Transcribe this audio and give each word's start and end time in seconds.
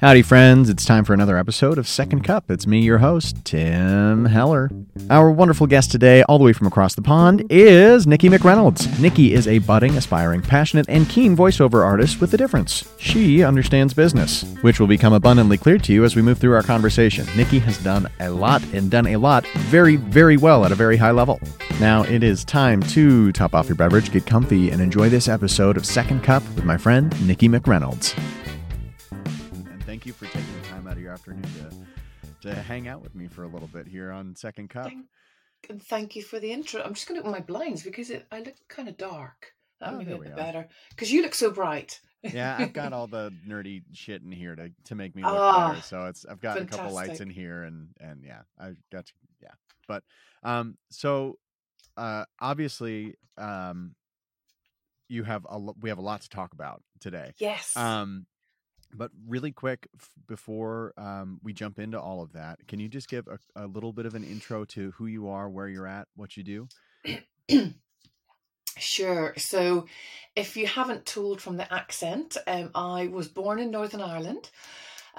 Howdy, 0.00 0.22
friends. 0.22 0.70
It's 0.70 0.86
time 0.86 1.04
for 1.04 1.12
another 1.12 1.36
episode 1.36 1.76
of 1.76 1.86
Second 1.86 2.24
Cup. 2.24 2.50
It's 2.50 2.66
me, 2.66 2.80
your 2.80 2.96
host, 2.96 3.44
Tim 3.44 4.24
Heller. 4.24 4.70
Our 5.10 5.30
wonderful 5.30 5.66
guest 5.66 5.90
today, 5.90 6.22
all 6.22 6.38
the 6.38 6.44
way 6.44 6.54
from 6.54 6.66
across 6.66 6.94
the 6.94 7.02
pond, 7.02 7.44
is 7.50 8.06
Nikki 8.06 8.30
McReynolds. 8.30 8.98
Nikki 8.98 9.34
is 9.34 9.46
a 9.46 9.58
budding, 9.58 9.98
aspiring, 9.98 10.40
passionate, 10.40 10.86
and 10.88 11.06
keen 11.10 11.36
voiceover 11.36 11.84
artist 11.84 12.18
with 12.18 12.32
a 12.32 12.38
difference. 12.38 12.90
She 12.98 13.44
understands 13.44 13.92
business, 13.92 14.42
which 14.62 14.80
will 14.80 14.86
become 14.86 15.12
abundantly 15.12 15.58
clear 15.58 15.76
to 15.76 15.92
you 15.92 16.02
as 16.04 16.16
we 16.16 16.22
move 16.22 16.38
through 16.38 16.54
our 16.54 16.62
conversation. 16.62 17.26
Nikki 17.36 17.58
has 17.58 17.76
done 17.76 18.08
a 18.20 18.30
lot 18.30 18.62
and 18.72 18.90
done 18.90 19.08
a 19.08 19.16
lot 19.18 19.46
very, 19.68 19.96
very 19.96 20.38
well 20.38 20.64
at 20.64 20.72
a 20.72 20.76
very 20.76 20.96
high 20.96 21.10
level. 21.10 21.38
Now 21.78 22.04
it 22.04 22.22
is 22.22 22.42
time 22.42 22.82
to 22.84 23.32
top 23.32 23.54
off 23.54 23.68
your 23.68 23.76
beverage, 23.76 24.10
get 24.10 24.24
comfy, 24.24 24.70
and 24.70 24.80
enjoy 24.80 25.10
this 25.10 25.28
episode 25.28 25.76
of 25.76 25.84
Second 25.84 26.22
Cup 26.22 26.42
with 26.54 26.64
my 26.64 26.78
friend, 26.78 27.14
Nikki 27.28 27.50
McReynolds 27.50 28.18
thank 30.00 30.06
you 30.06 30.12
for 30.14 30.32
taking 30.32 30.62
the 30.62 30.68
time 30.68 30.86
out 30.86 30.94
of 30.94 31.02
your 31.02 31.12
afternoon 31.12 31.42
to 31.42 32.48
to 32.48 32.54
hang 32.54 32.88
out 32.88 33.02
with 33.02 33.14
me 33.14 33.26
for 33.26 33.42
a 33.42 33.46
little 33.46 33.68
bit 33.68 33.86
here 33.86 34.10
on 34.10 34.34
Second 34.34 34.70
Cup. 34.70 34.86
Thank, 34.86 35.04
and 35.68 35.82
thank 35.82 36.16
you 36.16 36.22
for 36.22 36.40
the 36.40 36.50
intro. 36.50 36.80
I'm 36.82 36.94
just 36.94 37.06
going 37.06 37.20
to 37.20 37.28
open 37.28 37.32
my 37.38 37.44
blinds 37.44 37.82
because 37.82 38.08
it, 38.08 38.26
I 38.32 38.38
look 38.40 38.54
kind 38.66 38.88
of 38.88 38.96
dark. 38.96 39.52
That 39.78 39.92
Oh, 39.92 39.98
may 39.98 40.04
be 40.04 40.10
there 40.12 40.16
a 40.16 40.20
bit 40.20 40.32
are. 40.32 40.36
better 40.36 40.68
because 40.88 41.12
you 41.12 41.20
look 41.20 41.34
so 41.34 41.50
bright. 41.50 42.00
Yeah, 42.22 42.56
I've 42.58 42.72
got 42.72 42.94
all 42.94 43.08
the 43.08 43.30
nerdy 43.46 43.82
shit 43.92 44.22
in 44.22 44.32
here 44.32 44.56
to 44.56 44.70
to 44.84 44.94
make 44.94 45.14
me 45.14 45.22
look 45.22 45.34
Ah, 45.34 45.68
better. 45.68 45.82
So 45.82 46.06
it's 46.06 46.24
I've 46.24 46.40
got 46.40 46.58
a 46.58 46.64
couple 46.64 46.94
lights 46.94 47.20
in 47.20 47.28
here 47.28 47.64
and 47.64 47.88
and 48.00 48.24
yeah, 48.24 48.40
I've 48.58 48.78
got 48.90 49.04
to, 49.04 49.12
yeah. 49.42 49.52
But 49.86 50.02
um 50.42 50.78
so 50.88 51.36
uh 51.98 52.24
obviously 52.40 53.16
um 53.36 53.94
you 55.08 55.24
have 55.24 55.46
a 55.50 55.58
we 55.58 55.90
have 55.90 55.98
a 55.98 56.02
lot 56.02 56.22
to 56.22 56.30
talk 56.30 56.54
about 56.54 56.82
today. 57.00 57.32
yes. 57.36 57.76
Um, 57.76 58.24
but 58.94 59.10
really 59.26 59.52
quick 59.52 59.88
f- 59.96 60.10
before 60.26 60.92
um, 60.96 61.40
we 61.42 61.52
jump 61.52 61.78
into 61.78 62.00
all 62.00 62.22
of 62.22 62.32
that, 62.32 62.58
can 62.68 62.80
you 62.80 62.88
just 62.88 63.08
give 63.08 63.26
a, 63.28 63.38
a 63.56 63.66
little 63.66 63.92
bit 63.92 64.06
of 64.06 64.14
an 64.14 64.24
intro 64.24 64.64
to 64.66 64.92
who 64.92 65.06
you 65.06 65.28
are, 65.28 65.48
where 65.48 65.68
you're 65.68 65.86
at, 65.86 66.08
what 66.16 66.36
you 66.36 66.42
do? 66.44 66.68
Sure. 68.78 69.34
So, 69.36 69.86
if 70.34 70.56
you 70.56 70.66
haven't 70.66 71.04
told 71.04 71.42
from 71.42 71.58
the 71.58 71.70
accent, 71.72 72.38
um, 72.46 72.70
I 72.74 73.08
was 73.08 73.28
born 73.28 73.58
in 73.58 73.70
Northern 73.70 74.00
Ireland. 74.00 74.48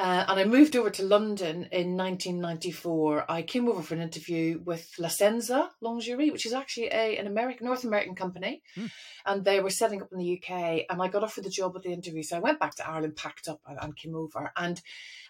Uh, 0.01 0.25
and 0.29 0.39
I 0.39 0.45
moved 0.45 0.75
over 0.75 0.89
to 0.89 1.03
London 1.03 1.67
in 1.71 1.95
1994. 1.95 3.25
I 3.29 3.43
came 3.43 3.69
over 3.69 3.83
for 3.83 3.93
an 3.93 4.01
interview 4.01 4.59
with 4.65 4.91
La 4.97 5.09
Senza 5.09 5.69
Lingerie, 5.79 6.31
which 6.31 6.47
is 6.47 6.53
actually 6.53 6.87
a, 6.87 7.17
an 7.17 7.27
American, 7.27 7.67
North 7.67 7.83
American 7.83 8.15
company. 8.15 8.63
Hmm. 8.73 8.87
And 9.27 9.45
they 9.45 9.59
were 9.59 9.69
setting 9.69 10.01
up 10.01 10.11
in 10.11 10.17
the 10.17 10.41
UK. 10.41 10.85
And 10.89 10.99
I 10.99 11.07
got 11.07 11.23
offered 11.23 11.43
the 11.43 11.51
job 11.51 11.73
at 11.75 11.83
the 11.83 11.93
interview. 11.93 12.23
So 12.23 12.35
I 12.35 12.39
went 12.39 12.59
back 12.59 12.73
to 12.77 12.89
Ireland, 12.89 13.15
packed 13.15 13.47
up, 13.47 13.61
and, 13.67 13.77
and 13.79 13.95
came 13.95 14.15
over. 14.15 14.51
And 14.57 14.81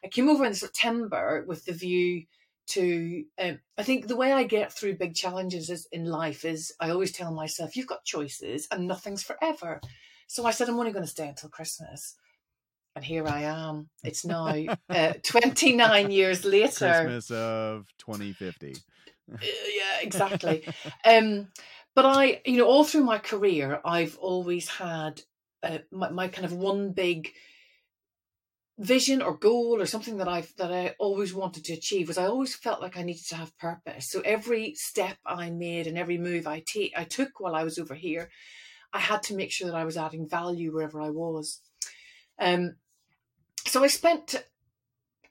I 0.06 0.08
came 0.08 0.30
over 0.30 0.46
in 0.46 0.56
September 0.56 1.44
with 1.46 1.66
the 1.66 1.74
view 1.74 2.24
to, 2.68 3.26
um, 3.44 3.60
I 3.78 3.84
think 3.84 4.08
the 4.08 4.16
way 4.16 4.32
I 4.32 4.44
get 4.44 4.72
through 4.72 4.96
big 4.96 5.16
challenges 5.16 5.70
is, 5.70 5.86
in 5.92 6.06
life 6.06 6.46
is 6.46 6.74
I 6.80 6.92
always 6.92 7.12
tell 7.12 7.34
myself, 7.34 7.76
you've 7.76 7.88
got 7.88 8.06
choices 8.06 8.70
and 8.72 8.88
nothing's 8.88 9.22
forever. 9.22 9.82
So 10.28 10.46
I 10.46 10.52
said, 10.52 10.70
I'm 10.70 10.80
only 10.80 10.94
going 10.94 11.04
to 11.04 11.12
stay 11.12 11.28
until 11.28 11.50
Christmas. 11.50 12.16
And 12.96 13.06
here 13.06 13.28
I 13.28 13.44
am. 13.44 13.90
It's 14.04 14.26
now 14.26 14.54
uh, 14.90 15.14
29 15.24 16.12
years 16.12 16.46
later. 16.46 16.92
Christmas 16.92 17.32
of 17.32 17.88
2050. 18.00 18.76
Uh, 19.32 19.38
yeah, 19.42 20.02
exactly. 20.02 20.66
um, 21.06 21.48
but 21.96 22.06
I, 22.06 22.42
you 22.46 22.58
know, 22.58 22.68
all 22.68 22.84
through 22.84 23.04
my 23.04 23.18
career, 23.18 23.80
I've 23.86 24.18
always 24.18 24.68
had 24.68 25.22
uh, 25.64 25.80
my, 25.92 26.10
my 26.10 26.28
kind 26.28 26.46
of 26.46 26.54
one 26.54 26.92
big 26.92 27.32
vision 28.80 29.22
or 29.22 29.38
goal 29.38 29.80
or 29.80 29.86
something 29.86 30.18
that 30.18 30.28
I've 30.28 30.54
that 30.56 30.72
I 30.72 30.96
always 30.98 31.34
wanted 31.34 31.66
to 31.66 31.74
achieve 31.74 32.08
was 32.08 32.18
I 32.18 32.26
always 32.26 32.56
felt 32.56 32.82
like 32.82 32.98
I 32.98 33.04
needed 33.04 33.28
to 33.28 33.36
have 33.36 33.58
purpose. 33.58 34.10
So 34.10 34.22
every 34.22 34.74
step 34.74 35.18
I 35.26 35.52
made 35.52 35.86
and 35.88 35.98
every 35.98 36.18
move 36.18 36.48
I 36.48 36.64
take 36.66 36.94
I 36.98 37.04
took 37.04 37.40
while 37.40 37.54
I 37.54 37.64
was 37.64 37.78
over 37.78 37.94
here, 37.94 38.30
I 38.92 39.00
had 39.00 39.24
to 39.24 39.36
make 39.36 39.52
sure 39.52 39.68
that 39.68 39.76
I 39.76 39.86
was 39.86 39.98
adding 39.98 40.28
value 40.28 40.74
wherever 40.74 41.00
I 41.00 41.12
was. 41.12 41.62
Um, 42.40 42.76
so 43.66 43.84
I 43.84 43.88
spent 43.88 44.44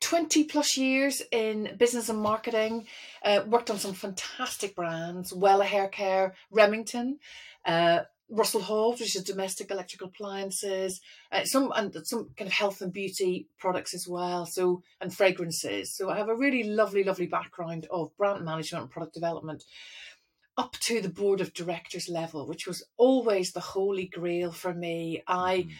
20 0.01 0.45
plus 0.45 0.77
years 0.77 1.23
in 1.31 1.77
business 1.79 2.09
and 2.09 2.21
marketing, 2.21 2.87
uh, 3.25 3.43
worked 3.47 3.71
on 3.71 3.79
some 3.79 3.93
fantastic 3.93 4.75
brands, 4.75 5.33
Wella 5.33 5.65
Hair 5.65 5.89
Care, 5.89 6.35
Remington, 6.51 7.19
uh, 7.67 8.01
Russell 8.31 8.63
Hobbs, 8.63 9.01
which 9.01 9.17
is 9.17 9.25
domestic 9.25 9.71
electrical 9.71 10.07
appliances, 10.07 11.01
uh, 11.33 11.45
some 11.45 11.73
and 11.75 11.95
some 12.05 12.31
kind 12.37 12.47
of 12.47 12.53
health 12.53 12.81
and 12.81 12.93
beauty 12.93 13.49
products 13.59 13.93
as 13.93 14.07
well. 14.09 14.47
So 14.47 14.83
and 15.01 15.13
fragrances. 15.13 15.95
So 15.97 16.09
I 16.09 16.17
have 16.17 16.29
a 16.29 16.37
really 16.37 16.63
lovely, 16.63 17.03
lovely 17.03 17.27
background 17.27 17.87
of 17.91 18.17
brand 18.17 18.45
management 18.45 18.83
and 18.83 18.91
product 18.91 19.15
development 19.15 19.65
up 20.57 20.73
to 20.81 21.01
the 21.01 21.09
board 21.09 21.41
of 21.41 21.55
directors 21.55 22.09
level, 22.09 22.47
which 22.47 22.67
was 22.67 22.85
always 22.97 23.53
the 23.53 23.61
holy 23.61 24.07
grail 24.07 24.53
for 24.53 24.75
me. 24.75 25.23
I 25.27 25.63
Mhm. 25.63 25.73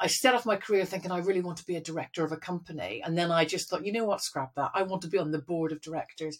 I 0.00 0.06
set 0.06 0.34
off 0.34 0.46
my 0.46 0.56
career 0.56 0.84
thinking 0.84 1.10
I 1.10 1.18
really 1.18 1.40
want 1.40 1.58
to 1.58 1.66
be 1.66 1.76
a 1.76 1.80
director 1.80 2.24
of 2.24 2.32
a 2.32 2.36
company. 2.36 3.02
And 3.04 3.18
then 3.18 3.30
I 3.32 3.44
just 3.44 3.68
thought, 3.68 3.84
you 3.84 3.92
know 3.92 4.04
what, 4.04 4.20
scrap 4.22 4.54
that. 4.54 4.70
I 4.74 4.82
want 4.82 5.02
to 5.02 5.08
be 5.08 5.18
on 5.18 5.32
the 5.32 5.40
board 5.40 5.72
of 5.72 5.80
directors. 5.80 6.38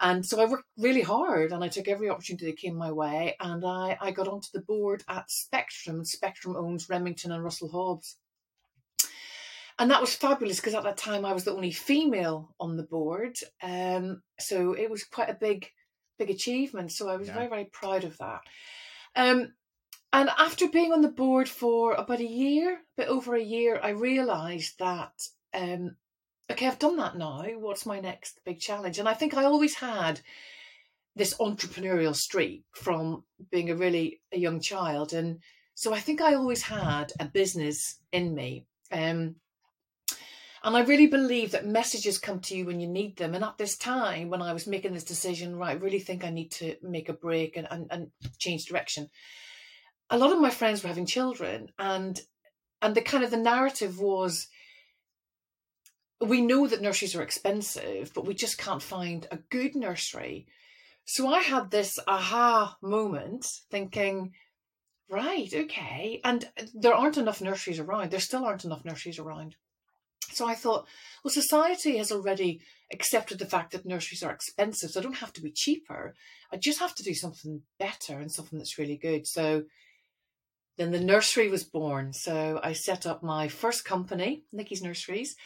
And 0.00 0.26
so 0.26 0.40
I 0.40 0.46
worked 0.46 0.66
really 0.76 1.02
hard 1.02 1.52
and 1.52 1.62
I 1.62 1.68
took 1.68 1.86
every 1.86 2.10
opportunity 2.10 2.46
that 2.46 2.58
came 2.58 2.74
my 2.74 2.90
way. 2.90 3.36
And 3.38 3.64
I, 3.64 3.96
I 4.00 4.10
got 4.10 4.26
onto 4.26 4.48
the 4.52 4.62
board 4.62 5.04
at 5.08 5.30
Spectrum. 5.30 6.04
Spectrum 6.04 6.56
owns 6.56 6.88
Remington 6.88 7.30
and 7.30 7.44
Russell 7.44 7.68
Hobbs. 7.68 8.16
And 9.78 9.90
that 9.90 10.00
was 10.00 10.14
fabulous 10.14 10.56
because 10.58 10.74
at 10.74 10.82
that 10.82 10.96
time 10.96 11.24
I 11.24 11.32
was 11.32 11.44
the 11.44 11.54
only 11.54 11.70
female 11.70 12.54
on 12.58 12.76
the 12.76 12.82
board. 12.82 13.38
Um, 13.62 14.22
so 14.40 14.72
it 14.72 14.90
was 14.90 15.04
quite 15.04 15.30
a 15.30 15.34
big, 15.34 15.70
big 16.18 16.30
achievement. 16.30 16.90
So 16.90 17.08
I 17.08 17.16
was 17.16 17.28
Yeah. 17.28 17.34
very, 17.34 17.48
very 17.48 17.64
proud 17.66 18.04
of 18.04 18.18
that. 18.18 18.40
Um, 19.14 19.54
and 20.12 20.28
after 20.38 20.68
being 20.68 20.92
on 20.92 21.00
the 21.00 21.08
board 21.08 21.48
for 21.48 21.94
about 21.94 22.20
a 22.20 22.28
year, 22.28 22.74
a 22.74 22.78
bit 22.96 23.08
over 23.08 23.34
a 23.34 23.42
year, 23.42 23.80
I 23.82 23.90
realised 23.90 24.78
that 24.78 25.12
um, 25.54 25.96
okay, 26.50 26.66
I've 26.66 26.78
done 26.78 26.96
that 26.98 27.16
now. 27.16 27.42
What's 27.58 27.86
my 27.86 28.00
next 28.00 28.40
big 28.44 28.60
challenge? 28.60 28.98
And 28.98 29.08
I 29.08 29.14
think 29.14 29.34
I 29.34 29.44
always 29.44 29.74
had 29.74 30.20
this 31.14 31.34
entrepreneurial 31.38 32.14
streak 32.14 32.64
from 32.72 33.24
being 33.50 33.70
a 33.70 33.76
really 33.76 34.20
a 34.32 34.38
young 34.38 34.60
child, 34.60 35.12
and 35.12 35.38
so 35.74 35.94
I 35.94 36.00
think 36.00 36.20
I 36.20 36.34
always 36.34 36.62
had 36.62 37.12
a 37.18 37.24
business 37.24 37.98
in 38.12 38.34
me. 38.34 38.66
Um, 38.90 39.36
and 40.64 40.76
I 40.76 40.82
really 40.82 41.08
believe 41.08 41.50
that 41.52 41.66
messages 41.66 42.18
come 42.18 42.38
to 42.40 42.56
you 42.56 42.66
when 42.66 42.78
you 42.78 42.86
need 42.86 43.16
them. 43.16 43.34
And 43.34 43.42
at 43.42 43.58
this 43.58 43.76
time, 43.76 44.28
when 44.28 44.40
I 44.40 44.52
was 44.52 44.68
making 44.68 44.92
this 44.92 45.02
decision, 45.02 45.56
right, 45.56 45.70
I 45.70 45.80
really 45.80 45.98
think 45.98 46.22
I 46.22 46.30
need 46.30 46.52
to 46.52 46.76
make 46.82 47.08
a 47.08 47.14
break 47.14 47.56
and, 47.56 47.66
and, 47.68 47.88
and 47.90 48.10
change 48.38 48.66
direction 48.66 49.10
a 50.12 50.18
lot 50.18 50.30
of 50.30 50.40
my 50.40 50.50
friends 50.50 50.82
were 50.82 50.88
having 50.88 51.06
children 51.06 51.70
and 51.78 52.20
and 52.82 52.94
the 52.94 53.00
kind 53.00 53.24
of 53.24 53.30
the 53.30 53.36
narrative 53.38 53.98
was 53.98 54.46
we 56.20 56.40
know 56.40 56.68
that 56.68 56.82
nurseries 56.82 57.16
are 57.16 57.22
expensive 57.22 58.12
but 58.14 58.26
we 58.26 58.34
just 58.34 58.58
can't 58.58 58.82
find 58.82 59.26
a 59.30 59.38
good 59.50 59.74
nursery. 59.74 60.46
So 61.04 61.28
i 61.28 61.40
had 61.40 61.70
this 61.70 61.98
aha 62.06 62.76
moment 62.82 63.46
thinking 63.70 64.32
right 65.10 65.52
okay 65.52 66.20
and 66.22 66.48
there 66.74 66.94
aren't 66.94 67.18
enough 67.18 67.40
nurseries 67.40 67.80
around 67.80 68.10
there 68.10 68.20
still 68.20 68.44
aren't 68.44 68.66
enough 68.66 68.84
nurseries 68.84 69.18
around. 69.18 69.56
So 70.30 70.46
i 70.46 70.54
thought 70.54 70.86
well 71.24 71.32
society 71.32 71.96
has 71.96 72.12
already 72.12 72.60
accepted 72.92 73.38
the 73.38 73.46
fact 73.54 73.72
that 73.72 73.86
nurseries 73.86 74.22
are 74.22 74.32
expensive 74.34 74.90
so 74.90 75.00
i 75.00 75.02
don't 75.02 75.24
have 75.24 75.32
to 75.32 75.40
be 75.40 75.50
cheaper. 75.50 76.14
I 76.52 76.58
just 76.58 76.80
have 76.80 76.94
to 76.96 77.02
do 77.02 77.14
something 77.14 77.62
better 77.78 78.18
and 78.20 78.30
something 78.30 78.58
that's 78.58 78.76
really 78.78 78.98
good. 78.98 79.26
So 79.26 79.64
then 80.78 80.90
the 80.90 81.00
nursery 81.00 81.48
was 81.48 81.64
born. 81.64 82.12
So 82.12 82.60
I 82.62 82.72
set 82.72 83.06
up 83.06 83.22
my 83.22 83.48
first 83.48 83.84
company, 83.84 84.44
Nikki's 84.52 84.82
Nurseries, 84.82 85.36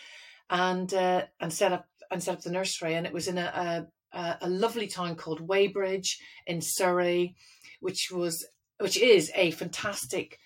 and 0.49 0.93
uh, 0.95 1.25
and 1.41 1.53
set 1.53 1.73
up 1.73 1.87
and 2.11 2.23
set 2.23 2.37
up 2.37 2.43
the 2.43 2.51
nursery. 2.51 2.95
And 2.95 3.07
it 3.07 3.13
was 3.13 3.29
in 3.29 3.39
a 3.39 3.89
a, 4.13 4.39
a 4.43 4.49
lovely 4.49 4.87
town 4.87 5.17
called 5.17 5.47
Weybridge 5.47 6.19
in 6.47 6.61
Surrey, 6.61 7.35
which 7.81 8.11
was 8.11 8.47
which 8.79 8.97
is 8.97 9.31
a 9.35 9.51
fantastic. 9.53 10.39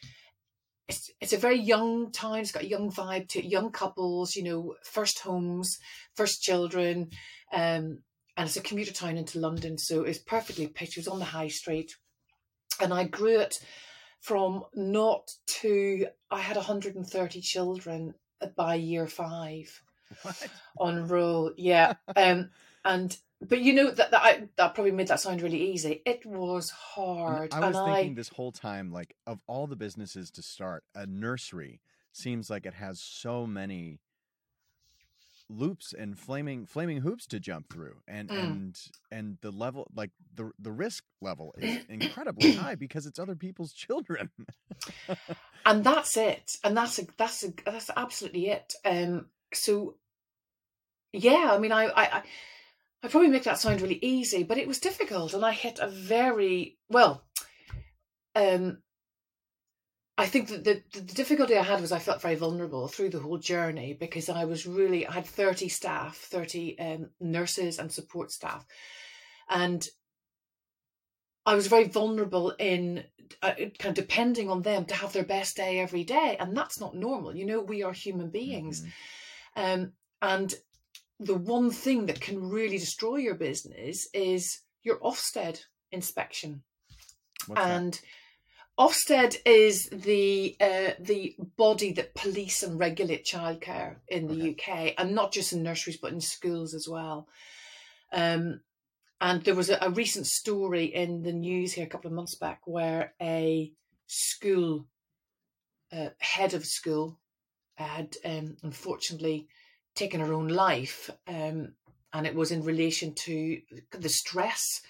It's, 0.88 1.08
it's 1.20 1.32
a 1.32 1.38
very 1.38 1.58
young 1.60 2.10
town. 2.10 2.40
It's 2.40 2.50
got 2.50 2.64
a 2.64 2.69
young 2.69 2.90
vibe 2.90 3.28
to 3.28 3.38
it. 3.38 3.44
Young 3.44 3.70
couples, 3.70 4.34
you 4.34 4.43
know, 4.43 4.75
first 4.82 5.20
homes, 5.20 5.78
first 6.16 6.43
children, 6.43 7.10
um, 7.52 8.02
and 8.37 8.46
it's 8.46 8.56
a 8.56 8.60
commuter 8.60 8.93
town 8.93 9.16
into 9.16 9.38
London. 9.38 9.78
So 9.78 10.02
it's 10.02 10.19
perfectly 10.19 10.66
pitched. 10.66 10.96
It 10.96 11.00
was 11.00 11.08
on 11.08 11.20
the 11.20 11.26
high 11.26 11.49
street, 11.49 11.93
and 12.81 12.93
I 12.93 13.04
grew 13.04 13.38
it 13.38 13.60
from 14.20 14.64
not 14.75 15.32
to 15.46 16.06
I 16.31 16.40
had 16.40 16.56
130 16.56 17.40
children 17.40 18.14
by 18.56 18.75
year 18.76 19.06
five 19.06 19.82
What? 20.22 20.49
on 20.78 21.08
roll. 21.08 21.52
Yeah. 21.56 21.94
Um 22.17 22.50
and 22.84 23.17
but 23.43 23.61
you 23.61 23.72
know 23.72 23.90
that 23.90 24.11
that, 24.11 24.22
I, 24.22 24.49
that 24.56 24.75
probably 24.75 24.93
made 24.93 25.08
that 25.08 25.20
sound 25.20 25.40
really 25.40 25.72
easy. 25.72 26.02
It 26.05 26.26
was 26.26 26.70
hard. 26.70 27.55
And 27.55 27.64
I 27.64 27.69
was 27.69 27.76
and 27.76 27.87
thinking 27.87 28.14
this 28.14 28.28
whole 28.28 28.52
time, 28.52 28.93
like 28.93 29.14
of 29.26 29.40
all 29.46 29.67
the 29.67 29.76
businesses 29.76 30.31
to 30.32 30.43
start, 30.43 30.84
a 30.94 31.06
nursery 31.06 31.81
seems 32.12 32.50
like 32.50 32.66
it 32.66 32.75
has 32.75 33.00
so 33.00 33.46
many 33.46 34.00
loops 35.50 35.93
and 35.93 36.17
flaming 36.17 36.64
flaming 36.64 36.99
hoops 37.00 37.26
to 37.26 37.41
jump 37.41 37.69
through 37.73 37.97
and 38.06 38.29
Mm. 38.31 38.38
and 38.38 38.76
and 39.11 39.38
the 39.43 39.50
level 39.50 39.91
like 39.94 40.11
the 40.37 40.52
the 40.61 40.70
risk 40.70 41.02
level 41.20 41.52
is 41.58 41.76
incredibly 41.88 42.52
high 42.52 42.76
because 42.76 43.05
it's 43.05 43.19
other 43.19 43.35
people's 43.35 43.73
children 43.73 44.31
and 45.67 45.82
that's 45.82 46.17
it 46.17 46.56
and 46.62 46.76
that's 46.76 47.00
a, 47.00 47.06
that's 47.17 47.43
a, 47.44 47.52
that's 47.64 47.91
absolutely 47.97 48.47
it 48.49 48.75
um 48.85 49.26
so 49.52 49.97
yeah 51.12 51.50
i 51.52 51.58
mean 51.58 51.73
I, 51.73 51.87
I 51.87 52.02
i 52.19 52.23
i 53.02 53.08
probably 53.08 53.29
make 53.29 53.44
that 53.44 53.58
sound 53.58 53.81
really 53.81 53.99
easy 54.02 54.44
but 54.44 54.56
it 54.58 54.69
was 54.69 54.79
difficult 54.79 55.35
and 55.35 55.44
i 55.44 55.50
hit 55.52 55.81
a 55.81 55.88
very 55.88 56.79
well 56.88 57.25
um 58.37 58.79
I 60.20 60.26
think 60.26 60.49
that 60.49 60.64
the, 60.64 60.82
the 60.93 61.00
difficulty 61.00 61.56
I 61.56 61.62
had 61.62 61.81
was 61.81 61.93
I 61.93 61.99
felt 61.99 62.20
very 62.20 62.34
vulnerable 62.34 62.88
through 62.88 63.11
the 63.11 63.20
whole 63.20 63.38
journey 63.38 63.94
because 63.94 64.28
I 64.28 64.44
was 64.44 64.67
really 64.67 65.06
I 65.06 65.12
had 65.12 65.26
30 65.26 65.69
staff, 65.69 66.17
30 66.17 66.78
um, 66.78 67.11
nurses 67.20 67.78
and 67.78 67.90
support 67.90 68.31
staff. 68.31 68.67
And 69.49 69.87
I 71.46 71.55
was 71.55 71.69
very 71.69 71.84
vulnerable 71.88 72.50
in 72.58 73.05
uh, 73.43 73.55
kind 73.78 73.87
of 73.87 73.94
depending 73.94 74.50
on 74.50 74.62
them 74.62 74.84
to 74.87 74.94
have 74.94 75.12
their 75.12 75.25
best 75.25 75.56
day 75.56 75.81
every 75.81 76.05
day. 76.05 76.37
And 76.38 76.56
that's 76.56 76.78
not 76.78 76.94
normal. 76.94 77.34
You 77.34 77.46
know, 77.46 77.61
we 77.61 77.82
are 77.82 77.93
human 77.93 78.31
beings. 78.31 78.82
Mhm. 79.56 79.75
Um, 79.75 79.93
and 80.23 80.55
the 81.19 81.34
one 81.34 81.70
thing 81.70 82.06
that 82.06 82.20
can 82.20 82.49
really 82.49 82.78
destroy 82.78 83.16
your 83.16 83.34
business 83.34 84.08
is 84.12 84.61
your 84.82 84.99
Ofsted 85.00 85.61
inspection. 85.90 86.62
What's 87.46 87.62
that? 88.00 88.06
Ofsted 88.80 89.36
is 89.44 89.90
the 89.92 90.56
uh, 90.58 90.92
the 90.98 91.36
body 91.58 91.92
that 91.92 92.14
police 92.14 92.62
and 92.62 92.80
regulate 92.80 93.26
childcare 93.26 93.96
in 94.08 94.26
the 94.26 94.52
UK, 94.52 94.94
and 94.96 95.14
not 95.14 95.32
just 95.32 95.52
in 95.52 95.62
nurseries 95.62 95.98
but 95.98 96.14
in 96.14 96.20
schools 96.22 96.72
as 96.72 96.88
well. 96.88 97.28
Um, 98.10 98.62
and 99.20 99.44
there 99.44 99.54
was 99.54 99.68
a, 99.68 99.76
a 99.82 99.90
recent 99.90 100.26
story 100.26 100.84
in 100.86 101.22
the 101.22 101.32
news 101.32 101.74
here 101.74 101.84
a 101.84 101.88
couple 101.88 102.08
of 102.08 102.14
months 102.14 102.36
back 102.36 102.62
where 102.64 103.12
a 103.20 103.70
school 104.06 104.86
uh, 105.92 106.08
head 106.18 106.54
of 106.54 106.64
school 106.64 107.20
had 107.74 108.16
um, 108.24 108.56
unfortunately 108.62 109.46
taken 109.94 110.20
her 110.20 110.32
own 110.32 110.48
life, 110.48 111.10
um, 111.28 111.74
and 112.14 112.26
it 112.26 112.34
was 112.34 112.50
in 112.50 112.64
relation 112.64 113.12
to 113.26 113.60
the 113.90 114.08
stress 114.08 114.80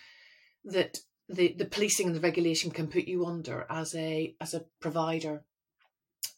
that 0.64 1.00
the, 1.30 1.54
the 1.56 1.64
policing 1.64 2.08
and 2.08 2.16
the 2.16 2.20
regulation 2.20 2.70
can 2.70 2.88
put 2.88 3.04
you 3.04 3.24
under 3.26 3.66
as 3.70 3.94
a 3.94 4.34
as 4.40 4.54
a 4.54 4.64
provider. 4.80 5.44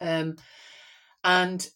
Um, 0.00 0.36
and 1.24 1.66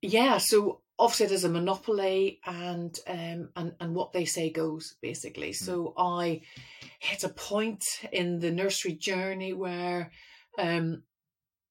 yeah, 0.00 0.38
so 0.38 0.80
Ofsted 1.00 1.30
is 1.30 1.44
a 1.44 1.48
monopoly, 1.48 2.40
and 2.44 2.96
um, 3.06 3.48
and 3.56 3.72
and 3.80 3.94
what 3.94 4.12
they 4.12 4.24
say 4.24 4.50
goes 4.50 4.96
basically. 5.00 5.52
So 5.52 5.94
I 5.96 6.42
hit 6.98 7.24
a 7.24 7.28
point 7.28 7.84
in 8.12 8.38
the 8.38 8.50
nursery 8.50 8.92
journey 8.92 9.52
where 9.52 10.12
um, 10.58 11.02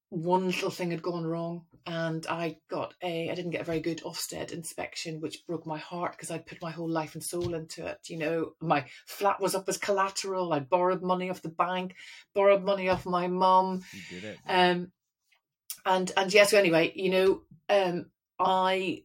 one 0.10 0.48
little 0.48 0.72
thing 0.72 0.92
had 0.92 1.02
gone 1.02 1.26
wrong, 1.26 1.66
and 1.86 2.26
I 2.28 2.58
got 2.70 2.94
a 3.02 3.30
I 3.30 3.36
didn't 3.36 3.52
get 3.52 3.62
a 3.62 3.66
very 3.66 3.80
good 3.80 4.02
Ofsted 4.04 4.52
inspection, 4.52 5.22
which 5.22 5.46
broke 5.46 5.66
my 5.66 5.78
heart 5.78 6.14
because 6.14 6.32
I'd 6.32 6.46
put 6.46 6.62
my 6.62 6.72
whole 6.72 6.90
life 6.90 7.16
and 7.16 7.24
soul 7.24 7.54
into 7.54 7.86
it. 7.86 8.00
You 8.08 8.18
know, 8.18 8.54
my 8.62 8.86
flat 9.06 9.40
was 9.40 9.56
up 9.56 9.68
as 9.70 9.78
collateral. 9.78 10.54
I 10.54 10.60
borrowed 10.60 11.02
money 11.02 11.30
off 11.30 11.42
the 11.42 11.50
bank, 11.50 11.96
borrowed 12.34 12.64
money 12.64 12.90
off 12.90 13.06
my 13.06 13.28
mum, 13.28 13.84
you 13.94 14.22
did 14.22 14.30
it 14.30 14.38
um, 14.48 14.92
and 15.86 16.12
and 16.16 16.34
yeah. 16.34 16.46
So 16.46 16.58
anyway, 16.58 16.92
you 16.96 17.10
know, 17.10 17.42
um, 17.70 18.08
I, 18.40 19.04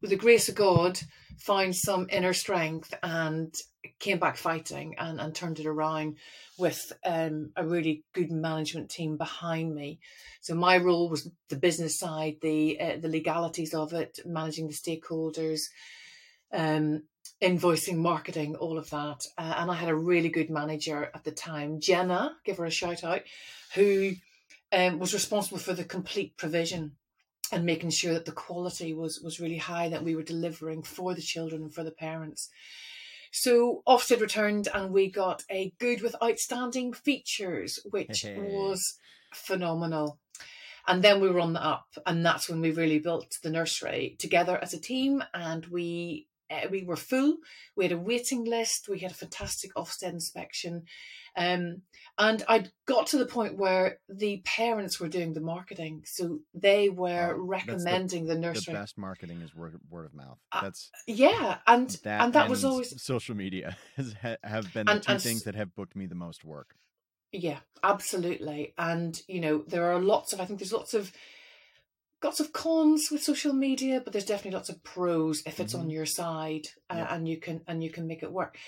with 0.00 0.10
the 0.10 0.16
grace 0.16 0.48
of 0.48 0.54
God, 0.54 0.98
found 1.38 1.76
some 1.76 2.06
inner 2.10 2.32
strength 2.32 2.94
and 3.02 3.54
came 3.98 4.18
back 4.18 4.36
fighting 4.36 4.94
and, 4.98 5.20
and 5.20 5.34
turned 5.34 5.58
it 5.58 5.66
around 5.66 6.16
with 6.58 6.92
um, 7.04 7.50
a 7.56 7.66
really 7.66 8.04
good 8.12 8.30
management 8.30 8.90
team 8.90 9.16
behind 9.16 9.74
me. 9.74 9.98
So 10.40 10.54
my 10.54 10.78
role 10.78 11.08
was 11.08 11.30
the 11.48 11.56
business 11.56 11.98
side, 11.98 12.36
the 12.40 12.80
uh, 12.80 12.96
the 13.00 13.08
legalities 13.08 13.74
of 13.74 13.92
it, 13.92 14.18
managing 14.24 14.68
the 14.68 14.74
stakeholders, 14.74 15.62
um, 16.52 17.04
invoicing, 17.42 17.96
marketing, 17.96 18.56
all 18.56 18.78
of 18.78 18.90
that. 18.90 19.26
Uh, 19.36 19.54
and 19.58 19.70
I 19.70 19.74
had 19.74 19.88
a 19.88 19.94
really 19.94 20.28
good 20.28 20.50
manager 20.50 21.10
at 21.14 21.24
the 21.24 21.32
time, 21.32 21.80
Jenna, 21.80 22.36
give 22.44 22.58
her 22.58 22.64
a 22.64 22.70
shout 22.70 23.04
out, 23.04 23.22
who 23.74 24.12
um, 24.72 24.98
was 24.98 25.14
responsible 25.14 25.58
for 25.58 25.72
the 25.72 25.84
complete 25.84 26.36
provision 26.36 26.92
and 27.54 27.64
making 27.64 27.90
sure 27.90 28.12
that 28.12 28.24
the 28.24 28.32
quality 28.32 28.92
was 28.92 29.20
was 29.20 29.40
really 29.40 29.58
high 29.58 29.88
that 29.88 30.04
we 30.04 30.16
were 30.16 30.22
delivering 30.22 30.82
for 30.82 31.14
the 31.14 31.22
children 31.22 31.62
and 31.62 31.74
for 31.74 31.84
the 31.84 31.90
parents. 31.90 32.50
So 33.32 33.82
Ofsted 33.88 34.20
returned 34.20 34.68
and 34.72 34.92
we 34.92 35.10
got 35.10 35.42
a 35.50 35.72
good 35.78 36.02
with 36.02 36.14
outstanding 36.22 36.92
features, 36.92 37.80
which 37.90 38.24
was 38.36 38.98
phenomenal. 39.32 40.18
And 40.86 41.02
then 41.02 41.20
we 41.20 41.30
were 41.30 41.40
on 41.40 41.54
the 41.54 41.64
up, 41.64 41.86
and 42.04 42.24
that's 42.24 42.48
when 42.48 42.60
we 42.60 42.70
really 42.70 42.98
built 42.98 43.38
the 43.42 43.48
nursery 43.48 44.16
together 44.18 44.58
as 44.60 44.74
a 44.74 44.80
team. 44.80 45.24
And 45.32 45.64
we 45.66 46.26
uh, 46.50 46.68
we 46.70 46.84
were 46.84 46.96
full. 46.96 47.36
We 47.76 47.84
had 47.84 47.92
a 47.92 47.98
waiting 47.98 48.44
list. 48.44 48.88
We 48.88 48.98
had 49.00 49.10
a 49.10 49.14
fantastic 49.14 49.74
Ofsted 49.74 50.10
inspection, 50.10 50.84
um, 51.36 51.82
and 52.18 52.42
I 52.48 52.66
got 52.86 53.08
to 53.08 53.18
the 53.18 53.26
point 53.26 53.56
where 53.58 53.98
the 54.08 54.42
parents 54.44 55.00
were 55.00 55.08
doing 55.08 55.32
the 55.32 55.40
marketing, 55.40 56.02
so 56.06 56.40
they 56.54 56.88
were 56.88 57.28
the- 57.34 57.40
recommending 57.40 58.26
the, 58.26 58.34
the 58.34 58.40
nursery. 58.40 58.74
best 58.74 58.96
marketing 58.98 59.40
is 59.42 59.54
word, 59.54 59.78
word 59.90 60.06
of 60.06 60.14
mouth 60.14 60.38
Uh, 60.52 60.62
that's 60.62 60.90
Yeah, 61.06 61.58
and 61.66 61.90
that 62.04 62.20
and 62.22 62.32
that 62.34 62.48
was 62.50 62.64
always 62.64 63.02
social 63.02 63.34
media 63.34 63.76
has, 63.96 64.14
ha- 64.20 64.36
have 64.44 64.72
been 64.72 64.86
the 64.86 64.92
And- 64.92 65.02
two 65.02 65.12
and 65.12 65.20
things 65.22 65.42
that 65.44 65.54
have 65.54 65.74
booked 65.74 65.96
me 65.96 66.06
the 66.06 66.14
most 66.14 66.44
work 66.44 66.76
Yeah, 67.32 67.58
absolutely. 67.82 68.74
And 68.78 69.20
you 69.26 69.40
know, 69.40 69.64
there 69.66 69.90
are 69.92 69.98
lots 70.00 70.32
of 70.32 70.40
I 70.40 70.44
think 70.44 70.58
there's 70.60 70.72
lots 70.72 70.94
of 70.94 71.10
lots 72.24 72.40
of 72.40 72.52
cons 72.52 73.08
with 73.12 73.22
social 73.22 73.52
media, 73.52 74.00
but 74.02 74.12
there's 74.12 74.24
definitely 74.24 74.56
lots 74.58 74.70
of 74.70 74.82
pros 74.82 75.42
if 75.46 75.60
it's 75.60 75.74
on 75.74 75.86
Mhm. 75.88 75.92
your 75.92 76.06
side 76.06 76.66
uh, 76.90 76.96
Yeah. 76.96 77.14
and 77.14 77.28
you 77.28 77.38
can 77.38 77.62
and 77.68 77.84
you 77.84 77.90
can 77.90 78.06
make 78.06 78.22
it 78.22 78.32
work. 78.32 78.58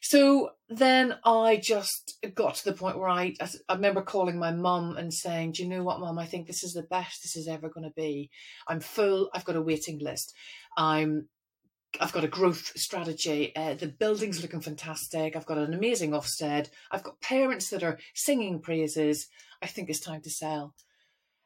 So 0.00 0.50
then 0.68 1.18
I 1.24 1.58
just 1.58 2.18
got 2.34 2.56
to 2.56 2.64
the 2.64 2.72
point 2.74 2.98
where 2.98 3.08
I 3.08 3.34
I 3.68 3.74
remember 3.74 4.02
calling 4.02 4.38
my 4.38 4.50
mum 4.50 4.96
and 4.96 5.12
saying, 5.14 5.52
"Do 5.52 5.62
you 5.62 5.68
know 5.68 5.84
what, 5.84 6.00
mum? 6.00 6.18
I 6.18 6.26
think 6.26 6.46
this 6.46 6.64
is 6.64 6.72
the 6.72 6.82
best 6.82 7.22
this 7.22 7.36
is 7.36 7.46
ever 7.46 7.68
going 7.68 7.84
to 7.84 7.94
be. 7.94 8.30
I'm 8.66 8.80
full. 8.80 9.30
I've 9.32 9.44
got 9.44 9.56
a 9.56 9.62
waiting 9.62 9.98
list. 9.98 10.34
I'm 10.76 11.28
I've 12.00 12.12
got 12.12 12.24
a 12.24 12.28
growth 12.38 12.72
strategy. 12.76 13.54
Uh, 13.54 13.74
the 13.74 13.88
building's 13.88 14.40
looking 14.40 14.62
fantastic. 14.62 15.36
I've 15.36 15.44
got 15.46 15.58
an 15.58 15.74
amazing 15.74 16.12
Ofsted. 16.12 16.70
I've 16.90 17.02
got 17.02 17.20
parents 17.20 17.68
that 17.68 17.82
are 17.82 17.98
singing 18.14 18.60
praises. 18.62 19.28
I 19.60 19.66
think 19.66 19.90
it's 19.90 20.00
time 20.00 20.22
to 20.22 20.30
sell. 20.30 20.74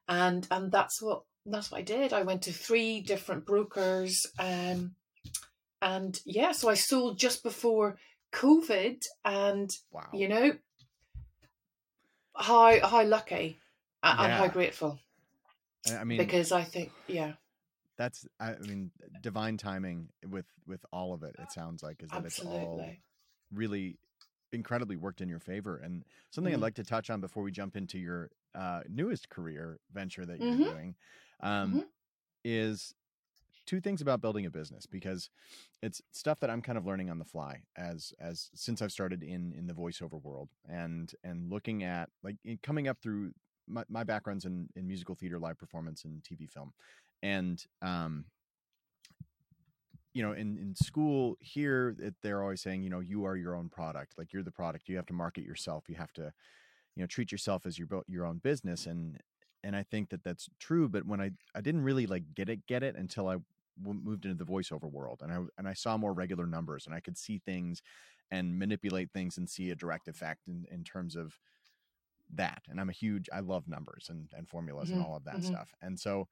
And 0.08 0.46
and 0.50 0.70
that's 0.70 1.02
what 1.02 1.24
that's 1.46 1.70
what 1.70 1.78
I 1.78 1.82
did. 1.82 2.12
I 2.12 2.22
went 2.22 2.42
to 2.42 2.52
three 2.52 3.00
different 3.00 3.46
brokers. 3.46 4.26
Um, 4.38 4.94
and 5.80 6.18
yeah, 6.24 6.52
so 6.52 6.68
I 6.68 6.74
sold 6.74 7.18
just 7.18 7.42
before 7.42 7.98
COVID. 8.32 9.02
And 9.24 9.70
wow 9.92 10.08
you 10.12 10.28
know 10.28 10.52
how 12.36 12.86
how 12.86 13.02
lucky 13.04 13.58
and 14.02 14.32
how 14.32 14.48
grateful 14.48 14.98
I- 15.88 16.04
mean 16.04 16.18
because 16.18 16.52
I 16.52 16.62
think 16.64 16.92
yeah 17.08 17.34
that's 17.96 18.26
I 18.38 18.54
mean 18.58 18.90
divine 19.22 19.56
timing 19.56 20.08
with 20.28 20.44
with 20.66 20.84
all 20.92 21.14
of 21.14 21.22
it. 21.22 21.34
It 21.38 21.50
sounds 21.52 21.82
like 21.82 22.02
is 22.02 22.10
that 22.10 22.24
it's 22.26 22.40
all 22.40 22.84
really 23.52 23.96
incredibly 24.52 24.96
worked 24.96 25.20
in 25.22 25.28
your 25.28 25.38
favor. 25.40 25.78
And 25.78 26.04
something 26.30 26.52
I'd 26.52 26.58
Mhm. 26.58 26.62
like 26.62 26.74
to 26.74 26.84
touch 26.84 27.08
on 27.10 27.20
before 27.20 27.42
we 27.42 27.50
jump 27.52 27.76
into 27.76 27.98
your 27.98 28.30
uh, 28.54 28.82
newest 28.88 29.28
career 29.28 29.78
venture 29.92 30.24
that 30.24 30.38
you're 30.40 30.54
Mhm. 30.54 30.64
doing 30.64 30.94
um, 31.40 31.72
Mhm. 31.72 31.90
is 32.44 32.94
two 33.66 33.80
things 33.80 34.00
about 34.00 34.20
building 34.20 34.46
a 34.46 34.50
business 34.50 34.86
because 34.86 35.30
it's 35.82 36.02
stuff 36.12 36.40
that 36.40 36.50
I'm 36.50 36.62
kind 36.62 36.78
of 36.78 36.86
learning 36.86 37.10
on 37.10 37.18
the 37.18 37.24
fly 37.24 37.62
as 37.76 38.12
as 38.20 38.50
since 38.54 38.82
I've 38.82 38.92
started 38.92 39.22
in 39.22 39.52
in 39.52 39.66
the 39.66 39.74
voiceover 39.74 40.20
world 40.22 40.50
and 40.68 41.12
and 41.24 41.50
looking 41.50 41.82
at 41.84 42.10
like 42.22 42.36
in- 42.44 42.58
coming 42.62 42.88
up 42.88 42.98
through 43.02 43.32
my, 43.68 43.84
my 43.88 44.04
backgrounds 44.04 44.44
in 44.44 44.68
in 44.76 44.86
musical 44.86 45.14
theater, 45.16 45.38
live 45.38 45.58
performance, 45.58 46.04
and 46.04 46.22
TV 46.24 46.46
film, 46.46 46.72
and 47.22 47.64
um, 47.82 48.26
you 50.14 50.22
know, 50.22 50.32
in 50.32 50.56
in 50.56 50.74
school 50.74 51.36
here, 51.40 51.94
they're 52.22 52.42
always 52.42 52.62
saying, 52.62 52.82
you 52.82 52.90
know, 52.90 53.00
you 53.00 53.24
are 53.24 53.36
your 53.36 53.54
own 53.54 53.68
product. 53.68 54.14
Like 54.16 54.32
you're 54.32 54.42
the 54.42 54.52
product. 54.52 54.88
You 54.88 54.96
have 54.96 55.06
to 55.06 55.12
market 55.12 55.44
yourself. 55.44 55.88
You 55.88 55.96
have 55.96 56.12
to, 56.14 56.32
you 56.96 57.02
know, 57.02 57.06
treat 57.06 57.32
yourself 57.32 57.66
as 57.66 57.78
your 57.78 57.88
your 58.08 58.26
own 58.26 58.38
business. 58.38 58.86
And 58.86 59.18
and 59.66 59.76
I 59.76 59.84
think 59.84 60.10
that 60.10 60.24
that's 60.24 60.48
true. 60.60 60.88
But 60.88 61.06
when 61.06 61.20
I 61.20 61.32
I 61.54 61.62
didn't 61.62 61.82
really 61.84 62.06
like 62.06 62.34
get 62.34 62.48
it 62.50 62.66
get 62.66 62.84
it 62.84 62.96
until 62.96 63.28
I 63.28 63.38
w- 63.82 64.00
moved 64.02 64.26
into 64.26 64.44
the 64.44 64.50
voiceover 64.50 64.90
world, 64.90 65.22
and 65.22 65.32
I 65.32 65.40
and 65.58 65.68
I 65.68 65.74
saw 65.74 65.98
more 65.98 66.14
regular 66.14 66.46
numbers, 66.46 66.86
and 66.86 66.94
I 66.96 67.00
could 67.00 67.18
see 67.18 67.38
things 67.40 67.82
and 68.30 68.58
manipulate 68.58 69.12
things 69.12 69.38
and 69.38 69.50
see 69.50 69.70
a 69.70 69.76
direct 69.76 70.08
effect 70.08 70.48
in 70.48 70.66
in 70.70 70.84
terms 70.84 71.16
of 71.16 71.38
that. 72.30 72.62
And 72.68 72.80
I'm 72.80 72.88
a 72.88 72.92
huge 72.92 73.28
I 73.32 73.40
love 73.40 73.68
numbers 73.68 74.08
and 74.10 74.30
and 74.32 74.48
formulas 74.48 74.92
and 74.92 75.00
Mhm, 75.00 75.02
all 75.02 75.16
of 75.16 75.24
that 75.24 75.44
mhm. 75.44 75.44
stuff. 75.44 75.74
And 75.80 75.98
so 76.00 76.28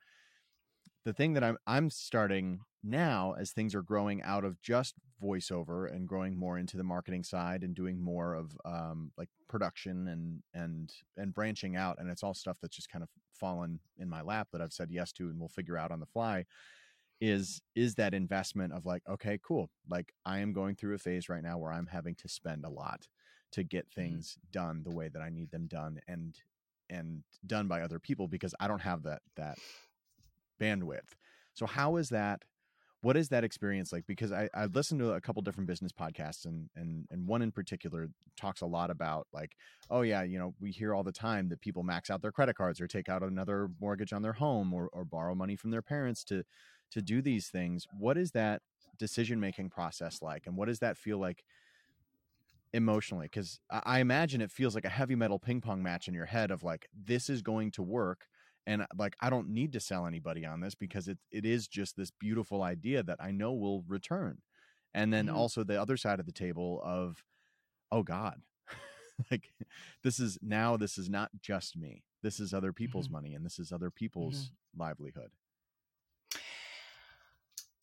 the 1.04 1.12
thing 1.12 1.34
that 1.34 1.44
I'm 1.44 1.58
I'm 1.66 1.90
starting 1.90 2.61
now 2.82 3.34
as 3.38 3.52
things 3.52 3.75
are 3.75 3.82
growing 3.82 4.23
out 4.23 4.44
of 4.44 4.61
just 4.61 4.94
voiceover 5.23 5.90
and 5.90 6.06
growing 6.08 6.37
more 6.37 6.58
into 6.58 6.76
the 6.76 6.84
marketing 6.84 7.25
side 7.25 7.62
and 7.62 7.75
doing 7.75 8.02
more 8.02 8.34
of 8.34 8.56
um, 8.64 9.11
like 9.16 9.28
production 9.49 10.08
and 10.08 10.42
and 10.52 10.92
and 11.16 11.34
branching 11.34 11.76
out 11.76 11.96
and 11.99 12.11
it's 12.11 12.23
all 12.23 12.34
stuff 12.34 12.58
that's 12.61 12.76
just 12.76 12.90
kind 12.90 13.02
of 13.02 13.08
fallen 13.32 13.80
in 13.99 14.08
my 14.08 14.23
lap 14.23 14.49
that 14.52 14.61
i've 14.61 14.73
said 14.73 14.88
yes 14.90 15.12
to 15.12 15.28
and 15.28 15.38
we'll 15.38 15.49
figure 15.49 15.76
out 15.76 15.90
on 15.90 16.00
the 16.00 16.06
fly 16.06 16.44
is 17.20 17.61
is 17.75 17.94
that 17.94 18.14
investment 18.14 18.73
of 18.73 18.87
like 18.87 19.02
okay 19.08 19.38
cool 19.46 19.70
like 19.88 20.12
i 20.25 20.38
am 20.38 20.52
going 20.52 20.75
through 20.75 20.94
a 20.94 20.99
phase 20.99 21.28
right 21.28 21.42
now 21.42 21.58
where 21.58 21.73
i'm 21.73 21.87
having 21.87 22.14
to 22.14 22.28
spend 22.28 22.64
a 22.64 22.70
lot 22.70 23.08
to 23.50 23.62
get 23.62 23.88
mm-hmm. 23.90 24.02
things 24.02 24.38
done 24.52 24.82
the 24.84 24.94
way 24.94 25.08
that 25.08 25.23
i 25.23 25.30
need 25.30 25.50
them 25.50 25.66
done 25.66 25.99
and 26.06 26.37
and 26.90 27.23
done 27.46 27.66
by 27.66 27.80
other 27.80 27.99
people 27.99 28.28
because 28.28 28.54
i 28.61 28.68
don't 28.68 28.82
have 28.82 29.02
that 29.02 29.23
that 29.37 29.58
bandwidth. 30.61 31.14
So 31.54 31.66
how 31.66 31.96
is 31.96 32.08
that 32.11 32.42
what 33.04 33.18
is 33.18 33.28
that 33.28 33.44
experience 33.44 33.92
like? 33.92 34.06
Because 34.06 34.32
i 34.32 34.49
i 34.54 34.64
listened 34.64 35.00
to 35.00 35.12
a 35.12 35.20
couple 35.20 35.42
different 35.42 35.68
business 35.68 35.92
podcasts 35.92 36.46
and 36.46 36.70
and 36.75 37.06
and 37.11 37.26
one 37.26 37.42
in 37.42 37.52
particular 37.52 38.08
talks 38.40 38.62
a 38.62 38.66
lot 38.66 38.90
about 38.90 39.26
like 39.32 39.52
oh 39.90 40.00
yeah 40.00 40.23
you 40.23 40.38
know 40.38 40.54
we 40.61 40.70
hear 40.70 40.94
all 40.94 41.04
the 41.04 41.12
time 41.12 41.49
that 41.50 41.61
people 41.61 41.82
max 41.82 42.11
out 42.11 42.23
their 42.23 42.32
credit 42.32 42.56
cards 42.56 42.80
or 42.80 42.88
take 42.88 43.08
out 43.08 43.23
another 43.23 43.68
mortgage 43.80 44.12
on 44.12 44.23
their 44.23 44.32
home 44.32 44.73
or, 44.73 44.88
or 44.92 45.04
borrow 45.04 45.34
money 45.34 45.54
from 45.54 45.70
their 45.70 45.82
parents 45.82 46.25
to 46.25 46.42
to 46.90 47.02
do 47.02 47.20
these 47.20 47.49
things. 47.49 47.87
What 47.99 48.16
is 48.16 48.30
that 48.32 48.62
decision 48.99 49.38
making 49.38 49.68
process 49.68 50.23
like 50.23 50.46
and 50.46 50.56
what 50.56 50.68
does 50.68 50.78
that 50.78 50.96
feel 50.96 51.18
like 51.18 51.44
emotionally? 52.73 53.26
Because 53.26 53.61
I, 53.70 54.00
imagine 54.00 54.40
it 54.40 54.50
feels 54.50 54.75
like 54.75 54.84
a 54.84 54.90
heavy 54.90 55.14
metal 55.14 55.38
ping 55.38 55.61
pong 55.61 55.82
match 55.82 56.08
in 56.08 56.14
your 56.14 56.26
head 56.26 56.50
of 56.50 56.62
like 56.62 56.87
this 56.94 57.28
is 57.28 57.42
going 57.42 57.70
to 57.73 57.82
work 57.82 58.26
and 58.66 58.83
uh, 58.83 58.87
like 58.97 59.16
i 59.21 59.30
don't 59.30 59.49
need 59.49 59.73
to 59.73 59.80
sell 59.80 60.06
anybody 60.06 60.44
on 60.44 60.61
this 60.61 60.75
because 60.75 61.09
it, 61.09 61.18
it 61.30 61.44
is 61.44 61.68
just 61.68 61.97
this 61.97 62.11
beautiful 62.11 62.62
idea 62.62 63.02
that 63.02 63.18
i 63.21 63.30
know 63.30 63.52
will 63.52 63.85
return 63.88 64.38
and 64.94 65.12
then 65.12 65.26
mm-hmm. 65.26 65.37
also 65.37 65.64
the 65.64 65.80
other 65.80 65.97
side 65.97 66.21
of 66.21 66.26
the 66.26 66.33
table 66.33 66.80
of 66.85 67.25
oh 67.92 68.02
god 68.02 68.40
like 69.30 69.52
this 70.02 70.18
is 70.18 70.38
now 70.42 70.76
this 70.76 70.99
is 70.99 71.09
not 71.09 71.30
just 71.40 71.76
me 71.76 72.02
this 72.23 72.40
is 72.40 72.54
other 72.54 72.73
people's 72.73 73.06
mm-hmm. 73.06 73.16
money 73.16 73.35
and 73.35 73.44
this 73.44 73.59
is 73.59 73.73
other 73.73 73.90
people's 73.90 74.47
mm-hmm. 74.47 74.83
livelihood 74.83 75.30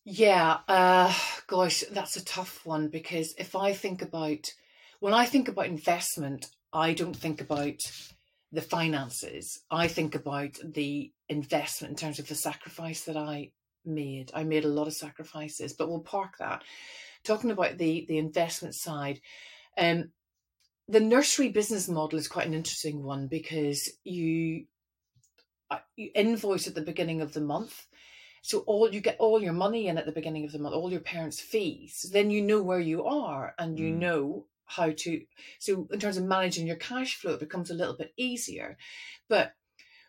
yeah, 0.04 0.58
uh, 0.68 1.14
gosh, 1.46 1.84
that's 1.90 2.16
a 2.16 2.24
tough 2.24 2.64
one 2.64 2.88
because 2.88 3.34
if 3.38 3.54
I 3.54 3.72
think 3.72 4.02
about 4.02 4.52
when 5.00 5.14
I 5.14 5.26
think 5.26 5.48
about 5.48 5.66
investment, 5.66 6.46
I 6.72 6.92
don't 6.92 7.16
think 7.16 7.40
about 7.40 7.80
the 8.52 8.62
finances. 8.62 9.60
I 9.70 9.88
think 9.88 10.14
about 10.14 10.58
the 10.62 11.10
investment 11.28 11.92
in 11.92 11.96
terms 11.96 12.18
of 12.18 12.28
the 12.28 12.34
sacrifice 12.34 13.02
that 13.04 13.16
I 13.16 13.52
made. 13.84 14.30
I 14.34 14.44
made 14.44 14.64
a 14.64 14.68
lot 14.68 14.86
of 14.86 14.94
sacrifices, 14.94 15.72
but 15.72 15.88
we'll 15.88 16.00
park 16.00 16.38
that. 16.38 16.62
Talking 17.24 17.50
about 17.50 17.78
the 17.78 18.04
the 18.08 18.18
investment 18.18 18.74
side, 18.74 19.20
um, 19.78 20.10
the 20.88 21.00
nursery 21.00 21.48
business 21.48 21.88
model 21.88 22.18
is 22.18 22.28
quite 22.28 22.46
an 22.46 22.54
interesting 22.54 23.02
one 23.02 23.26
because 23.28 23.88
you 24.04 24.66
uh, 25.70 25.78
you 25.96 26.10
invoice 26.14 26.66
at 26.66 26.74
the 26.74 26.82
beginning 26.82 27.20
of 27.20 27.32
the 27.32 27.40
month 27.40 27.86
so 28.42 28.58
all 28.66 28.92
you 28.92 29.00
get 29.00 29.16
all 29.20 29.40
your 29.40 29.52
money 29.52 29.86
in 29.86 29.96
at 29.96 30.04
the 30.04 30.12
beginning 30.12 30.44
of 30.44 30.50
the 30.50 30.58
month, 30.58 30.74
all 30.74 30.90
your 30.90 31.00
parents' 31.00 31.40
fees. 31.40 32.10
Then 32.12 32.30
you 32.30 32.42
know 32.42 32.60
where 32.60 32.80
you 32.80 33.04
are 33.04 33.54
and 33.56 33.78
you 33.78 33.92
mm. 33.92 33.98
know 33.98 34.46
how 34.76 34.90
to. 34.90 35.22
So 35.58 35.88
in 35.90 36.00
terms 36.00 36.16
of 36.16 36.24
managing 36.24 36.66
your 36.66 36.76
cash 36.76 37.16
flow, 37.16 37.34
it 37.34 37.40
becomes 37.40 37.70
a 37.70 37.74
little 37.74 37.96
bit 37.96 38.12
easier. 38.16 38.76
But 39.28 39.52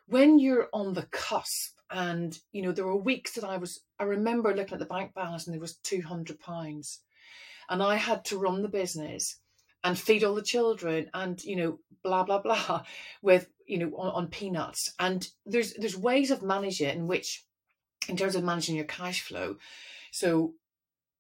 when 0.08 0.40
you're 0.40 0.70
on 0.74 0.94
the 0.94 1.08
cusp, 1.12 1.78
and 1.90 2.38
you 2.52 2.64
know 2.64 2.72
there 2.72 2.88
were 2.88 2.98
weeks 2.98 3.34
that 3.34 3.44
I 3.44 3.58
was, 3.58 3.82
I 4.00 4.06
remember 4.06 4.56
looking 4.56 4.74
at 4.74 4.80
the 4.80 4.86
bank 4.86 5.14
balance 5.14 5.46
and 5.46 5.54
there 5.54 5.62
was 5.62 5.76
two 5.78 6.02
hundred 6.02 6.40
pounds, 6.40 7.02
and 7.70 7.84
I 7.84 7.96
had 7.96 8.26
to 8.26 8.40
run 8.40 8.62
the 8.62 8.70
business 8.70 9.38
and 9.84 10.00
feed 10.00 10.24
all 10.24 10.34
the 10.34 10.42
children 10.42 11.10
and 11.14 11.44
you 11.44 11.56
know 11.56 11.80
blah 12.04 12.24
blah 12.24 12.40
blah 12.40 12.84
with 13.22 13.48
you 13.68 13.78
know 13.78 13.92
on, 13.98 14.14
on, 14.14 14.28
peanuts 14.28 14.94
and 14.98 15.28
there's 15.46 15.74
there's 15.74 15.98
ways 15.98 16.32
of 16.32 16.42
managing 16.42 16.90
in 16.90 17.08
which 17.08 17.46
in 18.08 18.18
terms 18.18 18.36
of 18.36 18.44
managing 18.44 18.76
your 18.76 18.86
cash 18.86 19.22
flow. 19.22 19.58
So 20.12 20.54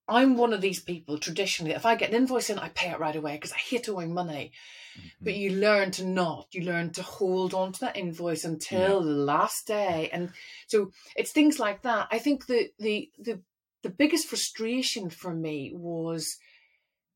I'm 0.07 0.35
one 0.35 0.53
of 0.53 0.61
these 0.61 0.81
people 0.81 1.17
traditionally, 1.17 1.73
if 1.73 1.85
I 1.85 1.95
get 1.95 2.09
an 2.09 2.15
invoice 2.15 2.49
in, 2.49 2.59
I 2.59 2.69
pay 2.69 2.89
it 2.89 2.99
right 2.99 3.15
away 3.15 3.33
because 3.35 3.53
I 3.53 3.57
hate 3.57 3.87
owing 3.87 4.13
money. 4.13 4.51
Mm-hmm. 4.97 5.07
But 5.21 5.35
you 5.35 5.51
learn 5.51 5.91
to 5.91 6.05
not, 6.05 6.47
you 6.51 6.63
learn 6.63 6.91
to 6.91 7.03
hold 7.03 7.53
on 7.53 7.71
to 7.71 7.79
that 7.81 7.97
invoice 7.97 8.43
until 8.43 8.99
yeah. 8.99 9.05
the 9.05 9.17
last 9.17 9.65
day. 9.65 10.09
And 10.11 10.31
so 10.67 10.91
it's 11.15 11.31
things 11.31 11.57
like 11.57 11.83
that. 11.83 12.07
I 12.11 12.19
think 12.19 12.47
the, 12.47 12.69
the, 12.79 13.09
the, 13.17 13.41
the 13.81 13.89
biggest 13.89 14.27
frustration 14.27 15.09
for 15.09 15.33
me 15.33 15.71
was, 15.73 16.37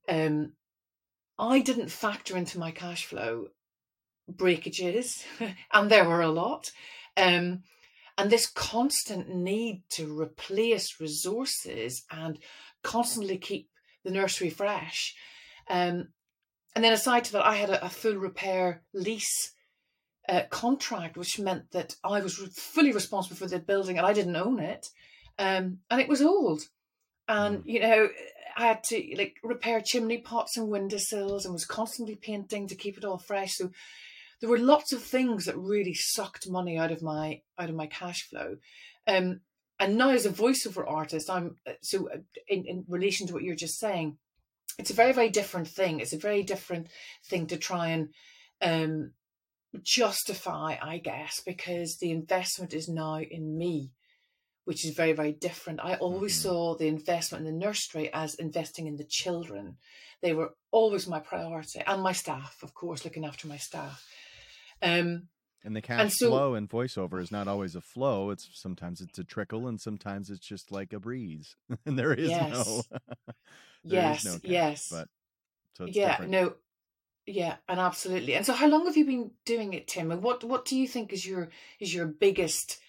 um, 0.08 0.54
I 1.38 1.60
didn't 1.60 1.92
factor 1.92 2.38
into 2.38 2.58
my 2.58 2.72
cash 2.72 3.06
flow 3.06 3.48
breakages, 4.28 5.24
and 5.74 5.90
there 5.90 6.08
were 6.08 6.22
a 6.22 6.30
lot. 6.30 6.72
Um, 7.16 7.64
and 8.18 8.32
this 8.32 8.48
constant 8.48 9.30
need 9.30 9.84
to 9.92 10.20
replace 10.20 11.00
resources 11.00 12.04
and 12.10 12.40
constantly 12.88 13.38
keep 13.38 13.70
the 14.04 14.12
nursery 14.12 14.50
fresh. 14.50 15.14
Um, 15.70 16.08
and 16.74 16.84
then 16.84 16.94
aside 16.94 17.26
to 17.26 17.34
that, 17.34 17.46
I 17.46 17.56
had 17.56 17.70
a, 17.70 17.86
a 17.86 17.90
full 17.90 18.16
repair 18.16 18.84
lease 18.94 19.52
uh, 20.30 20.44
contract, 20.50 21.18
which 21.18 21.40
meant 21.40 21.72
that 21.72 21.96
I 22.04 22.22
was 22.22 22.38
fully 22.56 22.94
responsible 22.94 23.36
for 23.36 23.48
the 23.48 23.60
building 23.60 23.98
and 23.98 24.08
I 24.08 24.14
didn't 24.14 24.36
own 24.36 24.60
it. 24.60 24.88
Um, 25.38 25.80
and 25.92 26.00
it 26.00 26.08
was 26.08 26.22
old. 26.22 26.62
And, 27.28 27.58
mm. 27.58 27.64
you 27.66 27.82
know, 27.82 28.10
I 28.56 28.68
had 28.68 28.84
to 28.86 29.16
like 29.18 29.36
repair 29.44 29.82
chimney 29.86 30.20
pots 30.20 30.58
and 30.58 30.70
windowsills 30.70 31.46
and 31.46 31.54
was 31.54 31.66
constantly 31.66 32.16
painting 32.16 32.68
to 32.68 32.76
keep 32.76 32.98
it 32.98 33.06
all 33.06 33.18
fresh. 33.18 33.56
So 33.56 33.72
there 34.40 34.50
were 34.50 34.60
lots 34.60 34.94
of 34.94 35.02
things 35.02 35.46
that 35.46 35.58
really 35.58 35.94
sucked 35.94 36.50
money 36.50 36.78
out 36.78 36.92
of 36.92 37.02
my 37.02 37.42
out 37.60 37.70
of 37.70 37.76
my 37.76 37.88
cash 37.88 38.28
flow. 38.30 38.58
Um, 39.08 39.42
and 39.80 39.98
now 39.98 40.10
as 40.10 40.26
a 40.26 40.32
voiceover 40.32 40.84
artist, 40.88 41.30
I'm 41.30 41.56
uh, 41.68 41.74
so 41.82 42.10
uh, 42.10 42.18
in, 42.48 42.66
in 42.66 42.86
relation 42.88 43.28
to 43.28 43.34
what 43.34 43.44
you're 43.44 43.56
just 43.56 43.80
saying, 43.80 44.18
it's 44.80 44.90
a 44.90 44.96
very 44.96 45.14
very 45.14 45.30
different 45.30 45.68
thing. 45.68 46.00
It's 46.00 46.14
a 46.14 46.18
very 46.18 46.44
different 46.44 46.88
thing 47.30 47.48
to 47.48 47.58
try 47.58 47.90
and 47.90 48.10
um, 48.62 49.12
justify, 49.84 50.78
I 50.82 50.98
guess, 50.98 51.42
because 51.46 51.98
the 51.98 52.12
investment 52.12 52.74
is 52.74 52.90
now 52.90 53.20
in 53.20 53.58
me, 53.58 53.92
which 54.66 54.86
is 54.86 54.96
very 54.96 55.14
very 55.14 55.34
different. 55.34 55.80
I 55.84 55.96
always 55.96 56.34
mm-hmm. 56.34 56.50
saw 56.50 56.76
the 56.76 56.88
investment 56.88 57.46
in 57.46 57.54
the 57.54 57.66
nursery 57.66 58.12
as 58.14 58.36
investing 58.36 58.88
in 58.88 58.98
the 58.98 59.08
children. 59.08 59.78
They 60.24 60.34
were 60.34 60.56
always 60.72 61.08
my 61.08 61.20
priority, 61.20 61.82
and 61.86 62.02
my 62.02 62.14
staff, 62.14 62.58
of 62.64 62.74
course, 62.74 63.06
looking 63.06 63.26
after 63.26 63.48
my 63.48 63.58
staff. 63.58 64.04
Um, 64.82 65.28
and 65.64 65.76
the 65.76 65.82
cash 65.82 66.02
and 66.02 66.14
so, 66.14 66.30
flow 66.30 66.56
in 66.56 66.68
voiceover 66.68 67.22
is 67.22 67.32
not 67.32 67.48
always 67.48 67.76
a 67.76 67.82
flow. 67.82 68.30
It's 68.30 68.50
sometimes 68.54 69.02
it's 69.02 69.20
a 69.20 69.24
trickle, 69.24 69.68
and 69.68 69.80
sometimes 69.80 70.30
it's 70.30 70.46
just 70.46 70.72
like 70.72 70.94
a 70.94 71.00
breeze, 71.00 71.56
and 71.86 71.98
there 71.98 72.14
is 72.14 72.30
yes. 72.30 72.52
no. 72.52 72.82
there 73.84 74.02
yes, 74.02 74.20
is 74.20 74.26
no 74.26 74.40
cash, 74.40 74.52
yes, 74.52 74.88
but 74.92 75.08
so 75.74 75.86
yeah, 75.86 76.12
different. 76.12 76.32
no, 76.32 76.54
yeah, 77.26 77.56
and 77.68 77.80
absolutely. 77.80 78.36
And 78.36 78.46
so, 78.46 78.54
how 78.54 78.68
long 78.68 78.86
have 78.86 78.98
you 78.98 79.06
been 79.06 79.32
doing 79.46 79.74
it, 79.74 79.88
Tim? 79.88 80.12
And 80.12 80.24
what 80.24 80.44
what 80.44 80.66
do 80.66 80.78
you 80.78 80.88
think 80.88 81.12
is 81.12 81.26
your 81.26 81.50
is 81.80 81.94
your 81.94 82.06
biggest 82.06 82.80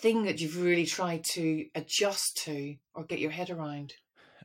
thing 0.00 0.24
that 0.24 0.40
you've 0.40 0.62
really 0.62 0.86
tried 0.86 1.24
to 1.24 1.66
adjust 1.74 2.38
to 2.44 2.76
or 2.94 3.04
get 3.04 3.18
your 3.18 3.30
head 3.30 3.50
around? 3.50 3.94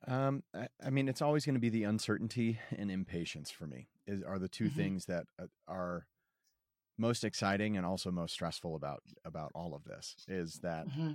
Um, 0.07 0.43
I, 0.53 0.67
I 0.85 0.89
mean, 0.89 1.07
it's 1.09 1.21
always 1.21 1.45
going 1.45 1.55
to 1.55 1.61
be 1.61 1.69
the 1.69 1.83
uncertainty 1.83 2.59
and 2.77 2.89
impatience 2.89 3.51
for 3.51 3.67
me. 3.67 3.87
Is 4.05 4.23
are 4.23 4.39
the 4.39 4.47
2 4.47 4.65
mm-hmm. 4.65 4.75
things 4.75 5.05
that 5.05 5.27
uh, 5.41 5.45
are 5.67 6.07
most 6.97 7.23
exciting 7.23 7.77
and 7.77 7.85
also 7.85 8.11
most 8.11 8.33
stressful 8.33 8.75
about 8.75 9.03
about 9.23 9.51
all 9.53 9.75
of 9.75 9.83
this 9.83 10.15
is 10.27 10.59
that 10.63 10.87
mm-hmm. 10.87 11.11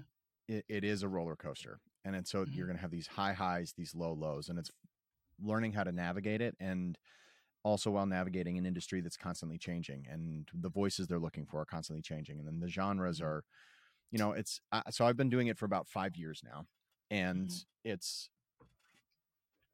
it, 0.49 0.65
it 0.69 0.85
is 0.85 1.03
a 1.03 1.09
roller 1.09 1.37
coaster 1.37 1.81
and 2.05 2.15
it's 2.15 2.31
so 2.31 2.45
mm-hmm. 2.45 2.53
you're 2.55 2.67
going 2.67 2.77
to 2.77 2.83
have 2.83 2.91
these 2.91 3.07
high 3.07 3.33
highs 3.33 3.75
these 3.77 3.95
low 3.95 4.13
lows 4.13 4.49
and 4.49 4.59
it's 4.59 4.71
learning 5.43 5.73
how 5.73 5.83
to 5.83 5.93
navigate 5.93 6.41
it 6.41 6.57
and 6.61 6.99
also 7.65 7.91
while 7.91 8.07
navigating 8.07 8.59
an 8.59 8.67
industry 8.67 9.01
that's 9.01 9.17
constantly 9.17 9.59
changing 9.59 10.07
and 10.11 10.49
the 10.55 10.69
voices 10.69 11.07
they're 11.07 11.19
looking 11.19 11.47
for 11.47 11.61
are 11.61 11.67
constantly 11.67 12.03
changing 12.03 12.39
and 12.39 12.47
then 12.47 12.61
the 12.61 12.69
genres 12.69 13.19
mm-hmm. 13.19 13.27
are 13.27 13.45
you 14.11 14.19
know 14.19 14.33
it's 14.33 14.61
uh, 14.73 14.83
so 14.91 15.05
i've 15.05 15.17
been 15.17 15.31
doing 15.31 15.49
it 15.49 15.59
for 15.59 15.65
about 15.65 15.89
five 15.89 16.17
years 16.17 16.43
now 16.45 16.65
and 17.11 17.49
mm-hmm. 17.49 17.91
it's 17.91 18.29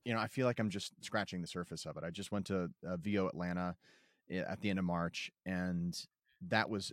you 0.04 0.14
know 0.14 0.20
i 0.20 0.26
feel 0.26 0.46
like 0.46 0.58
i'm 0.58 0.70
just 0.70 0.92
scratching 1.02 1.42
the 1.42 1.46
surface 1.46 1.84
of 1.84 1.96
it 1.96 2.04
i 2.04 2.10
just 2.10 2.32
went 2.32 2.46
to 2.46 2.70
uh, 2.86 2.96
vo 2.96 3.26
atlanta 3.26 3.76
at 4.30 4.60
the 4.60 4.70
end 4.70 4.78
of 4.78 4.84
March, 4.84 5.30
and 5.46 5.98
that 6.48 6.68
was 6.70 6.92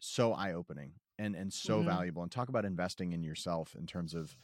so 0.00 0.32
eye 0.32 0.52
opening 0.52 0.92
and 1.18 1.34
and 1.34 1.52
so 1.52 1.78
mm-hmm. 1.78 1.88
valuable. 1.88 2.22
And 2.22 2.30
talk 2.30 2.48
about 2.48 2.64
investing 2.64 3.12
in 3.12 3.22
yourself 3.22 3.74
in 3.78 3.86
terms 3.86 4.14
of 4.14 4.36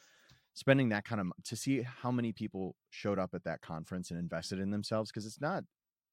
spending 0.54 0.88
that 0.90 1.04
kind 1.04 1.20
of 1.20 1.28
to 1.44 1.56
see 1.56 1.82
how 1.82 2.10
many 2.10 2.32
people 2.32 2.76
showed 2.90 3.18
up 3.18 3.34
at 3.34 3.44
that 3.44 3.60
conference 3.60 4.10
and 4.10 4.18
invested 4.20 4.58
in 4.60 4.70
themselves 4.70 5.10
because 5.10 5.26
it's 5.26 5.40
not 5.40 5.64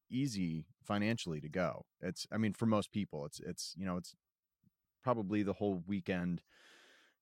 easy 0.10 0.65
financially 0.84 1.39
to 1.41 1.50
go. 1.50 1.86
It's 2.01 2.27
I 2.31 2.38
mean 2.38 2.53
for 2.53 2.65
most 2.65 2.91
people 2.91 3.25
it's 3.25 3.39
it's 3.39 3.74
you 3.77 3.86
know 3.86 3.98
it's 3.98 4.15
probably 5.03 5.43
the 5.43 5.53
whole 5.53 5.84
weekend 5.88 6.41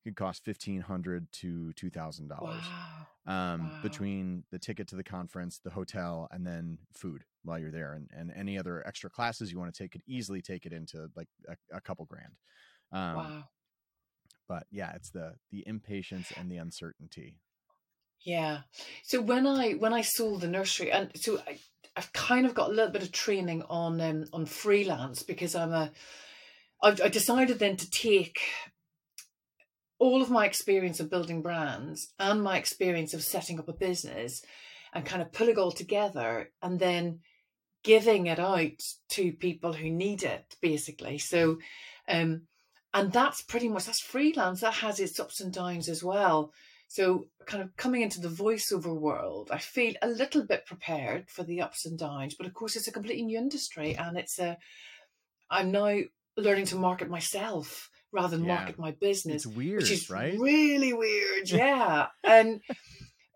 could 0.03 0.15
cost 0.15 0.43
fifteen 0.43 0.81
hundred 0.81 1.31
to 1.33 1.73
two 1.73 1.89
thousand 1.89 2.29
dollars 2.29 2.63
Wow. 3.27 3.53
um, 3.53 3.69
Wow. 3.69 3.79
between 3.83 4.43
the 4.51 4.59
ticket 4.59 4.87
to 4.89 4.95
the 4.95 5.03
conference, 5.03 5.59
the 5.59 5.71
hotel, 5.71 6.27
and 6.31 6.45
then 6.47 6.79
food 6.93 7.25
while 7.43 7.59
you're 7.59 7.71
there, 7.71 7.93
and, 7.93 8.07
and 8.15 8.31
any 8.35 8.57
other 8.57 8.85
extra 8.87 9.09
classes 9.09 9.51
you 9.51 9.59
want 9.59 9.73
to 9.73 9.83
take 9.83 9.91
could 9.91 10.03
easily 10.07 10.41
take 10.41 10.65
it 10.65 10.73
into 10.73 11.07
like 11.15 11.27
a, 11.47 11.77
a 11.77 11.81
couple 11.81 12.05
grand. 12.05 12.33
Um, 12.91 13.15
wow. 13.15 13.43
But 14.47 14.63
yeah, 14.71 14.93
it's 14.95 15.11
the 15.11 15.35
the 15.51 15.63
impatience 15.67 16.31
and 16.35 16.51
the 16.51 16.57
uncertainty. 16.57 17.35
Yeah. 18.25 18.59
So 19.03 19.21
when 19.21 19.47
I 19.47 19.73
when 19.73 19.93
I 19.93 20.01
sold 20.01 20.41
the 20.41 20.47
nursery, 20.47 20.91
and 20.91 21.11
so 21.15 21.39
I, 21.47 21.59
I've 21.95 22.11
kind 22.13 22.45
of 22.45 22.53
got 22.53 22.69
a 22.69 22.73
little 22.73 22.91
bit 22.91 23.03
of 23.03 23.11
training 23.11 23.63
on 23.69 24.01
um, 24.01 24.25
on 24.33 24.45
freelance 24.45 25.23
because 25.23 25.55
I'm 25.55 25.71
a 25.71 25.91
I've 26.81 27.01
I 27.01 27.09
decided 27.09 27.59
then 27.59 27.77
to 27.77 27.89
take 27.89 28.39
all 29.99 30.21
of 30.21 30.31
my 30.31 30.45
experience 30.45 30.99
of 30.99 31.09
building 31.09 31.41
brands 31.41 32.13
and 32.17 32.41
my 32.41 32.57
experience 32.57 33.13
of 33.13 33.21
setting 33.21 33.59
up 33.59 33.67
a 33.67 33.73
business 33.73 34.41
and 34.93 35.05
kind 35.05 35.21
of 35.21 35.31
putting 35.31 35.55
it 35.55 35.59
all 35.59 35.71
together 35.71 36.49
and 36.61 36.79
then 36.79 37.19
giving 37.83 38.27
it 38.27 38.39
out 38.39 38.81
to 39.09 39.31
people 39.33 39.73
who 39.73 39.89
need 39.89 40.23
it 40.23 40.55
basically 40.61 41.17
so 41.17 41.57
um 42.07 42.41
and 42.93 43.11
that's 43.11 43.41
pretty 43.43 43.69
much 43.69 43.85
that's 43.85 44.01
freelance 44.01 44.61
that 44.61 44.73
has 44.73 44.99
its 44.99 45.19
ups 45.19 45.39
and 45.41 45.53
downs 45.53 45.87
as 45.87 46.03
well 46.03 46.51
so 46.87 47.27
kind 47.45 47.61
of 47.63 47.75
coming 47.77 48.01
into 48.01 48.19
the 48.19 48.27
voiceover 48.27 48.93
world 48.93 49.49
i 49.51 49.57
feel 49.57 49.93
a 50.01 50.07
little 50.07 50.43
bit 50.45 50.65
prepared 50.65 51.29
for 51.29 51.43
the 51.43 51.61
ups 51.61 51.85
and 51.85 51.97
downs 51.99 52.35
but 52.35 52.47
of 52.47 52.53
course 52.53 52.75
it's 52.75 52.87
a 52.87 52.91
completely 52.91 53.23
new 53.23 53.37
industry 53.37 53.95
and 53.95 54.17
it's 54.17 54.39
a 54.39 54.57
i'm 55.49 55.71
now 55.71 55.99
learning 56.37 56.65
to 56.65 56.75
market 56.75 57.09
myself 57.09 57.89
rather 58.11 58.35
than 58.37 58.45
Yeah. 58.45 58.55
market 58.55 58.79
my 58.79 58.91
business 58.91 59.45
It's 59.45 59.55
weird, 59.55 59.81
which 59.83 59.91
is 59.91 60.09
right? 60.09 60.37
really 60.39 60.93
weird 60.93 61.49
yeah 61.49 62.07
and 62.23 62.59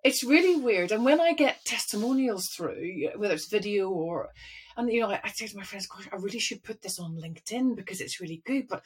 it's 0.03 0.23
really 0.23 0.55
weird. 0.61 0.91
And 0.91 1.05
when 1.05 1.19
i 1.21 1.33
get 1.33 1.63
testimonials 1.65 2.47
through 2.49 3.09
whether 3.15 3.33
it's 3.33 3.47
video 3.47 3.89
or 3.89 4.29
and 4.77 4.91
you 4.91 4.99
know 5.01 5.09
i, 5.09 5.19
I 5.23 5.29
say 5.29 5.47
to 5.47 5.57
my 5.57 5.63
friends 5.63 5.87
gosh 5.87 6.07
i 6.11 6.15
really 6.17 6.39
should 6.39 6.63
put 6.63 6.81
this 6.81 6.99
on 6.99 7.15
linkedin 7.15 7.75
because 7.75 8.01
it's 8.01 8.19
really 8.21 8.41
good. 8.45 8.67
But 8.67 8.83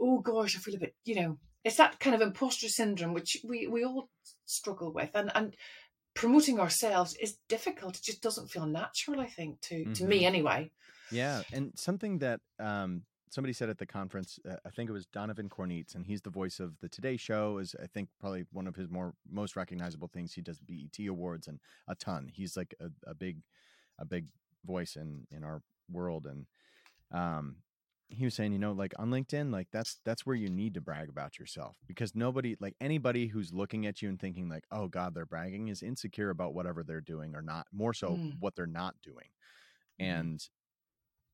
oh 0.00 0.18
gosh 0.20 0.56
i 0.56 0.60
feel 0.60 0.76
a 0.76 0.78
bit 0.78 0.94
you 1.04 1.16
know 1.16 1.38
it's 1.64 1.76
that 1.76 1.98
kind 2.00 2.14
of 2.14 2.22
imposter 2.22 2.68
syndrome 2.68 3.14
which 3.14 3.36
we 3.44 3.66
we 3.66 3.84
all 3.84 4.08
struggle 4.44 4.92
with. 4.92 5.10
And 5.14 5.30
and 5.34 5.56
promoting 6.14 6.60
ourselves 6.60 7.16
is 7.20 7.38
difficult. 7.48 7.96
It 7.96 8.02
just 8.02 8.22
doesn't 8.22 8.50
feel 8.50 8.66
natural 8.66 9.20
i 9.20 9.26
think 9.26 9.60
to 9.62 9.84
to 9.94 10.04
me 10.06 10.22
Mhm. 10.22 10.26
anyway. 10.26 10.70
Yeah, 11.10 11.42
and 11.52 11.72
something 11.76 12.18
that 12.20 12.40
um, 12.58 13.02
somebody 13.34 13.52
said 13.52 13.68
at 13.68 13.78
the 13.78 13.86
conference, 13.86 14.38
uh, 14.48 14.56
I 14.64 14.70
think 14.70 14.88
it 14.88 14.92
was 14.92 15.06
Donovan 15.06 15.48
Corneetz, 15.48 15.94
and 15.94 16.06
he's 16.06 16.22
the 16.22 16.30
voice 16.30 16.60
of 16.60 16.78
the 16.80 16.88
Today 16.88 17.16
Show. 17.16 17.58
Is 17.58 17.74
I 17.82 17.86
think 17.86 18.08
probably 18.20 18.44
one 18.52 18.66
of 18.66 18.76
his 18.76 18.88
more 18.88 19.14
most 19.28 19.56
recognizable 19.56 20.08
things. 20.08 20.32
He 20.32 20.40
does 20.42 20.60
BET 20.60 20.98
awards 21.08 21.48
and 21.48 21.58
a 21.88 21.94
ton. 21.94 22.30
He's 22.32 22.56
like 22.56 22.74
a, 22.80 22.90
a 23.10 23.14
big, 23.14 23.42
a 23.98 24.04
big 24.04 24.28
voice 24.64 24.96
in 24.96 25.26
in 25.30 25.42
our 25.44 25.62
world, 25.90 26.26
and 26.26 26.46
um, 27.10 27.56
he 28.08 28.24
was 28.24 28.34
saying, 28.34 28.52
you 28.52 28.58
know, 28.58 28.72
like 28.72 28.92
on 28.98 29.10
LinkedIn, 29.10 29.50
like 29.52 29.68
that's 29.72 29.98
that's 30.04 30.24
where 30.24 30.36
you 30.36 30.48
need 30.48 30.74
to 30.74 30.80
brag 30.80 31.08
about 31.08 31.38
yourself 31.38 31.76
because 31.88 32.14
nobody, 32.14 32.56
like 32.60 32.76
anybody 32.80 33.26
who's 33.26 33.52
looking 33.52 33.86
at 33.86 34.00
you 34.02 34.08
and 34.08 34.20
thinking 34.20 34.48
like, 34.48 34.64
oh 34.70 34.88
God, 34.88 35.14
they're 35.14 35.26
bragging, 35.26 35.68
is 35.68 35.82
insecure 35.82 36.30
about 36.30 36.54
whatever 36.54 36.84
they're 36.84 37.00
doing 37.00 37.34
or 37.34 37.42
not. 37.42 37.66
More 37.72 37.92
so, 37.94 38.10
Mm. 38.10 38.36
what 38.40 38.54
they're 38.54 38.66
not 38.66 38.94
doing, 39.02 39.28
Mhm. 40.00 40.04
and 40.04 40.48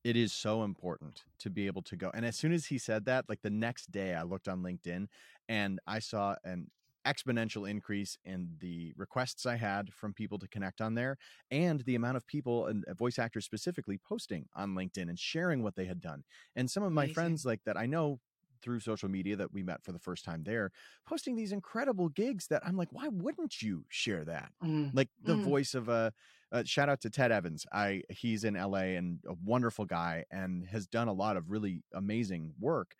it 0.03 0.15
is 0.15 0.33
so 0.33 0.63
important 0.63 1.25
to 1.39 1.49
be 1.49 1.67
able 1.67 1.83
to 1.83 1.95
go. 1.95 2.11
And 2.13 2.25
as 2.25 2.35
soon 2.35 2.51
as 2.53 2.67
he 2.67 2.77
said 2.77 3.05
that, 3.05 3.29
like 3.29 3.41
the 3.41 3.49
next 3.49 3.91
day, 3.91 4.15
I 4.15 4.23
looked 4.23 4.47
on 4.47 4.63
LinkedIn 4.63 5.07
and 5.47 5.79
I 5.87 5.99
saw 5.99 6.35
an 6.43 6.69
exponential 7.05 7.67
increase 7.69 8.17
in 8.23 8.55
the 8.59 8.93
requests 8.95 9.45
I 9.47 9.55
had 9.55 9.91
from 9.93 10.13
people 10.13 10.37
to 10.37 10.47
connect 10.47 10.81
on 10.81 10.93
there 10.93 11.17
and 11.49 11.81
the 11.81 11.95
amount 11.95 12.17
of 12.17 12.27
people 12.27 12.67
and 12.67 12.85
uh, 12.85 12.93
voice 12.93 13.17
actors 13.17 13.43
specifically 13.45 13.97
posting 13.97 14.47
on 14.53 14.75
LinkedIn 14.75 15.09
and 15.09 15.17
sharing 15.17 15.63
what 15.63 15.75
they 15.75 15.85
had 15.85 15.99
done. 15.99 16.23
And 16.55 16.69
some 16.69 16.83
of 16.83 16.93
my 16.93 17.07
Amazing. 17.07 17.07
friends 17.07 17.43
like 17.43 17.63
that 17.65 17.75
I 17.77 17.87
know 17.87 18.19
through 18.61 18.79
social 18.81 19.09
media 19.09 19.35
that 19.35 19.51
we 19.51 19.63
met 19.63 19.83
for 19.83 19.91
the 19.91 19.97
first 19.99 20.23
time 20.23 20.43
there 20.43 20.69
posting 21.07 21.35
these 21.35 21.51
incredible 21.51 22.09
gigs 22.09 22.45
that 22.47 22.61
I'm 22.63 22.77
like 22.77 22.91
why 22.93 23.07
wouldn't 23.07 23.61
you 23.63 23.85
share 23.89 24.23
that? 24.25 24.51
Mm. 24.61 24.93
like 24.93 25.09
the 25.23 25.35
Mm. 25.35 25.37
voice 25.37 25.73
of 25.73 25.89
a 25.89 26.13
uh, 26.51 26.63
shout 26.65 26.89
out 26.89 27.01
to 27.01 27.09
Ted 27.09 27.31
Evans. 27.31 27.65
I 27.71 28.03
he's 28.09 28.43
in 28.43 28.55
LA 28.55 28.95
and 28.97 29.19
a 29.27 29.33
wonderful 29.43 29.85
guy 29.85 30.25
and 30.31 30.65
has 30.67 30.87
done 30.87 31.07
a 31.07 31.13
lot 31.13 31.37
of 31.37 31.49
really 31.49 31.83
amazing 31.93 32.53
work. 32.59 32.95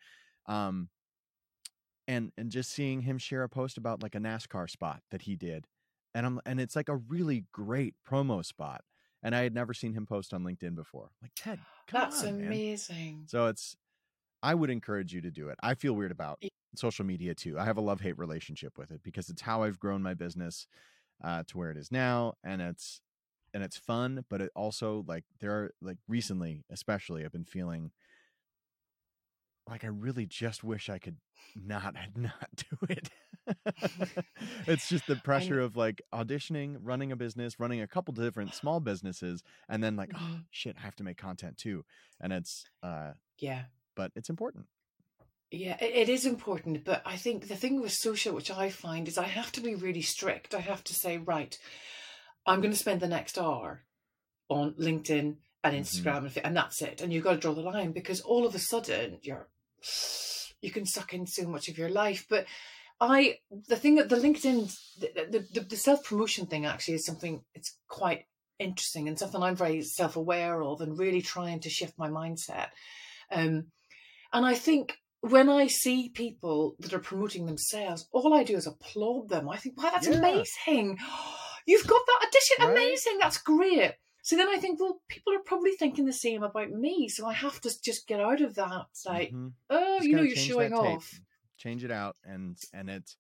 Um 0.48 0.90
and 2.08 2.32
and 2.38 2.52
just 2.52 2.72
seeing 2.72 3.02
him 3.02 3.18
share 3.18 3.44
a 3.44 3.50
post 3.50 3.78
about 3.78 4.02
like 4.02 4.16
a 4.16 4.20
NASCAR 4.20 4.70
spot 4.70 5.02
that 5.12 5.24
he 5.24 5.36
did. 5.36 5.66
And 6.14 6.26
I'm 6.26 6.42
and 6.46 6.60
it's 6.60 6.76
like 6.76 6.90
a 6.90 6.96
really 6.96 7.46
great 7.52 7.96
promo 8.08 8.44
spot. 8.46 8.82
And 9.24 9.36
I 9.36 9.44
had 9.44 9.54
never 9.54 9.74
seen 9.74 9.94
him 9.94 10.06
post 10.06 10.34
on 10.34 10.44
LinkedIn 10.44 10.76
before. 10.76 11.12
Like 11.22 11.32
Ted, 11.36 11.60
come 11.88 12.02
that's 12.02 12.24
on, 12.24 12.38
man. 12.38 12.48
amazing 12.48 13.24
So 13.28 13.48
it's 13.48 13.76
I 14.44 14.56
would 14.56 14.72
encourage 14.72 15.14
you 15.14 15.22
to 15.22 15.30
do 15.32 15.50
it. 15.50 15.60
I 15.62 15.76
feel 15.76 15.94
weird 15.94 16.12
about 16.12 16.42
social 16.76 17.06
media 17.06 17.36
too. 17.36 17.60
I 17.60 17.66
have 17.66 17.78
a 17.78 17.82
love-hate 17.82 18.18
relationship 18.18 18.78
with 18.78 18.92
it 18.92 19.02
because 19.04 19.30
it's 19.30 19.42
how 19.42 19.64
I've 19.64 19.80
grown 19.80 20.02
my 20.02 20.14
business 20.14 20.68
uh 21.24 21.44
to 21.48 21.58
where 21.58 21.70
it 21.70 21.78
is 21.78 21.92
now 21.92 22.34
and 22.44 22.62
it's 22.62 23.02
and 23.54 23.64
it's 23.64 23.78
fun, 23.78 24.26
but 24.30 24.42
it 24.42 24.52
also 24.56 25.04
like 25.08 25.26
there 25.40 25.52
are 25.54 25.72
like 25.82 25.98
recently 26.08 26.64
especially 26.70 27.26
I've 27.26 27.32
been 27.32 27.46
feeling 27.46 27.92
like 29.68 29.84
I 29.84 29.88
really 29.88 30.26
just 30.26 30.64
wish 30.64 30.90
I 30.90 31.00
could 31.00 31.18
not 31.56 31.96
not 32.16 32.50
do 32.56 32.78
it. 32.90 33.10
it's 34.68 34.88
just 34.88 35.08
the 35.08 35.18
pressure 35.18 35.60
of 35.60 35.76
like 35.76 36.02
auditioning, 36.14 36.78
running 36.82 37.12
a 37.12 37.16
business, 37.16 37.60
running 37.60 37.82
a 37.82 37.88
couple 37.88 38.14
different 38.14 38.54
small 38.56 38.80
businesses 38.80 39.44
and 39.70 39.84
then 39.84 39.96
like 39.96 40.12
oh 40.16 40.38
Mhm. 40.38 40.46
shit, 40.50 40.76
I 40.78 40.82
have 40.82 40.96
to 40.98 41.04
make 41.04 41.18
content 41.18 41.58
too. 41.58 41.84
And 42.20 42.34
it's 42.34 42.66
uh 42.84 43.14
yeah 43.40 43.66
but 43.96 44.12
it's 44.16 44.30
important. 44.30 44.68
Yeah, 45.54 45.76
it 45.84 46.08
is 46.08 46.26
important, 46.26 46.86
but 46.86 47.02
I 47.06 47.18
think 47.18 47.48
the 47.50 47.58
thing 47.58 47.82
with 47.82 47.92
social, 47.92 48.34
which 48.34 48.50
I 48.50 48.70
find, 48.70 49.06
is 49.08 49.18
I 49.18 49.28
have 49.28 49.52
to 49.54 49.62
be 49.62 49.76
really 49.76 50.02
strict. 50.02 50.54
I 50.56 50.60
have 50.62 50.82
to 50.86 50.94
say, 50.96 51.18
right, 51.18 51.58
I'm 52.46 52.62
going 52.62 52.72
to 52.74 52.78
spend 52.78 53.00
the 53.02 53.08
next 53.08 53.38
hour 53.38 53.84
on 54.50 54.74
LinkedIn 54.74 55.38
and 55.64 55.76
Mhm. 55.76 55.80
Instagram, 55.80 56.18
and, 56.18 56.32
fa- 56.34 56.46
and 56.46 56.58
that's 56.58 56.82
it. 56.82 57.02
And 57.02 57.14
you've 57.14 57.24
got 57.24 57.34
to 57.34 57.38
draw 57.38 57.54
the 57.54 57.62
line 57.62 57.92
because 57.92 58.22
all 58.22 58.46
of 58.46 58.56
a 58.56 58.60
sudden 58.60 59.20
you're 59.22 59.48
you 60.62 60.70
can 60.72 60.86
suck 60.86 61.14
in 61.14 61.26
so 61.26 61.48
much 61.48 61.68
of 61.70 61.78
your 61.78 61.90
life. 61.90 62.26
But 62.30 62.46
I, 63.00 63.40
the 63.68 63.76
thing 63.76 63.96
that 63.96 64.10
the 64.10 64.16
LinkedIn, 64.16 64.72
the 65.00 65.46
the, 65.54 65.62
the 65.62 65.76
self 65.78 66.04
promotion 66.04 66.46
thing 66.48 66.66
actually 66.66 66.96
is 66.96 67.06
something 67.06 67.44
it's 67.56 67.78
quite 67.88 68.26
interesting 68.60 69.08
and 69.08 69.18
something 69.18 69.42
I'm 69.42 69.56
very 69.56 69.82
self 69.82 70.16
aware 70.18 70.62
of 70.62 70.82
and 70.82 71.00
really 71.00 71.22
trying 71.22 71.62
to 71.62 71.70
shift 71.70 71.98
my 71.98 72.10
mindset. 72.10 72.68
Um, 73.32 73.72
and 74.34 74.46
I 74.46 74.54
think 74.54 74.98
when 75.22 75.50
I 75.50 75.68
see 75.68 76.10
people 76.10 76.76
that 76.80 76.94
are 76.94 77.00
promoting 77.00 77.46
themselves, 77.46 78.08
all 78.12 78.34
I 78.34 78.44
do 78.44 78.56
is 78.56 78.68
applaud 78.68 79.30
them. 79.30 79.50
I 79.50 79.58
think, 79.58 79.78
wow, 79.82 79.92
that's 79.94 80.08
Yeah. 80.08 80.18
amazing. 80.18 80.98
You've 81.68 81.88
got 81.88 82.02
that 82.06 82.28
audition. 82.28 82.58
Right? 82.60 82.72
Amazing. 82.88 83.18
That's 83.20 83.38
great. 83.38 83.94
So 84.24 84.36
then 84.38 84.48
I 84.50 84.58
think, 84.58 84.80
well, 84.80 85.02
people 85.08 85.34
are 85.34 85.40
probably 85.46 85.72
thinking 85.72 86.06
the 86.06 86.14
same 86.14 86.44
about 86.44 86.70
me. 86.72 87.10
So 87.10 87.26
I 87.26 87.34
have 87.34 87.60
to 87.62 87.82
just 87.82 88.08
get 88.08 88.20
out 88.20 88.42
of 88.42 88.54
that. 88.56 88.86
It's 88.92 89.06
like, 89.06 89.32
Mhm. 89.32 89.54
oh, 89.70 89.98
Just 89.98 90.08
you 90.08 90.16
know, 90.16 90.22
you're 90.22 90.36
showing 90.36 90.74
off. 90.74 91.22
change 91.58 91.84
it 91.84 91.92
out, 91.92 92.18
and 92.24 92.58
and 92.74 92.90
it's 92.90 93.18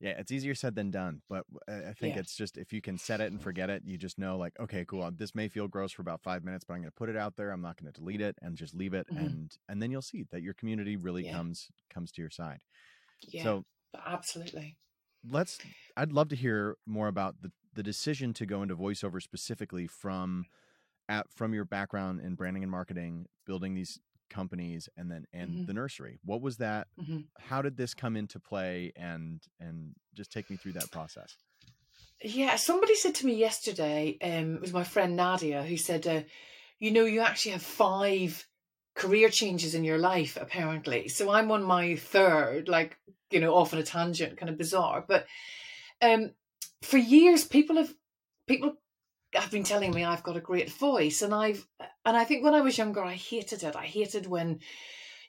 yeah, 0.00 0.10
it's 0.10 0.30
easier 0.30 0.54
said 0.54 0.76
than 0.76 0.90
done. 0.92 1.22
But 1.28 1.44
I 1.66 1.92
think 1.92 2.14
Yeah. 2.14 2.20
it's 2.20 2.36
just 2.36 2.56
if 2.56 2.72
you 2.72 2.80
can 2.80 2.98
set 2.98 3.20
it 3.20 3.32
and 3.32 3.42
forget 3.42 3.68
it, 3.68 3.82
you 3.84 3.98
just 3.98 4.16
know 4.18 4.36
like 4.38 4.58
okay, 4.60 4.84
cool. 4.84 5.02
uh, 5.02 5.10
This 5.10 5.34
may 5.34 5.48
feel 5.48 5.66
gross 5.68 5.92
for 5.92 6.02
about 6.02 6.22
five 6.22 6.44
minutes, 6.44 6.64
but 6.64 6.74
I'm 6.74 6.80
going 6.80 6.90
to 6.90 6.94
put 6.94 7.08
it 7.08 7.16
out 7.16 7.36
there. 7.36 7.50
I'm 7.50 7.60
not 7.62 7.76
going 7.76 7.92
to 7.92 7.98
delete 8.00 8.20
it 8.20 8.36
and 8.40 8.56
just 8.56 8.74
leave 8.74 8.94
it, 8.94 9.06
Mhm. 9.08 9.18
and 9.18 9.58
and 9.68 9.82
then 9.82 9.90
you'll 9.90 10.02
see 10.02 10.22
that 10.30 10.40
your 10.42 10.54
community 10.54 10.96
really 10.96 11.24
Yeah. 11.24 11.32
comes 11.32 11.70
comes 11.90 12.12
to 12.12 12.22
your 12.22 12.30
side. 12.30 12.60
Yeah, 13.22 13.42
So 13.42 13.64
absolutely. 13.94 14.76
Let's 15.28 15.58
i'd 15.96 16.12
love 16.12 16.28
to 16.28 16.36
hear 16.36 16.76
more 16.86 17.08
about 17.08 17.40
the 17.42 17.50
the 17.74 17.82
decision 17.82 18.32
to 18.34 18.46
go 18.46 18.62
into 18.62 18.76
voiceover 18.76 19.22
specifically 19.22 19.86
from 19.86 20.46
at 21.08 21.26
from 21.32 21.54
your 21.54 21.64
background 21.64 22.20
in 22.20 22.34
branding 22.34 22.62
and 22.62 22.70
marketing 22.70 23.26
building 23.46 23.74
these 23.74 23.98
companies 24.30 24.88
and 24.96 25.10
then 25.10 25.24
and 25.32 25.50
Mhm. 25.50 25.66
the 25.66 25.72
nursery. 25.72 26.18
What 26.24 26.42
was 26.42 26.58
that? 26.58 26.88
Hmm 27.02 27.20
how 27.40 27.62
did 27.62 27.76
this 27.76 27.94
come 27.94 28.16
into 28.16 28.40
play? 28.40 28.92
And 28.96 29.40
and 29.60 29.94
just 30.14 30.32
take 30.32 30.50
me 30.50 30.56
through 30.56 30.72
that 30.72 30.90
process. 30.90 31.36
Yeah, 32.20 32.56
somebody 32.56 32.96
said 32.96 33.14
to 33.16 33.26
me 33.26 33.36
yesterday, 33.36 34.18
um, 34.20 34.56
it 34.56 34.60
was 34.60 34.72
my 34.72 34.82
friend 34.84 35.14
Nadia, 35.14 35.62
who 35.62 35.76
said, 35.76 36.06
uh, 36.06 36.22
you 36.80 36.90
know, 36.90 37.04
you 37.04 37.20
actually 37.20 37.52
have 37.52 37.62
five 37.62 38.44
career 38.98 39.28
changes 39.28 39.74
in 39.74 39.84
your 39.84 39.96
life, 39.96 40.36
apparently. 40.38 41.08
So 41.08 41.30
I'm 41.30 41.52
on 41.52 41.62
my 41.62 41.94
third, 41.94 42.68
like, 42.68 42.98
you 43.30 43.38
know, 43.38 43.54
off 43.54 43.72
on 43.72 43.78
a 43.78 43.84
tangent, 43.84 44.36
kind 44.36 44.50
of 44.50 44.58
bizarre. 44.58 45.04
But 45.06 45.26
um, 46.02 46.32
for 46.82 46.98
years, 46.98 47.46
people 47.46 47.76
have 47.76 47.94
people 48.46 48.74
have 49.34 49.50
been 49.50 49.62
telling 49.62 49.92
me 49.92 50.04
I've 50.04 50.24
got 50.24 50.36
a 50.36 50.40
great 50.40 50.70
voice, 50.70 51.22
and 51.22 51.32
I've 51.32 51.64
and 52.04 52.16
I 52.16 52.24
think 52.24 52.42
when 52.42 52.54
I 52.54 52.60
was 52.60 52.76
younger, 52.76 53.02
I 53.02 53.14
hated 53.14 53.62
it. 53.62 53.76
I 53.76 53.84
hated 53.86 54.26
when 54.26 54.58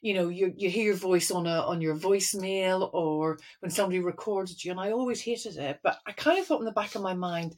you 0.02 0.16
know 0.16 0.30
you 0.30 0.52
you 0.58 0.70
hear 0.70 0.86
your 0.86 0.96
voice 0.96 1.30
on 1.30 1.46
a 1.46 1.62
on 1.62 1.80
your 1.80 1.96
voicemail 1.96 2.90
or 2.94 3.38
when 3.60 3.70
somebody 3.70 4.00
recorded 4.00 4.64
you 4.64 4.72
and 4.72 4.80
I 4.80 4.92
always 4.92 5.22
hated 5.22 5.58
it 5.58 5.82
but 5.84 5.98
I 6.08 6.14
kind 6.14 6.40
of 6.40 6.46
thought 6.46 6.60
in 6.60 6.66
the 6.66 6.72
back 6.72 6.96
of 6.96 7.02
my 7.02 7.14
mind 7.14 7.58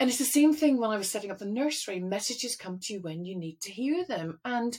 and 0.00 0.08
it's 0.08 0.18
the 0.18 0.24
same 0.24 0.54
thing 0.54 0.78
when 0.78 0.90
I 0.90 0.96
was 0.96 1.10
setting 1.10 1.30
up 1.30 1.38
the 1.38 1.46
nursery. 1.46 1.98
Messages 1.98 2.54
come 2.54 2.78
to 2.80 2.94
you 2.94 3.00
when 3.00 3.24
you 3.24 3.36
need 3.36 3.60
to 3.62 3.72
hear 3.72 4.04
them. 4.04 4.38
And 4.44 4.78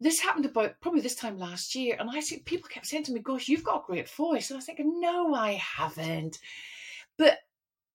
this 0.00 0.20
happened 0.20 0.44
about 0.44 0.80
probably 0.80 1.00
this 1.00 1.14
time 1.14 1.38
last 1.38 1.74
year 1.74 1.96
and 1.98 2.10
I 2.10 2.20
see 2.20 2.40
people 2.40 2.68
kept 2.68 2.86
saying 2.86 3.04
to 3.04 3.12
me 3.12 3.20
gosh 3.20 3.48
you've 3.48 3.64
got 3.64 3.84
a 3.84 3.86
great 3.86 4.08
voice. 4.08 4.50
And 4.50 4.56
I 4.56 4.58
was 4.58 4.66
thinking 4.66 5.00
no 5.00 5.34
I 5.34 5.52
haven't. 5.52 6.38
But 7.16 7.38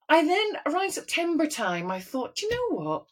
I 0.08 0.26
then 0.26 0.54
around 0.66 0.92
September 0.92 1.46
time 1.46 1.92
I 1.92 2.00
thought 2.00 2.42
you 2.42 2.50
know 2.50 2.78
what 2.78 3.06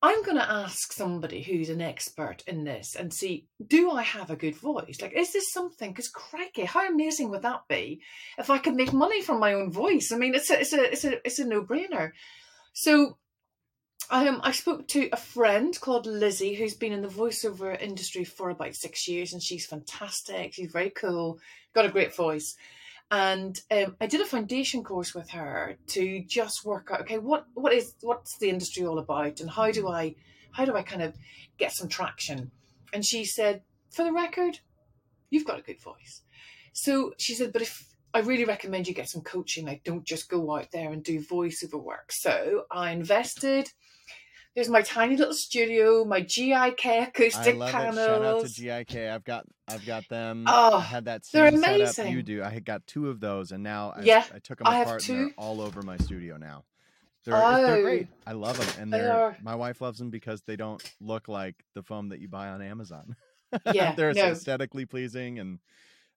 I'm 0.00 0.22
going 0.22 0.36
to 0.36 0.50
ask 0.50 0.92
somebody 0.92 1.42
who's 1.42 1.70
an 1.70 1.80
expert 1.80 2.44
in 2.46 2.62
this 2.62 2.94
and 2.94 3.12
see, 3.12 3.46
do 3.66 3.90
I 3.90 4.02
have 4.02 4.30
a 4.30 4.36
good 4.36 4.54
voice? 4.54 5.00
Like, 5.02 5.12
is 5.12 5.32
this 5.32 5.52
something? 5.52 5.90
Because 5.90 6.08
crikey, 6.08 6.64
how 6.64 6.88
amazing 6.88 7.30
would 7.30 7.42
that 7.42 7.62
be 7.68 8.00
if 8.38 8.48
I 8.48 8.58
could 8.58 8.76
make 8.76 8.92
money 8.92 9.22
from 9.22 9.40
my 9.40 9.54
own 9.54 9.72
voice? 9.72 10.12
I 10.12 10.16
mean, 10.16 10.36
it's 10.36 10.50
a, 10.50 10.60
it's 10.60 10.72
a, 10.72 10.92
it's 10.92 11.04
a, 11.04 11.26
it's 11.26 11.38
a 11.40 11.44
no 11.44 11.62
brainer. 11.64 12.12
So, 12.74 13.18
um, 14.10 14.40
I 14.44 14.52
spoke 14.52 14.86
to 14.88 15.08
a 15.12 15.16
friend 15.16 15.78
called 15.80 16.06
Lizzie 16.06 16.54
who's 16.54 16.74
been 16.74 16.92
in 16.92 17.02
the 17.02 17.08
voiceover 17.08 17.78
industry 17.78 18.24
for 18.24 18.50
about 18.50 18.76
six 18.76 19.08
years, 19.08 19.32
and 19.32 19.42
she's 19.42 19.66
fantastic. 19.66 20.54
She's 20.54 20.70
very 20.70 20.90
cool, 20.90 21.40
got 21.74 21.84
a 21.84 21.90
great 21.90 22.14
voice 22.14 22.56
and 23.10 23.60
um, 23.70 23.96
I 24.00 24.06
did 24.06 24.20
a 24.20 24.26
foundation 24.26 24.84
course 24.84 25.14
with 25.14 25.30
her 25.30 25.76
to 25.88 26.22
just 26.26 26.64
work 26.64 26.90
out 26.92 27.00
okay 27.02 27.18
what 27.18 27.46
what 27.54 27.72
is 27.72 27.94
what's 28.02 28.36
the 28.38 28.50
industry 28.50 28.84
all 28.84 28.98
about? 28.98 29.40
And 29.40 29.50
how 29.50 29.70
do 29.70 29.88
I 29.88 30.14
how 30.52 30.64
do 30.64 30.76
I 30.76 30.82
kind 30.82 31.02
of 31.02 31.14
get 31.58 31.72
some 31.72 31.88
traction? 31.88 32.50
And 32.92 33.04
she 33.04 33.24
said 33.24 33.62
for 33.90 34.04
the 34.04 34.12
record 34.12 34.60
you've 35.30 35.46
got 35.46 35.58
a 35.58 35.62
good 35.62 35.80
voice. 35.80 36.22
So 36.72 37.12
she 37.18 37.34
said 37.34 37.52
but 37.52 37.62
if 37.62 37.88
I 38.14 38.20
really 38.20 38.44
recommend 38.44 38.88
you 38.88 38.94
get 38.94 39.08
some 39.08 39.22
coaching. 39.22 39.66
Like 39.66 39.84
don't 39.84 40.04
just 40.04 40.28
go 40.28 40.56
out 40.56 40.70
there 40.72 40.92
and 40.92 41.02
do 41.02 41.20
voiceover 41.20 41.82
work. 41.82 42.12
So 42.12 42.64
I 42.70 42.90
invested 42.90 43.70
there's 44.58 44.68
my 44.68 44.82
tiny 44.82 45.16
little 45.16 45.34
studio, 45.34 46.04
my 46.04 46.20
GIK 46.20 47.06
acoustic 47.06 47.54
I 47.54 47.58
love 47.58 47.70
panels. 47.70 47.96
It. 47.96 48.54
Shout 48.64 48.80
out 48.80 48.86
to 48.88 48.94
GIK. 48.96 49.08
I've 49.08 49.22
got 49.22 49.46
I've 49.68 49.86
got 49.86 50.08
them. 50.08 50.46
Oh, 50.48 50.78
I 50.78 50.80
had 50.80 51.04
that 51.04 51.22
they're 51.32 51.46
amazing. 51.46 52.12
you 52.12 52.24
do. 52.24 52.42
I 52.42 52.50
had 52.50 52.64
got 52.64 52.84
two 52.84 53.08
of 53.08 53.20
those, 53.20 53.52
and 53.52 53.62
now 53.62 53.92
I, 53.96 54.02
Yeah, 54.02 54.24
I 54.34 54.40
took 54.40 54.58
them 54.58 54.66
I 54.66 54.80
apart. 54.80 55.08
And 55.08 55.26
they're 55.28 55.34
all 55.38 55.60
over 55.60 55.82
my 55.82 55.96
studio 55.98 56.38
now. 56.38 56.64
They're, 57.24 57.34
they're 57.34 57.76
Oh. 57.76 57.82
great. 57.82 58.08
I 58.26 58.32
love 58.32 58.58
them, 58.58 58.82
and 58.82 58.92
They 58.92 58.98
they're 58.98 59.36
my 59.40 59.54
wife 59.54 59.80
loves 59.80 60.00
them 60.00 60.10
because 60.10 60.42
they 60.42 60.56
don't 60.56 60.82
look 61.00 61.28
like 61.28 61.54
the 61.76 61.84
foam 61.84 62.08
that 62.08 62.18
you 62.18 62.26
buy 62.26 62.48
on 62.48 62.60
Amazon. 62.60 63.14
Yeah, 63.72 63.94
they're 63.96 64.12
no. 64.12 64.22
aesthetically 64.24 64.86
pleasing 64.86 65.38
and 65.38 65.60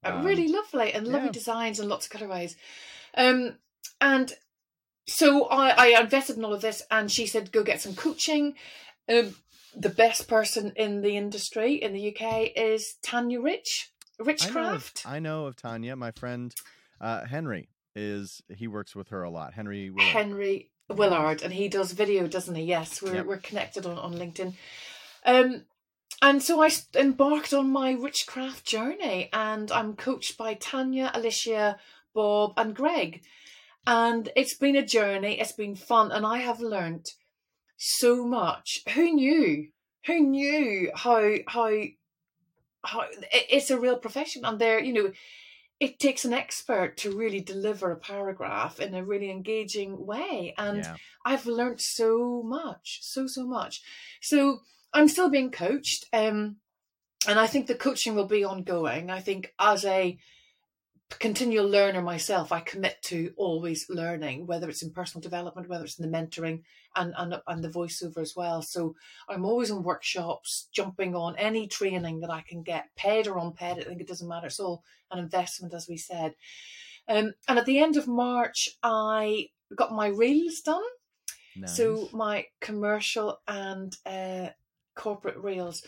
um, 0.04 0.26
really 0.26 0.48
lovely 0.48 0.94
and 0.94 1.08
lovely 1.08 1.28
yeah. 1.28 1.32
designs 1.32 1.80
and 1.80 1.88
lots 1.90 2.08
of 2.08 2.20
colorways. 2.20 2.56
Um, 3.16 3.58
and 4.00 4.34
so 5.08 5.46
I, 5.46 5.96
I 5.96 6.02
invested 6.02 6.38
in 6.38 6.46
all 6.46 6.54
of 6.54 6.62
this, 6.62 6.84
and 6.92 7.12
she 7.12 7.26
said, 7.26 7.52
"Go 7.52 7.64
get 7.64 7.82
some 7.82 7.96
coaching." 7.96 8.56
Um, 9.10 9.36
the 9.76 9.90
best 9.90 10.28
person 10.28 10.74
in 10.76 11.02
the 11.02 11.16
industry 11.16 11.76
in 11.76 11.94
the 11.94 12.16
UK 12.16 12.52
is 12.56 12.96
Tanya 13.02 13.40
Rich, 13.40 13.92
I 14.20 14.24
know, 14.24 14.28
of, 14.28 14.38
Richcraft. 14.38 15.06
I 15.06 15.20
know 15.20 15.46
of 15.46 15.56
Tanya. 15.56 15.96
My 15.96 16.12
friend 16.12 16.54
uh, 17.00 17.26
Henry 17.26 17.70
is 17.96 18.42
he 18.50 18.68
works 18.68 18.96
with 18.96 19.10
her 19.10 19.24
a 19.24 19.30
lot. 19.30 19.54
Henry 19.54 19.90
Willard. 19.90 20.12
Henry 20.12 20.72
Willard, 20.90 21.42
and 21.42 21.54
he 21.54 21.68
does 21.68 21.94
video, 21.94 22.28
doesn't 22.28 22.56
he? 22.56 22.64
Yes, 22.64 23.02
we're 23.02 23.16
Yep. 23.16 23.26
we're 23.26 23.38
connected 23.38 23.86
on 23.86 23.98
on 23.98 24.14
LinkedIn. 24.14 24.54
Um, 25.26 25.66
and 26.22 26.44
so 26.44 26.62
I 26.62 26.70
embarked 26.96 27.54
on 27.54 27.72
my 27.72 27.96
Richcraft 27.96 28.64
journey, 28.64 29.30
and 29.34 29.72
I'm 29.72 29.96
coached 29.96 30.38
by 30.38 30.54
Tanya, 30.54 31.12
Alicia, 31.14 31.78
Bob, 32.14 32.54
and 32.58 32.76
Greg. 32.76 33.24
And 33.86 34.32
it's 34.36 34.54
been 34.54 34.76
a 34.76 34.86
journey. 34.86 35.40
It's 35.40 35.54
been 35.54 35.76
fun, 35.76 36.12
and 36.12 36.26
I 36.26 36.38
have 36.38 36.60
learned 36.62 37.08
so 37.78 38.26
much. 38.26 38.82
Who 38.94 39.14
knew? 39.14 39.70
Who 40.06 40.20
knew 40.20 40.92
how 40.96 41.34
how 41.48 41.72
how 42.84 43.02
it- 43.02 43.48
it's 43.50 43.72
a 43.72 43.80
real 43.80 43.98
profession, 43.98 44.46
and 44.46 44.60
there, 44.60 44.80
you 44.80 44.94
know, 44.94 45.12
it 45.80 46.00
takes 46.00 46.26
an 46.26 46.34
expert 46.34 46.96
to 46.98 47.16
really 47.16 47.42
deliver 47.42 47.92
a 47.92 47.98
paragraph 47.98 48.80
in 48.80 48.94
a 48.94 49.04
really 49.04 49.32
engaging 49.32 50.06
way. 50.06 50.54
And 50.58 50.84
yeah. 50.84 50.96
I've 51.26 51.48
learned 51.48 51.82
so 51.82 52.44
much, 52.44 53.00
so 53.02 53.26
so 53.26 53.46
much. 53.48 53.82
So 54.22 54.62
I'm 54.94 55.08
still 55.08 55.30
being 55.30 55.52
coached, 55.52 56.06
um, 56.14 56.58
and 57.28 57.40
I 57.40 57.48
think 57.48 57.66
the 57.66 57.76
coaching 57.76 58.14
will 58.14 58.28
be 58.28 58.44
ongoing. 58.44 59.10
I 59.10 59.22
think 59.22 59.54
as 59.58 59.86
a 59.86 60.18
continual 61.20 61.68
learner 61.68 62.02
myself, 62.02 62.52
I 62.52 62.60
commit 62.62 63.02
to 63.04 63.34
always 63.38 63.90
learning, 63.90 64.48
whether 64.48 64.70
it's 64.70 64.82
in 64.82 64.92
personal 64.92 65.22
development, 65.22 65.70
whether 65.70 65.84
it's 65.84 66.00
in 66.00 66.10
the 66.10 66.18
mentoring, 66.18 66.62
and 66.96 67.14
and 67.18 67.36
and 67.48 67.64
the 67.64 67.70
voiceover 67.70 68.20
as 68.20 68.36
well. 68.36 68.62
So 68.62 68.96
I'm 69.30 69.46
always 69.46 69.70
in 69.70 69.84
workshops, 69.84 70.68
jumping 70.72 71.16
on 71.16 71.36
any 71.38 71.68
training 71.68 72.20
that 72.22 72.30
I 72.30 72.42
can 72.42 72.64
get, 72.64 72.96
paid 72.96 73.28
or 73.28 73.38
unpaid. 73.38 73.80
I 73.80 73.84
think 73.84 74.02
it 74.02 74.08
doesn't 74.08 74.28
matter. 74.28 74.48
It's 74.48 74.60
all 74.60 74.84
an 75.12 75.20
investment, 75.20 75.74
as 75.74 75.88
we 75.88 75.98
said. 75.98 76.36
Um, 77.08 77.34
and 77.48 77.60
at 77.60 77.66
the 77.66 77.80
end 77.80 77.98
of 77.98 78.08
March, 78.08 78.70
I 78.84 79.50
got 79.76 79.94
my 79.94 80.08
reels 80.08 80.62
done. 80.62 80.82
Nice. 81.56 81.76
So 81.76 82.10
my 82.14 82.46
commercial 82.62 83.40
and 83.48 83.96
uh, 84.06 84.50
corporate 84.96 85.38
reels. 85.38 85.82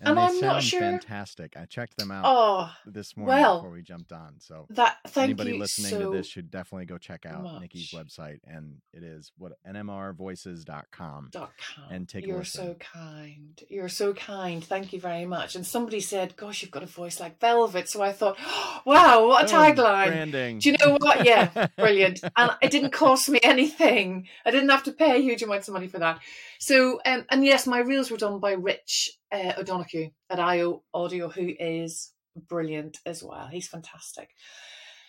and, 0.00 0.08
and 0.10 0.18
they 0.18 0.22
I'm 0.22 0.30
sound 0.30 0.42
not 0.42 0.62
sure- 0.62 0.80
fantastic. 0.80 1.56
I 1.56 1.66
checked 1.66 1.96
them 1.98 2.10
out 2.10 2.24
Oh, 2.26 2.70
this 2.86 3.16
morning 3.16 3.36
well, 3.42 3.58
before 3.58 3.72
we 3.72 3.82
jumped 3.82 4.12
on. 4.12 4.34
So 4.40 4.66
that 4.70 4.96
thank 5.08 5.24
anybody 5.24 5.58
listening 5.58 5.90
so 5.90 6.10
to 6.10 6.16
this 6.16 6.26
should 6.26 6.50
definitely 6.50 6.86
go 6.86 6.98
check 6.98 7.26
out 7.26 7.60
Nikki's 7.60 7.90
website, 7.92 8.38
and 8.46 8.76
it 8.92 9.02
is 9.02 9.30
what 9.38 9.52
nmrvoices.com. 9.66 11.28
dot 11.32 11.50
com. 11.74 11.84
and 11.92 12.08
take 12.08 12.24
a 12.24 12.28
You're 12.28 12.38
listen. 12.38 12.64
so 12.66 12.74
kind. 12.74 13.62
You're 13.68 13.88
so 13.88 14.12
kind. 14.14 14.64
Thank 14.64 14.92
you 14.92 15.00
very 15.00 15.26
much. 15.26 15.54
And 15.54 15.66
somebody 15.66 16.00
said, 16.00 16.36
"Gosh, 16.36 16.62
you've 16.62 16.70
got 16.70 16.82
a 16.82 16.86
voice 16.86 17.20
like 17.20 17.38
velvet." 17.40 17.88
So 17.88 18.02
I 18.02 18.12
thought, 18.12 18.36
"Wow, 18.84 19.26
what 19.28 19.50
a 19.50 19.54
Oh, 19.56 19.58
tagline!" 19.60 20.06
branding. 20.08 20.58
Do 20.58 20.70
you 20.70 20.76
know 20.84 20.96
what? 21.00 21.24
Yeah, 21.24 21.66
brilliant. 21.76 22.20
And 22.36 22.52
it 22.62 22.70
didn't 22.70 22.90
cost 23.04 23.28
me 23.28 23.40
anything. 23.42 24.26
I 24.44 24.50
didn't 24.50 24.68
have 24.70 24.84
to 24.84 24.92
pay 24.92 25.20
huge 25.22 25.42
amounts 25.42 25.68
of 25.68 25.74
money 25.74 25.86
for 25.88 25.98
that. 25.98 26.20
So, 26.60 27.00
um, 27.06 27.24
and 27.30 27.44
yes, 27.44 27.66
my 27.66 27.78
reels 27.78 28.10
were 28.10 28.18
done 28.18 28.38
by 28.38 28.52
Rich 28.52 29.10
uh, 29.32 29.54
O'Donoghue 29.58 30.10
at 30.28 30.38
IO 30.38 30.82
Audio, 30.92 31.30
who 31.30 31.54
is 31.58 32.12
brilliant 32.36 32.98
as 33.06 33.22
well. 33.22 33.48
He's 33.50 33.66
fantastic. 33.66 34.28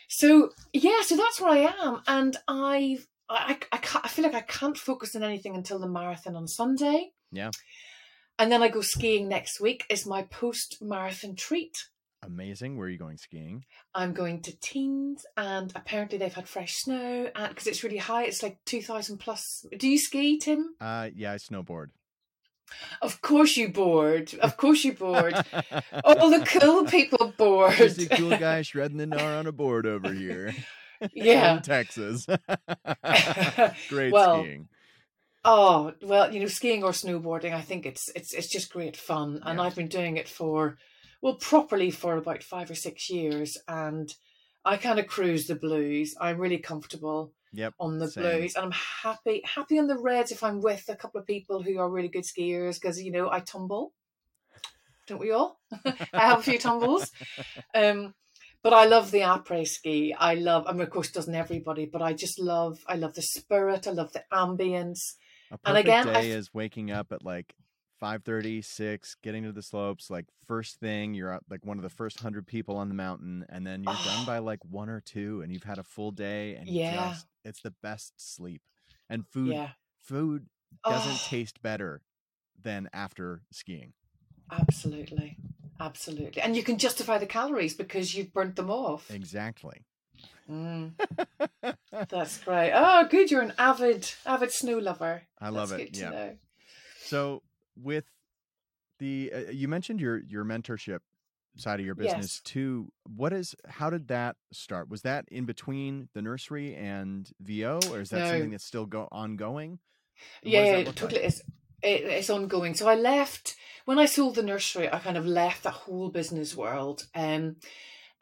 So 0.07 0.51
yeah, 0.73 1.01
so 1.03 1.17
that's 1.17 1.39
where 1.41 1.51
I 1.51 1.73
am, 1.83 2.01
and 2.07 2.37
I've 2.47 3.05
I 3.29 3.57
I, 3.71 3.77
can't, 3.77 4.05
I 4.05 4.07
feel 4.07 4.23
like 4.23 4.33
I 4.33 4.41
can't 4.41 4.77
focus 4.77 5.15
on 5.15 5.23
anything 5.23 5.55
until 5.55 5.79
the 5.79 5.87
marathon 5.87 6.35
on 6.35 6.47
Sunday. 6.47 7.11
Yeah. 7.31 7.51
And 8.39 8.51
then 8.51 8.63
I 8.63 8.69
go 8.69 8.81
skiing 8.81 9.27
next 9.27 9.59
week. 9.59 9.85
Is 9.89 10.05
my 10.05 10.23
post 10.23 10.77
marathon 10.81 11.35
treat. 11.35 11.77
Amazing. 12.23 12.77
Where 12.77 12.87
are 12.87 12.89
you 12.89 12.99
going 12.99 13.17
skiing? 13.17 13.65
I'm 13.95 14.13
going 14.13 14.41
to 14.43 14.51
Tignes, 14.51 15.23
and 15.35 15.71
apparently 15.75 16.17
they've 16.19 16.33
had 16.33 16.47
fresh 16.47 16.75
snow, 16.75 17.29
and 17.35 17.49
because 17.49 17.65
it's 17.67 17.83
really 17.83 17.97
high, 17.97 18.25
it's 18.25 18.43
like 18.43 18.59
two 18.65 18.81
thousand 18.81 19.17
plus. 19.17 19.65
Do 19.75 19.87
you 19.87 19.97
ski, 19.97 20.37
Tim? 20.37 20.75
Uh, 20.79 21.09
yeah, 21.15 21.33
I 21.33 21.35
snowboard. 21.37 21.87
Of 23.01 23.21
course 23.21 23.57
you 23.57 23.69
board. 23.69 24.33
Of 24.35 24.55
course 24.55 24.83
you 24.83 24.93
board. 24.93 25.33
All 26.05 26.29
the 26.29 26.45
cool 26.45 26.85
people 26.85 27.33
board. 27.37 27.73
Just 27.77 27.99
a 28.01 28.07
cool 28.09 28.29
guy 28.37 28.61
shredding 28.61 28.97
the 28.97 29.07
gnar 29.07 29.39
on 29.39 29.47
a 29.47 29.51
board 29.51 29.85
over 29.85 30.13
here. 30.13 30.53
Yeah. 31.15 31.55
in 31.55 31.63
Texas. 31.63 32.27
Great 33.89 34.13
Well, 34.13 34.43
skiing. 34.43 34.67
Oh 35.43 35.93
well, 36.03 36.31
you 36.31 36.39
know, 36.39 36.45
skiing 36.45 36.83
or 36.83 36.91
snowboarding, 36.91 37.55
I 37.55 37.61
think 37.61 37.87
it's 37.87 38.07
it's 38.15 38.33
it's 38.33 38.47
just 38.47 38.71
great 38.71 38.95
fun, 38.95 39.39
and. 39.43 39.59
I've 39.59 39.75
been 39.75 39.87
doing 39.87 40.17
it 40.17 40.29
for 40.29 40.77
well, 41.21 41.35
properly 41.35 41.91
for 41.91 42.17
about 42.17 42.43
five 42.43 42.69
or 42.71 42.75
six 42.75 43.09
years, 43.09 43.57
and 43.67 44.09
I 44.65 44.77
kind 44.77 44.99
of 44.99 45.07
cruise 45.07 45.47
the 45.47 45.55
blues. 45.55 46.15
I'm 46.19 46.37
really 46.39 46.59
comfortable 46.59 47.33
Yep. 47.53 47.73
on 47.79 47.99
the 47.99 48.09
same. 48.09 48.23
blues, 48.23 48.55
and 48.55 48.65
I'm 48.65 48.71
happy 48.71 49.41
happy 49.45 49.77
on 49.79 49.87
the 49.87 49.97
reds 49.97 50.31
if 50.31 50.43
I'm 50.43 50.61
with 50.61 50.85
a 50.89 50.95
couple 50.95 51.19
of 51.19 51.27
people 51.27 51.61
who 51.63 51.77
are 51.79 51.89
really 51.89 52.07
good 52.09 52.23
skiers 52.23 52.75
because 52.79 53.01
you 53.01 53.11
know 53.11 53.29
I 53.31 53.39
tumble, 53.41 53.93
don't 55.07 55.19
we 55.19 55.31
all? 55.31 55.59
I 55.85 56.25
have 56.27 56.39
a 56.39 56.43
few 56.43 56.57
tumbles. 56.57 57.11
Um, 57.73 58.13
but 58.63 58.73
I 58.73 58.85
love 58.85 59.09
the 59.11 59.21
après 59.21 59.67
ski. 59.67 60.13
I 60.13 60.35
love, 60.35 60.65
I 60.67 60.73
mean, 60.73 60.81
of 60.81 60.91
course, 60.91 61.11
doesn't 61.11 61.33
everybody? 61.33 61.85
But 61.91 62.01
I 62.03 62.13
just 62.13 62.39
love, 62.39 62.77
I 62.87 62.95
love 62.95 63.15
the 63.15 63.23
spirit. 63.23 63.87
I 63.87 63.91
love 63.91 64.13
the 64.13 64.23
ambience. 64.31 65.15
A 65.51 65.57
perfect 65.57 65.65
And 65.65 65.77
again, 65.77 66.07
day 66.07 66.31
f- 66.31 66.37
is 66.37 66.53
waking 66.53 66.91
up 66.91 67.11
at 67.11 67.23
like 67.23 67.55
5.30, 68.01 68.61
6, 68.63 69.15
getting 69.23 69.43
to 69.43 69.51
the 69.53 69.61
slopes, 69.63 70.09
like 70.09 70.25
first 70.47 70.79
thing, 70.79 71.13
you're 71.13 71.33
out, 71.33 71.43
like 71.49 71.65
one 71.65 71.77
of 71.77 71.83
the 71.83 71.89
first 71.89 72.19
hundred 72.19 72.47
people 72.47 72.77
on 72.77 72.89
the 72.89 72.95
mountain, 72.95 73.45
and 73.49 73.65
then 73.67 73.83
you're 73.83 73.97
done 73.97 74.23
Oh. 74.23 74.25
by 74.25 74.39
like 74.39 74.65
one 74.65 74.89
or 74.89 75.01
two, 75.01 75.41
and 75.41 75.53
you've 75.53 75.63
had 75.63 75.79
a 75.79 75.83
full 75.83 76.11
day, 76.11 76.55
and 76.55 76.69
Yeah. 76.69 76.81
just, 76.81 77.27
it's 77.45 77.61
the 77.61 77.75
best 77.83 78.13
sleep. 78.17 78.63
And 79.09 79.27
food, 79.27 79.55
Yeah, 79.55 79.71
food 80.01 80.47
doesn't 80.87 81.21
Oh. 81.21 81.23
taste 81.23 81.61
better 81.61 82.01
than 82.61 82.89
after 82.93 83.43
skiing. 83.51 83.93
absolutely, 84.51 85.39
absolutely. 85.79 86.41
And 86.41 86.55
you 86.55 86.63
can 86.63 86.77
justify 86.77 87.17
the 87.17 87.25
calories 87.25 87.73
because 87.75 88.13
you've 88.15 88.33
burnt 88.33 88.55
them 88.55 88.69
off. 88.69 89.09
Exactly. 89.09 89.85
Mm. 90.49 90.93
That's 92.09 92.37
great. 92.39 92.71
Oh, 92.73 93.07
good. 93.07 93.31
You're 93.31 93.41
an 93.41 93.53
avid, 93.57 94.11
avid 94.25 94.51
snow 94.51 94.77
lover. 94.77 95.23
I 95.39 95.49
love 95.49 95.71
That's 95.71 95.71
it. 95.71 95.85
Good 95.85 95.93
to 95.95 96.05
Yeah. 96.05 96.11
know. 96.11 96.37
So 97.03 97.43
with 97.75 98.05
the 98.99 99.31
uh, 99.33 99.51
you 99.51 99.67
mentioned 99.67 99.99
your 99.99 100.19
your 100.19 100.43
mentorship 100.45 100.99
side 101.57 101.79
of 101.79 101.85
your 101.85 101.95
Yes. 101.95 102.13
business 102.13 102.41
too. 102.41 102.91
What 103.03 103.33
is 103.33 103.55
how 103.67 103.89
did 103.89 104.07
that 104.07 104.35
start? 104.51 104.89
Was 104.89 105.01
that 105.01 105.25
in 105.29 105.45
between 105.45 106.09
the 106.13 106.21
nursery 106.21 106.75
and 106.75 107.29
VO 107.41 107.79
or 107.91 107.99
is 108.01 108.09
that 108.11 108.19
No. 108.19 108.29
something 108.29 108.51
that's 108.51 108.65
still 108.65 108.85
go 108.85 109.07
ongoing? 109.11 109.79
Yeah, 110.43 110.77
look 110.77 110.85
like? 110.85 110.95
totally. 110.95 111.21
It's 111.21 111.41
it, 111.81 112.03
it's 112.03 112.29
ongoing. 112.29 112.73
So 112.75 112.87
I 112.87 112.95
left 112.95 113.55
when 113.85 113.99
I 113.99 114.05
sold 114.05 114.35
the 114.35 114.43
nursery. 114.43 114.91
I 114.91 114.99
kind 114.99 115.17
of 115.17 115.25
left 115.25 115.63
that 115.63 115.71
whole 115.71 116.09
business 116.09 116.55
world. 116.55 117.07
Um, 117.15 117.57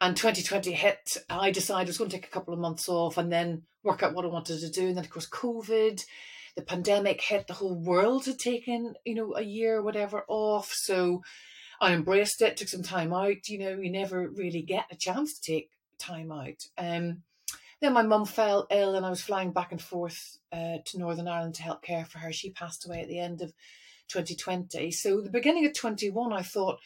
and 0.00 0.16
2020 0.16 0.72
hit. 0.72 1.16
I 1.28 1.50
decided 1.50 1.86
I 1.86 1.90
was 1.90 1.98
going 1.98 2.08
to 2.10 2.16
take 2.16 2.26
a 2.26 2.30
couple 2.30 2.54
of 2.54 2.60
months 2.60 2.88
off 2.88 3.18
and 3.18 3.30
then 3.30 3.62
work 3.84 4.02
out 4.02 4.14
what 4.14 4.24
I 4.24 4.28
wanted 4.28 4.60
to 4.60 4.70
do. 4.70 4.88
And 4.88 4.96
then 4.96 5.04
of 5.04 5.10
course 5.10 5.28
COVID, 5.28 6.02
the 6.56 6.62
pandemic 6.62 7.20
hit. 7.20 7.46
The 7.46 7.54
whole 7.54 7.74
world 7.74 8.26
had 8.26 8.38
taken 8.38 8.94
you 9.04 9.14
know 9.14 9.34
a 9.36 9.42
year 9.42 9.76
or 9.78 9.82
whatever 9.82 10.24
off. 10.28 10.72
So 10.72 11.22
I 11.80 11.92
embraced 11.92 12.42
it. 12.42 12.56
Took 12.56 12.68
some 12.68 12.82
time 12.82 13.12
out. 13.12 13.48
You 13.48 13.58
know, 13.58 13.80
you 13.80 13.90
never 13.90 14.28
really 14.28 14.62
get 14.62 14.86
a 14.90 14.96
chance 14.96 15.38
to 15.38 15.52
take 15.52 15.70
time 15.98 16.32
out. 16.32 16.64
Um, 16.76 17.22
then 17.80 17.94
my 17.94 18.02
mum 18.02 18.26
fell 18.26 18.66
ill 18.70 18.94
and 18.94 19.06
I 19.06 19.10
was 19.10 19.22
flying 19.22 19.52
back 19.52 19.72
and 19.72 19.80
forth 19.80 20.38
uh, 20.52 20.78
to 20.84 20.98
Northern 20.98 21.28
Ireland 21.28 21.54
to 21.56 21.62
help 21.62 21.82
care 21.82 22.04
for 22.04 22.18
her. 22.18 22.32
She 22.32 22.50
passed 22.50 22.86
away 22.86 23.00
at 23.00 23.08
the 23.08 23.18
end 23.18 23.40
of 23.40 23.52
2020. 24.08 24.90
So 24.90 25.20
the 25.22 25.30
beginning 25.30 25.64
of 25.66 25.72
21, 25.72 26.32
I 26.32 26.42
thought, 26.42 26.78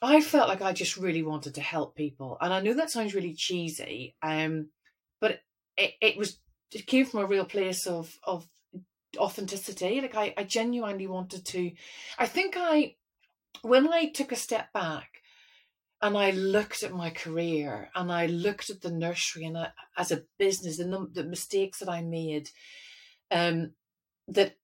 I 0.00 0.20
felt 0.20 0.48
like 0.48 0.62
I 0.62 0.72
just 0.72 0.96
really 0.96 1.22
wanted 1.22 1.54
to 1.56 1.60
help 1.60 1.96
people. 1.96 2.38
And 2.40 2.52
I 2.52 2.60
know 2.60 2.74
that 2.74 2.90
sounds 2.90 3.14
really 3.14 3.34
cheesy, 3.34 4.14
um, 4.22 4.68
but 5.20 5.40
it, 5.76 5.92
it 6.00 6.16
was 6.16 6.38
it 6.74 6.86
came 6.86 7.06
from 7.06 7.20
a 7.20 7.26
real 7.26 7.44
place 7.44 7.86
of 7.86 8.18
of 8.24 8.48
authenticity. 9.16 10.00
Like 10.00 10.16
I, 10.16 10.34
I 10.36 10.44
genuinely 10.44 11.06
wanted 11.06 11.44
to. 11.46 11.72
I 12.18 12.26
think 12.26 12.54
I 12.56 12.96
when 13.62 13.92
I 13.92 14.06
took 14.06 14.32
a 14.32 14.36
step 14.36 14.72
back 14.72 15.08
and 16.02 16.18
I 16.18 16.32
looked 16.32 16.82
at 16.82 16.92
my 16.92 17.10
career 17.10 17.90
and 17.94 18.12
I 18.12 18.26
looked 18.26 18.68
at 18.68 18.82
the 18.82 18.90
nursery 18.90 19.44
and 19.44 19.56
I, 19.56 19.68
as 19.96 20.12
a 20.12 20.24
business 20.38 20.76
the, 20.76 21.08
the 21.12 21.24
mistakes 21.24 21.78
that 21.78 21.88
I 21.88 22.02
made, 22.02 22.50
um, 23.30 23.72
that 24.28 24.56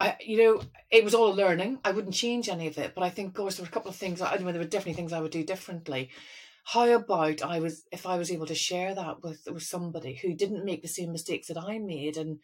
I, 0.00 0.16
you 0.20 0.38
know, 0.38 0.62
it 0.90 1.04
was 1.04 1.14
all 1.14 1.34
learning. 1.34 1.78
I 1.84 1.92
wouldn't 1.92 2.14
change 2.14 2.48
any 2.48 2.66
of 2.66 2.76
it, 2.78 2.94
but 2.94 3.04
I 3.04 3.10
think, 3.10 3.34
gosh, 3.34 3.54
there 3.54 3.64
were 3.64 3.68
a 3.68 3.72
couple 3.72 3.90
of 3.90 3.96
things. 3.96 4.20
I 4.20 4.36
mean, 4.36 4.46
there 4.46 4.58
were 4.58 4.64
definitely 4.64 4.94
things 4.94 5.12
I 5.12 5.20
would 5.20 5.30
do 5.30 5.44
differently. 5.44 6.10
How 6.66 6.88
about 6.90 7.42
I 7.42 7.60
was, 7.60 7.84
if 7.92 8.06
I 8.06 8.18
was 8.18 8.30
able 8.32 8.46
to 8.46 8.54
share 8.54 8.92
that 8.94 9.22
with 9.22 9.40
with 9.46 9.62
somebody 9.62 10.16
who 10.16 10.34
didn't 10.34 10.64
make 10.64 10.82
the 10.82 10.88
same 10.88 11.12
mistakes 11.12 11.46
that 11.46 11.58
I 11.58 11.78
made 11.78 12.16
and 12.16 12.40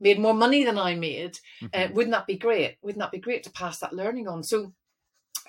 made 0.00 0.18
more 0.18 0.34
money 0.34 0.64
than 0.64 0.76
I 0.76 0.96
made, 0.96 1.38
uh, 1.62 1.86
Mhm. 1.86 1.94
wouldn't 1.94 2.14
that 2.14 2.26
be 2.26 2.36
great? 2.36 2.78
Wouldn't 2.82 2.98
that 2.98 3.12
be 3.12 3.20
great 3.20 3.44
to 3.44 3.52
pass 3.52 3.78
that 3.78 3.92
learning 3.92 4.26
on? 4.26 4.42
So, 4.42 4.74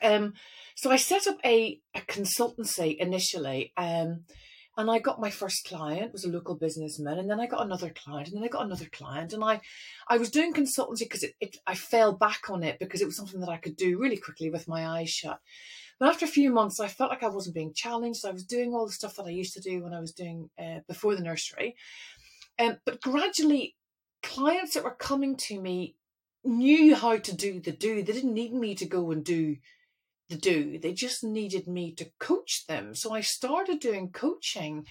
um, 0.03 0.33
so 0.75 0.91
I 0.91 0.97
set 0.97 1.25
up 1.25 1.39
a, 1.43 1.81
a 1.95 2.01
consultancy 2.01 2.95
initially, 2.97 3.73
um, 3.75 4.25
and 4.77 4.91
I 4.91 4.99
got 4.99 5.19
my 5.19 5.31
first 5.31 5.65
client 5.65 6.13
was 6.13 6.25
a 6.25 6.29
local 6.29 6.55
businessman, 6.55 7.17
and 7.17 7.29
then 7.29 7.39
I 7.39 7.47
got 7.47 7.65
another 7.65 7.89
client, 7.89 8.27
and 8.27 8.37
then 8.37 8.43
I 8.43 8.49
got 8.49 8.65
another 8.65 8.89
client, 8.91 9.33
and 9.33 9.43
I, 9.43 9.61
I 10.07 10.17
was 10.17 10.29
doing 10.29 10.53
consultancy 10.53 10.99
because 10.99 11.23
it, 11.23 11.33
it, 11.39 11.57
I 11.65 11.73
fell 11.73 12.13
back 12.13 12.51
on 12.51 12.61
it 12.61 12.77
because 12.77 13.01
it 13.01 13.05
was 13.05 13.17
something 13.17 13.39
that 13.39 13.49
I 13.49 13.57
could 13.57 13.77
do 13.77 13.97
really 13.97 14.17
quickly 14.17 14.51
with 14.51 14.67
my 14.67 14.85
eyes 14.85 15.09
shut. 15.09 15.39
But 15.99 16.09
after 16.09 16.25
a 16.25 16.29
few 16.29 16.51
months, 16.51 16.79
I 16.79 16.87
felt 16.87 17.09
like 17.09 17.23
I 17.23 17.29
wasn't 17.29 17.55
being 17.55 17.73
challenged. 17.73 18.25
I 18.25 18.31
was 18.31 18.45
doing 18.45 18.73
all 18.73 18.85
the 18.85 18.91
stuff 18.91 19.15
that 19.15 19.25
I 19.25 19.29
used 19.29 19.53
to 19.53 19.61
do 19.61 19.83
when 19.83 19.93
I 19.93 19.99
was 19.99 20.11
doing 20.11 20.49
uh, 20.59 20.79
before 20.87 21.15
the 21.15 21.23
nursery, 21.23 21.75
um, 22.59 22.77
but 22.85 23.01
gradually, 23.01 23.75
clients 24.23 24.73
that 24.73 24.83
were 24.83 24.95
coming 24.95 25.35
to 25.35 25.59
me 25.59 25.95
knew 26.43 26.95
how 26.95 27.17
to 27.17 27.35
do 27.35 27.59
the 27.59 27.71
do. 27.71 28.01
They 28.03 28.13
didn't 28.13 28.33
need 28.33 28.53
me 28.53 28.75
to 28.75 28.85
go 28.85 29.11
and 29.11 29.23
do 29.23 29.57
the 30.29 30.37
do. 30.37 30.79
They 30.79 30.93
just 30.93 31.23
needed 31.23 31.67
me 31.67 31.93
to 31.95 32.09
coach 32.19 32.65
them. 32.67 32.95
So 32.95 33.13
I 33.13 33.21
started 33.21 33.79
doing 33.79 34.11
coaching, 34.11 34.85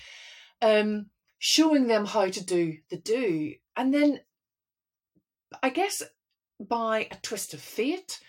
um, 0.60 1.06
showing 1.38 1.86
them 1.86 2.06
how 2.06 2.28
to 2.28 2.44
do 2.44 2.78
the 2.90 2.98
do. 2.98 3.54
And 3.76 3.92
then 3.92 4.20
I 5.62 5.70
guess 5.70 6.02
by 6.60 7.08
a 7.10 7.16
twist 7.22 7.54
of 7.54 7.60
fate 7.60 8.20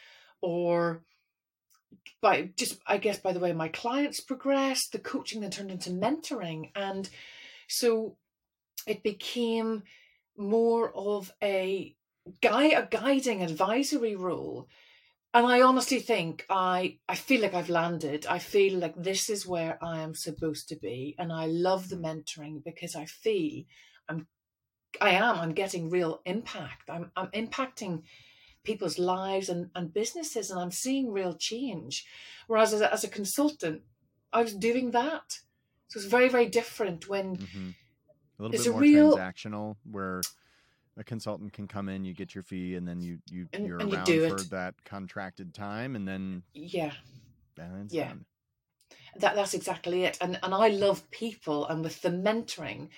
or 0.42 1.04
by 2.22 2.50
just 2.56 2.80
I 2.88 2.98
guess 2.98 3.20
by 3.20 3.34
the 3.34 3.40
way 3.40 3.54
my 3.54 3.68
clients 3.68 4.20
progressed, 4.20 4.92
the 4.92 5.00
coaching 5.00 5.42
then 5.42 5.52
turned 5.52 5.72
into 5.72 5.90
mentoring. 5.90 6.72
And 6.76 7.10
so 7.68 8.18
it 8.88 9.04
became 9.04 9.84
more 10.38 10.92
of 10.96 11.32
a 11.42 11.96
guy 12.42 12.66
a 12.66 12.86
guiding 12.86 13.44
advisory 13.44 14.16
role. 14.16 14.68
And 15.34 15.46
i 15.46 15.62
honestly 15.62 16.00
think 16.00 16.46
i 16.50 16.98
i 17.10 17.16
feel 17.16 17.42
like 17.42 17.54
i've 17.54 17.70
landed. 17.70 18.26
I 18.26 18.40
feel 18.40 18.80
like 18.80 18.96
this 18.96 19.30
is 19.30 19.46
where 19.46 19.78
i 19.84 20.00
am 20.00 20.16
supposed 20.16 20.70
to 20.70 20.76
be 20.76 21.16
and 21.20 21.32
i 21.32 21.46
love 21.46 21.90
the 21.90 21.98
mm. 21.98 22.06
mentoring 22.06 22.64
because 22.64 22.96
i 22.96 23.06
feel 23.06 23.64
i'm 24.10 24.28
i 25.02 25.12
am 25.12 25.38
i'm 25.40 25.54
getting 25.54 25.90
real 25.90 26.22
impact. 26.26 26.90
I'm 26.90 27.12
i'm 27.16 27.28
impacting 27.28 28.04
people's 28.66 29.00
lives 29.00 29.48
and, 29.50 29.70
and 29.76 29.94
businesses 29.94 30.52
and 30.52 30.60
i'm 30.60 30.72
seeing 30.72 31.12
real 31.12 31.34
change 31.34 32.06
whereas 32.48 32.74
as 32.74 32.82
a, 32.82 32.92
as 32.92 33.04
a 33.04 33.08
consultant 33.08 33.82
i 34.34 34.42
was 34.42 34.54
doing 34.54 34.92
that 34.92 35.40
so 35.88 35.98
it's 36.00 36.08
very 36.10 36.28
very 36.30 36.48
different 36.48 37.08
when 37.08 37.38
Mhm. 37.38 37.76
A 38.38 38.42
little 38.44 38.54
It's 38.56 38.64
bit 38.66 38.70
a 38.70 38.74
more 38.74 38.82
real- 38.82 39.18
transactional 39.18 39.78
where 39.90 40.20
a 40.98 41.04
consultant 41.06 41.54
can 41.54 41.68
come 41.70 41.88
in, 41.88 42.04
you 42.04 42.14
get 42.14 42.36
your 42.36 42.44
fee, 42.44 42.76
and 42.76 42.86
then 42.86 43.00
you 43.02 43.20
you 43.32 43.48
And- 43.54 43.66
you're 43.66 43.80
and 43.80 43.90
you 43.90 43.96
around 43.96 44.06
do 44.06 44.28
for 44.30 44.36
it. 44.36 44.50
that 44.50 44.76
contracted 44.84 45.54
time, 45.54 45.96
and 45.96 46.06
then 46.06 46.44
yeah 46.54 46.92
Yeah. 47.58 48.10
done. 48.10 48.26
that 49.22 49.36
that's 49.36 49.54
exactly 49.54 50.04
it 50.04 50.18
and 50.20 50.38
and 50.44 50.54
i 50.54 50.68
love 50.68 51.10
people 51.12 51.66
and 51.70 51.82
with 51.82 52.02
the 52.02 52.10
mentoring 52.10 52.90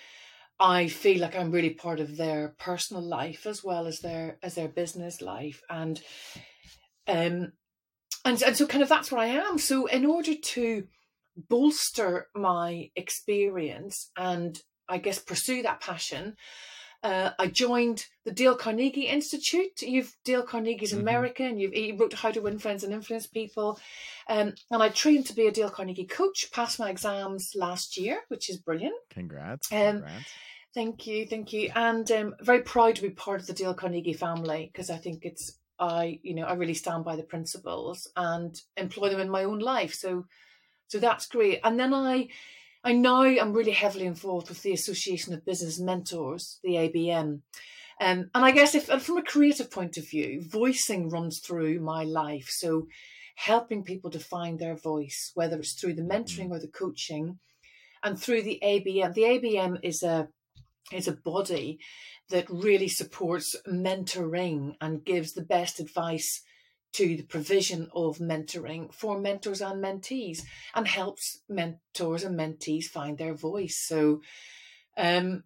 i 0.60 0.88
feel 0.88 1.22
like 1.22 1.36
i'm 1.36 1.52
really 1.52 1.72
part 1.72 2.00
of 2.00 2.17
their 2.17 2.56
personal 2.60 3.04
life 3.04 3.46
as 3.46 3.63
well 3.63 3.86
as 3.88 4.00
their 4.00 4.38
as 4.41 4.56
their 4.56 4.67
business 4.67 5.22
life 5.22 5.62
and 5.70 6.02
um 7.08 7.52
and, 8.26 8.41
and 8.43 8.58
so 8.58 8.67
kind 8.67 8.84
of 8.84 8.89
that's 8.89 9.12
where 9.12 9.22
i 9.22 9.28
am. 9.28 9.58
So 9.58 9.86
in 9.86 10.06
order 10.06 10.34
to 10.36 10.88
bolster 11.50 12.28
my 12.36 12.89
experience 12.96 14.12
and 14.17 14.60
i 14.89 14.98
guess 14.98 15.20
pursue 15.20 15.62
that 15.62 15.82
passion 15.82 16.36
uh, 17.04 17.32
I 17.38 17.48
joined 17.48 18.06
the 18.26 18.32
Dale 18.32 18.56
Carnegie 18.56 19.08
Institute. 19.08 19.82
You've 19.82 20.16
Dale 20.24 20.44
Carnegie's 20.44 20.94
Mhm. 20.94 21.00
American. 21.00 21.60
You've 21.60 21.74
he 21.74 21.92
wrote 21.92 22.14
How 22.14 22.32
to 22.32 22.42
Win 22.42 22.60
Friends 22.60 22.84
and 22.84 22.94
Influence 22.94 23.28
People, 23.28 23.80
um, 24.28 24.54
and 24.72 24.84
I 24.84 24.90
trained 24.90 25.26
to 25.28 25.34
be 25.34 25.48
a 25.48 25.52
Dale 25.52 25.70
Carnegie 25.70 26.06
coach. 26.06 26.52
Passed 26.52 26.80
my 26.80 26.90
exams 26.90 27.54
last 27.56 27.98
year, 27.98 28.22
which 28.30 28.50
is 28.50 28.58
brilliant. 28.58 28.96
Congrats. 29.10 29.72
Um, 29.72 30.00
Congrats. 30.02 30.32
Thank 30.74 31.08
you, 31.08 31.26
thank 31.26 31.54
you, 31.54 31.72
and 31.76 32.12
um, 32.12 32.36
very 32.42 32.62
proud 32.62 32.96
to 32.98 33.02
be 33.02 33.10
part 33.10 33.42
of 33.42 33.48
the 33.48 33.54
Dale 33.54 33.74
Carnegie 33.74 34.14
family 34.14 34.70
because 34.72 34.90
I 34.90 34.98
think 34.98 35.26
it's 35.26 35.58
I 35.80 36.20
you 36.24 36.34
know 36.36 36.46
I 36.46 36.54
really 36.54 36.74
stand 36.74 37.06
by 37.06 37.16
the 37.16 37.24
principles 37.24 38.08
and 38.16 38.60
employ 38.76 39.10
them 39.10 39.20
in 39.20 39.30
my 39.30 39.44
own 39.44 39.60
life. 39.60 39.94
So 39.94 40.26
so 40.88 41.00
that's 41.00 41.28
great. 41.28 41.62
And 41.64 41.80
then 41.80 41.94
I 41.94 42.28
I 42.88 42.93
now 42.93 43.23
am 43.23 43.52
really 43.52 43.73
heavily 43.73 44.06
involved 44.06 44.47
with 44.47 44.63
the 44.63 44.71
Association 44.71 45.34
of 45.34 45.43
Business 45.43 45.78
Mentors, 45.78 46.58
the 46.63 46.76
ABM. 46.76 47.19
Um, 47.19 47.41
and 48.00 48.30
I 48.34 48.52
guess 48.52 48.76
if 48.76 48.88
and 48.88 49.02
from 49.02 49.17
a 49.17 49.23
creative 49.23 49.69
point 49.69 49.97
of 49.97 50.10
view, 50.10 50.41
voicing 50.41 51.10
runs 51.10 51.39
through 51.39 51.82
my 51.82 52.06
life. 52.06 52.47
So 52.47 52.88
helping 53.36 53.84
people 53.84 54.10
to 54.12 54.19
find 54.19 54.58
their 54.58 54.78
voice, 54.78 55.34
whether 55.34 55.60
it's 55.60 55.73
through 55.73 55.95
the 55.95 56.02
mentoring 56.02 56.50
or 56.50 56.60
the 56.60 56.69
coaching, 56.69 57.39
and 58.04 58.17
through 58.17 58.43
the 58.43 58.62
ABM. 58.63 59.13
The 59.13 59.21
ABM 59.21 59.80
is 59.84 60.02
a 60.02 60.30
is 60.93 61.10
a 61.10 61.19
body 61.26 61.80
that 62.30 62.50
really 62.50 62.88
supports 62.88 63.54
mentoring 63.67 64.76
and 64.80 65.04
gives 65.04 65.34
the 65.34 65.43
best 65.43 65.82
advice 65.82 66.41
to 66.98 67.16
the 67.16 67.24
provision 67.24 67.90
of 67.94 68.18
mentoring 68.18 68.92
for 68.92 69.20
mentors 69.20 69.62
and 69.62 69.84
mentees 69.84 70.42
and 70.74 70.88
helps 70.88 71.42
mentors 71.48 72.24
and 72.24 72.40
mentees 72.40 72.86
find 72.86 73.18
their 73.18 73.36
voice. 73.36 73.78
So, 73.78 74.22
um, 74.98 75.44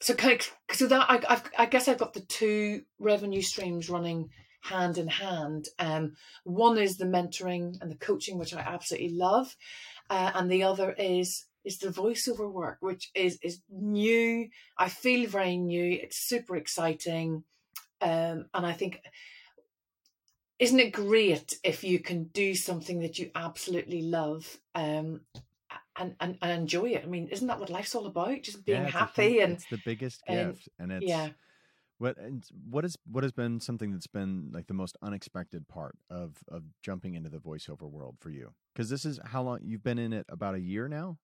so 0.00 0.14
kind 0.14 0.38
of, 0.38 0.76
so 0.76 0.86
that 0.86 1.10
I, 1.10 1.22
I've, 1.28 1.42
I 1.56 1.66
guess 1.66 1.88
I've 1.88 1.98
got 1.98 2.12
the 2.12 2.20
two 2.20 2.82
revenue 2.98 3.40
streams 3.40 3.88
running 3.88 4.28
hand 4.60 4.98
in 4.98 5.08
hand. 5.08 5.68
Um, 5.78 6.16
one 6.44 6.76
is 6.76 6.98
the 6.98 7.06
mentoring 7.06 7.80
and 7.80 7.90
the 7.90 7.96
coaching, 7.96 8.36
which 8.38 8.52
I 8.52 8.60
absolutely 8.60 9.16
love, 9.16 9.56
uh, 10.10 10.32
and 10.34 10.50
the 10.50 10.64
other 10.64 10.92
is 10.92 11.46
is 11.64 11.78
the 11.78 11.88
voiceover 11.88 12.52
work, 12.52 12.78
which 12.80 13.10
is 13.14 13.38
is 13.42 13.60
new. 13.70 14.48
I 14.78 14.88
feel 14.88 15.28
very 15.28 15.56
new. 15.56 15.98
It's 16.02 16.18
super 16.18 16.56
exciting, 16.56 17.44
um, 18.00 18.46
and 18.52 18.66
I 18.66 18.72
think 18.72 19.00
isn't 20.58 20.80
it 20.80 20.92
great 20.92 21.58
if 21.62 21.84
you 21.84 21.98
can 21.98 22.24
do 22.24 22.54
something 22.54 23.00
that 23.00 23.18
you 23.18 23.30
absolutely 23.34 24.02
love 24.02 24.58
um, 24.74 25.20
and, 25.98 26.14
and, 26.20 26.38
and 26.40 26.52
enjoy 26.52 26.90
it? 26.90 27.02
I 27.04 27.06
mean, 27.06 27.28
isn't 27.28 27.46
that 27.46 27.60
what 27.60 27.70
life's 27.70 27.94
all 27.94 28.06
about? 28.06 28.42
Just 28.42 28.64
being 28.64 28.82
Yeah, 28.82 28.88
happy 28.88 29.40
and 29.40 29.54
it's 29.54 29.66
the 29.70 29.80
biggest 29.84 30.22
and- 30.26 30.54
gift, 30.54 30.68
and 30.78 30.92
it's 30.92 31.06
yeah. 31.06 31.30
What 31.98 32.18
and 32.18 32.44
what 32.68 32.84
is 32.84 32.94
what 33.10 33.24
has 33.24 33.32
been 33.32 33.58
something 33.58 33.90
that's 33.90 34.06
been 34.06 34.50
like 34.52 34.66
the 34.66 34.74
most 34.74 34.98
unexpected 35.00 35.66
part 35.66 35.96
of 36.10 36.36
of 36.48 36.62
jumping 36.82 37.14
into 37.14 37.30
the 37.30 37.38
voiceover 37.38 37.88
world 37.90 38.16
for 38.20 38.28
you? 38.28 38.52
Because 38.74 38.90
this 38.90 39.06
is 39.06 39.18
how 39.24 39.40
long 39.42 39.60
you've 39.62 39.82
been 39.82 39.98
in 39.98 40.12
it 40.12 40.26
about 40.28 40.54
a 40.54 40.60
year 40.60 40.88
now. 40.88 41.16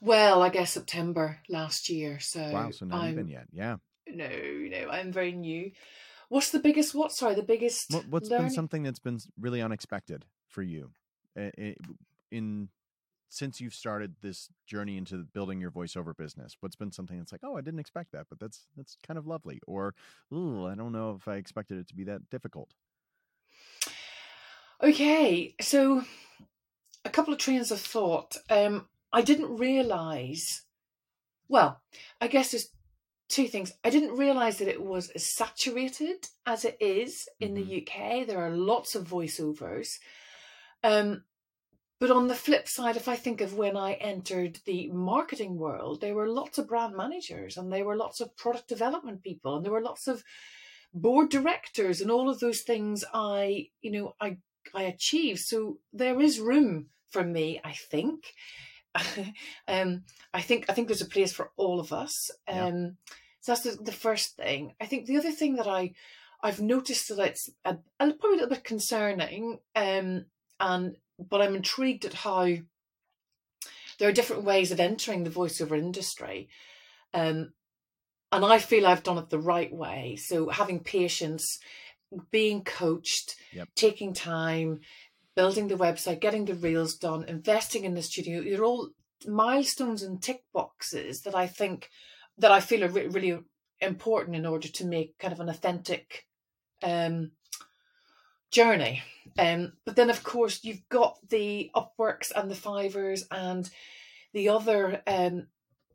Well, 0.00 0.42
I 0.44 0.48
guess 0.48 0.70
September 0.70 1.40
last 1.48 1.88
year. 1.88 2.20
So 2.20 2.40
wow, 2.52 2.70
so 2.70 2.86
not 2.86 3.02
I'm, 3.02 3.10
even 3.14 3.26
yet. 3.26 3.46
Yeah. 3.50 3.78
No, 4.08 4.28
no, 4.28 4.88
I'm 4.90 5.10
very 5.10 5.32
new. 5.32 5.72
What's 6.30 6.50
the 6.50 6.60
biggest? 6.60 6.94
What? 6.94 7.12
Sorry, 7.12 7.34
the 7.34 7.42
biggest. 7.42 7.92
What, 7.92 8.06
what's 8.08 8.30
learning? 8.30 8.46
been 8.46 8.54
something 8.54 8.82
that's 8.84 9.00
been 9.00 9.18
really 9.38 9.60
unexpected 9.60 10.24
for 10.46 10.62
you 10.62 10.92
i- 11.36 11.52
i- 11.58 11.76
in 12.30 12.68
since 13.28 13.60
you've 13.60 13.74
started 13.74 14.14
this 14.22 14.48
journey 14.66 14.96
into 14.96 15.24
building 15.24 15.60
your 15.60 15.70
voiceover 15.72 16.16
business? 16.16 16.56
What's 16.60 16.76
been 16.76 16.92
something 16.92 17.18
that's 17.18 17.32
like, 17.32 17.42
oh, 17.44 17.56
I 17.56 17.60
didn't 17.60 17.80
expect 17.80 18.12
that, 18.12 18.26
but 18.30 18.38
that's 18.38 18.68
that's 18.76 18.96
kind 19.06 19.18
of 19.18 19.26
lovely, 19.26 19.60
or 19.66 19.94
ooh, 20.32 20.66
I 20.66 20.76
don't 20.76 20.92
know 20.92 21.16
if 21.18 21.26
I 21.26 21.34
expected 21.34 21.78
it 21.78 21.88
to 21.88 21.94
be 21.96 22.04
that 22.04 22.30
difficult. 22.30 22.70
Okay, 24.82 25.54
so 25.60 26.04
a 27.04 27.10
couple 27.10 27.32
of 27.32 27.38
trains 27.40 27.70
of 27.72 27.80
thought. 27.80 28.36
Um, 28.48 28.86
I 29.12 29.22
didn't 29.22 29.56
realize. 29.56 30.62
Well, 31.48 31.80
I 32.20 32.28
guess 32.28 32.52
there's 32.52 32.68
two 33.30 33.46
things. 33.46 33.72
I 33.84 33.90
didn't 33.90 34.16
realize 34.16 34.58
that 34.58 34.68
it 34.68 34.82
was 34.82 35.08
as 35.10 35.26
saturated 35.26 36.26
as 36.44 36.64
it 36.64 36.76
is 36.80 37.28
in 37.38 37.54
the 37.54 37.82
UK. 37.82 38.26
There 38.26 38.44
are 38.44 38.50
lots 38.50 38.94
of 38.94 39.08
voiceovers. 39.08 39.98
Um, 40.82 41.24
but 42.00 42.10
on 42.10 42.28
the 42.28 42.34
flip 42.34 42.66
side, 42.66 42.96
if 42.96 43.08
I 43.08 43.16
think 43.16 43.40
of 43.40 43.54
when 43.54 43.76
I 43.76 43.92
entered 43.92 44.58
the 44.64 44.90
marketing 44.90 45.56
world, 45.56 46.00
there 46.00 46.14
were 46.14 46.28
lots 46.28 46.58
of 46.58 46.66
brand 46.66 46.96
managers 46.96 47.56
and 47.56 47.72
there 47.72 47.84
were 47.84 47.96
lots 47.96 48.20
of 48.20 48.36
product 48.36 48.68
development 48.68 49.22
people 49.22 49.56
and 49.56 49.64
there 49.64 49.72
were 49.72 49.82
lots 49.82 50.08
of 50.08 50.24
board 50.92 51.30
directors 51.30 52.00
and 52.00 52.10
all 52.10 52.28
of 52.28 52.40
those 52.40 52.62
things 52.62 53.04
I, 53.12 53.68
you 53.80 53.92
know, 53.92 54.14
I 54.20 54.38
I 54.74 54.82
achieved. 54.84 55.40
So 55.40 55.78
there 55.92 56.20
is 56.20 56.40
room 56.40 56.86
for 57.10 57.22
me, 57.22 57.60
I 57.62 57.72
think. 57.72 58.32
um, 59.68 60.04
I 60.34 60.40
think 60.40 60.66
I 60.68 60.72
think 60.72 60.88
there's 60.88 61.02
a 61.02 61.06
place 61.06 61.32
for 61.32 61.52
all 61.56 61.80
of 61.80 61.92
us. 61.92 62.30
Yeah. 62.48 62.88
So 63.40 63.52
that's 63.52 63.62
the, 63.62 63.82
the 63.82 63.92
first 63.92 64.36
thing. 64.36 64.74
I 64.80 64.86
think 64.86 65.06
the 65.06 65.16
other 65.16 65.32
thing 65.32 65.56
that 65.56 65.66
I 65.66 65.92
I've 66.42 66.60
noticed 66.60 67.08
that 67.08 67.18
it's 67.18 67.50
a, 67.64 67.76
a, 67.98 68.12
probably 68.14 68.38
a 68.38 68.42
little 68.42 68.48
bit 68.48 68.64
concerning, 68.64 69.58
um, 69.76 70.26
and 70.58 70.96
but 71.18 71.42
I'm 71.42 71.54
intrigued 71.54 72.04
at 72.04 72.14
how 72.14 72.46
there 73.98 74.08
are 74.08 74.12
different 74.12 74.44
ways 74.44 74.72
of 74.72 74.80
entering 74.80 75.24
the 75.24 75.30
voiceover 75.30 75.78
industry. 75.78 76.48
Um, 77.12 77.52
and 78.32 78.44
I 78.44 78.58
feel 78.58 78.86
I've 78.86 79.02
done 79.02 79.18
it 79.18 79.28
the 79.28 79.38
right 79.38 79.72
way. 79.72 80.16
So 80.16 80.48
having 80.48 80.80
patience, 80.80 81.58
being 82.30 82.62
coached, 82.64 83.36
Yep. 83.52 83.68
taking 83.74 84.14
time, 84.14 84.80
building 85.34 85.68
the 85.68 85.76
website, 85.76 86.20
getting 86.20 86.44
the 86.44 86.54
reels 86.54 86.94
done, 86.96 87.24
investing 87.24 87.84
in 87.84 87.94
the 87.94 88.02
studio. 88.02 88.42
They're 88.42 88.64
all 88.64 88.90
milestones 89.26 90.02
and 90.02 90.22
tick 90.22 90.44
boxes 90.54 91.22
that 91.22 91.34
I 91.34 91.46
think 91.46 91.90
that 92.40 92.50
I 92.50 92.60
feel 92.60 92.84
are 92.84 92.88
re- 92.88 93.06
really 93.06 93.38
important 93.80 94.36
in 94.36 94.46
order 94.46 94.68
to 94.68 94.86
make 94.86 95.18
kind 95.18 95.32
of 95.32 95.40
an 95.40 95.48
authentic 95.48 96.26
um, 96.82 97.32
journey. 98.50 99.02
Um, 99.38 99.72
but 99.84 99.96
then, 99.96 100.10
of 100.10 100.22
course, 100.22 100.64
you've 100.64 100.88
got 100.88 101.18
the 101.28 101.70
Upworks 101.74 102.32
and 102.34 102.50
the 102.50 102.54
Fiverrs 102.54 103.22
and 103.30 103.70
the 104.32 104.48
other 104.48 105.02
um, 105.06 105.46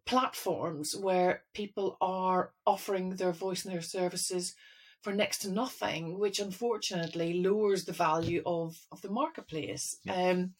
platforms 0.06 0.96
where 0.96 1.44
people 1.54 1.98
are 2.00 2.54
offering 2.66 3.10
their 3.12 3.32
voice 3.32 3.66
and 3.66 3.74
their 3.74 3.82
services 3.82 4.56
for 5.02 5.14
next 5.14 5.40
to 5.40 5.52
nothing, 5.52 6.18
which 6.18 6.40
unfortunately 6.40 7.42
lowers 7.42 7.86
the 7.86 7.94
value 7.94 8.42
of, 8.46 8.76
of 8.92 9.02
the 9.02 9.10
marketplace. 9.12 9.98
Yeah. 10.04 10.30
Um, 10.30 10.54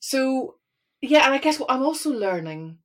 so, 0.00 0.56
yeah, 1.00 1.26
and 1.26 1.34
I 1.34 1.38
guess 1.38 1.58
what 1.60 1.70
I'm 1.70 1.82
also 1.82 2.10
learning, 2.10 2.78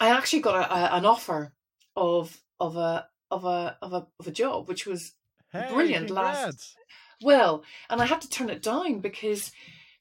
I 0.00 0.10
actually 0.10 0.40
got 0.40 0.54
a, 0.70 0.74
a, 0.94 0.96
an 0.98 1.04
offer 1.06 1.52
of 1.96 2.38
of 2.60 2.76
a 2.76 3.08
of 3.30 3.44
a 3.44 3.76
of 3.82 3.92
a 3.92 4.06
of 4.18 4.26
a 4.26 4.30
job, 4.32 4.68
which 4.68 4.86
was 4.86 5.12
Hey, 5.52 5.66
Brilliant 5.72 6.10
last- 6.10 6.76
well, 7.22 7.64
and 7.90 8.00
I 8.02 8.06
had 8.06 8.20
to 8.20 8.28
turn 8.28 8.50
it 8.50 8.62
down 8.62 9.00
because 9.00 9.50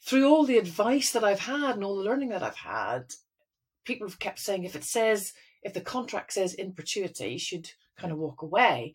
through 0.06 0.28
all 0.28 0.46
the 0.46 0.58
advice 0.58 1.12
that 1.12 1.24
I've 1.24 1.40
had 1.40 1.76
and 1.76 1.84
all 1.84 1.96
the 1.96 2.04
learning 2.04 2.30
that 2.30 2.44
I've 2.44 2.58
had, 2.58 3.14
people 3.86 4.08
have 4.08 4.20
kept 4.20 4.40
saying 4.40 4.64
if 4.66 4.76
it 4.76 4.84
says 4.84 5.34
if 5.64 5.74
the 5.74 5.82
contract 5.82 6.34
says 6.34 6.54
in 6.54 6.72
perpetuity, 6.74 7.30
you 7.34 7.40
should 7.40 7.72
kind 7.98 8.12
of 8.14 8.20
walk 8.20 8.42
away. 8.42 8.94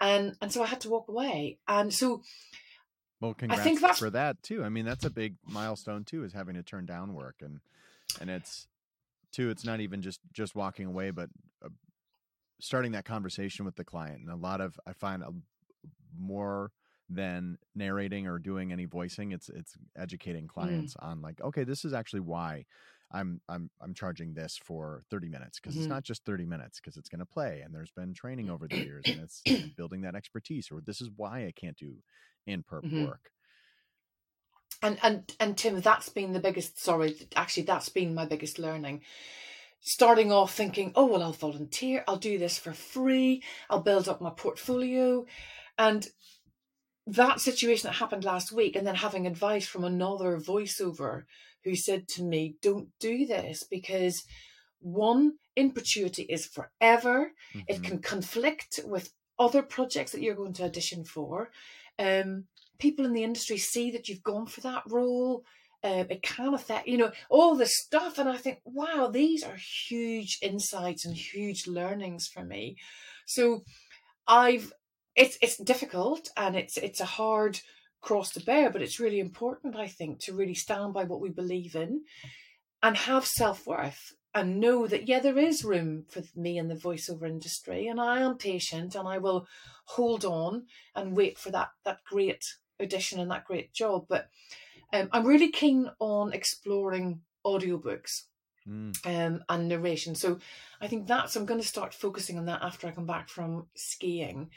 And 0.00 0.36
and 0.40 0.52
so 0.52 0.62
I 0.62 0.66
had 0.66 0.80
to 0.82 0.88
walk 0.88 1.08
away. 1.08 1.58
And 1.66 1.92
so 1.92 2.22
Well, 3.20 3.34
congrats 3.34 3.62
think 3.64 3.80
that's- 3.80 3.98
for 3.98 4.10
that 4.10 4.42
too. 4.42 4.62
I 4.64 4.68
mean, 4.68 4.84
that's 4.86 5.04
a 5.04 5.10
big 5.10 5.34
milestone 5.44 6.04
too, 6.04 6.24
is 6.24 6.32
having 6.32 6.54
to 6.54 6.62
turn 6.62 6.86
down 6.86 7.12
work, 7.14 7.36
and 7.42 7.60
and 8.20 8.30
it's 8.30 8.66
too. 9.38 9.50
It's 9.50 9.64
not 9.64 9.80
even 9.80 10.02
just 10.02 10.20
just 10.32 10.54
walking 10.54 10.86
away, 10.86 11.10
but 11.10 11.30
uh, 11.64 11.68
starting 12.60 12.92
that 12.92 13.04
conversation 13.04 13.64
with 13.64 13.76
the 13.76 13.84
client. 13.84 14.20
And 14.22 14.30
a 14.30 14.36
lot 14.36 14.60
of 14.60 14.78
I 14.86 14.92
find 14.94 15.22
a, 15.22 15.32
more 16.16 16.72
than 17.08 17.58
narrating 17.74 18.26
or 18.26 18.38
doing 18.38 18.72
any 18.72 18.84
voicing, 18.84 19.32
it's 19.32 19.48
it's 19.48 19.76
educating 19.96 20.46
clients 20.48 20.96
on 20.96 21.22
like, 21.22 21.40
okay, 21.42 21.64
this 21.64 21.84
is 21.84 21.92
actually 21.92 22.20
why. 22.20 22.66
I'm 23.10 23.40
I'm 23.48 23.70
I'm 23.80 23.94
charging 23.94 24.34
this 24.34 24.58
for 24.58 25.02
30 25.10 25.28
minutes 25.30 25.60
because 25.60 25.76
Mhm. 25.76 25.78
it's 25.78 25.88
not 25.88 26.04
just 26.04 26.24
30 26.26 26.44
minutes 26.46 26.80
because 26.80 26.96
it's 26.98 27.08
going 27.08 27.20
to 27.20 27.26
play 27.26 27.62
and 27.62 27.74
there's 27.74 27.92
been 27.92 28.14
training 28.14 28.50
over 28.50 28.68
the 28.68 28.78
years 28.78 29.08
and 29.08 29.20
it's 29.20 29.44
building 29.76 30.02
that 30.02 30.14
expertise 30.14 30.70
or 30.70 30.80
this 30.82 31.00
is 31.00 31.10
why 31.16 31.46
I 31.46 31.52
can't 31.52 31.76
do 31.78 32.02
in 32.46 32.62
perp 32.64 32.82
Mhm. 32.82 32.94
work. 32.94 33.30
And 34.82 34.98
and 35.02 35.34
and 35.40 35.56
Tim, 35.56 35.80
that's 35.80 36.08
been 36.08 36.32
the 36.32 36.40
biggest. 36.40 36.80
Sorry, 36.80 37.16
actually, 37.36 37.64
that's 37.64 37.88
been 37.88 38.14
my 38.14 38.26
biggest 38.26 38.58
learning. 38.58 39.02
Starting 39.80 40.32
off 40.32 40.54
thinking, 40.54 40.92
oh 40.94 41.06
well, 41.06 41.22
I'll 41.22 41.32
volunteer. 41.32 42.04
I'll 42.08 42.16
do 42.18 42.38
this 42.38 42.58
for 42.58 42.72
free. 42.72 43.42
I'll 43.70 43.80
build 43.80 44.08
up 44.08 44.20
my 44.20 44.30
portfolio, 44.30 45.24
and 45.76 46.06
that 47.06 47.40
situation 47.40 47.88
that 47.88 47.96
happened 47.96 48.24
last 48.24 48.52
week, 48.52 48.76
and 48.76 48.86
then 48.86 48.96
having 48.96 49.26
advice 49.26 49.66
from 49.66 49.84
another 49.84 50.38
voiceover 50.38 51.24
who 51.64 51.74
said 51.74 52.06
to 52.08 52.22
me, 52.22 52.56
"Don't 52.60 52.90
do 52.98 53.26
this 53.26 53.62
because 53.62 54.24
one, 54.80 55.38
in 55.56 55.70
perpetuity 55.70 56.22
is 56.22 56.46
forever. 56.46 57.32
It 57.66 57.78
Mhm. 57.78 57.84
can 57.84 58.02
conflict 58.02 58.80
with 58.84 59.12
other 59.38 59.62
projects 59.62 60.12
that 60.12 60.22
you're 60.22 60.34
going 60.34 60.52
to 60.54 60.64
audition 60.64 61.04
for. 61.04 61.50
Um, 61.98 62.46
people 62.78 63.04
in 63.04 63.12
the 63.12 63.24
industry 63.24 63.58
see 63.58 63.90
that 63.92 64.08
you've 64.08 64.22
gone 64.22 64.46
for 64.46 64.60
that 64.62 64.82
role. 64.86 65.44
Um, 65.84 66.06
it 66.10 66.22
can 66.22 66.54
affect, 66.54 66.88
you 66.88 66.98
know, 66.98 67.12
all 67.30 67.54
this 67.54 67.78
stuff. 67.78 68.18
And 68.18 68.28
I 68.28 68.36
think, 68.36 68.58
wow, 68.64 69.08
these 69.12 69.44
are 69.44 69.56
huge 69.88 70.38
insights 70.42 71.04
and 71.04 71.16
huge 71.16 71.66
learnings 71.66 72.26
for 72.26 72.44
me. 72.44 72.76
So 73.26 73.62
I've, 74.26 74.72
it's 75.14 75.38
it's 75.42 75.56
difficult 75.56 76.28
and 76.36 76.56
it's 76.56 76.76
it's 76.76 77.00
a 77.00 77.04
hard 77.04 77.60
cross 78.00 78.30
to 78.30 78.40
bear, 78.40 78.70
but 78.70 78.82
it's 78.82 79.00
really 79.00 79.20
important, 79.20 79.76
I 79.76 79.88
think, 79.88 80.20
to 80.20 80.34
really 80.34 80.54
stand 80.54 80.94
by 80.94 81.04
what 81.04 81.20
we 81.20 81.30
believe 81.30 81.74
in 81.74 82.02
and 82.82 82.96
have 82.96 83.24
self 83.24 83.66
worth 83.66 84.12
and 84.34 84.60
know 84.60 84.86
that 84.86 85.08
yeah, 85.08 85.20
there 85.20 85.38
is 85.38 85.64
room 85.64 86.04
for 86.08 86.22
me 86.36 86.58
in 86.58 86.68
the 86.68 86.74
voiceover 86.74 87.26
industry, 87.28 87.86
and 87.88 88.00
I 88.00 88.20
am 88.20 88.36
patient 88.36 88.94
and 88.94 89.08
I 89.08 89.18
will 89.18 89.46
hold 89.86 90.24
on 90.24 90.66
and 90.94 91.16
wait 91.16 91.38
for 91.38 91.50
that 91.50 91.70
that 91.84 91.98
great 92.08 92.44
audition 92.80 93.20
and 93.20 93.30
that 93.30 93.44
great 93.44 93.72
job. 93.72 94.06
But 94.08 94.28
um, 94.92 95.08
I'm 95.12 95.26
really 95.26 95.50
keen 95.50 95.90
on 95.98 96.32
exploring 96.32 97.20
audiobooks 97.46 98.22
Mm. 98.68 98.94
um, 99.06 99.42
and 99.48 99.68
narration. 99.68 100.14
So 100.14 100.40
I 100.78 100.88
think 100.88 101.06
that's 101.06 101.36
I'm 101.36 101.46
going 101.46 101.60
to 101.60 101.66
start 101.66 101.94
focusing 101.94 102.38
on 102.38 102.46
that 102.46 102.60
after 102.62 102.86
I 102.86 102.90
come 102.90 103.06
back 103.06 103.30
from 103.30 103.66
skiing. 103.74 104.50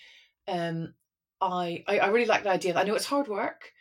Um, 0.50 0.94
I, 1.40 1.84
I 1.88 2.00
I 2.00 2.08
really 2.10 2.26
like 2.26 2.44
the 2.44 2.50
idea. 2.50 2.76
I 2.76 2.84
know 2.84 2.96
it's 2.96 3.06
hard 3.06 3.30
work, 3.30 3.72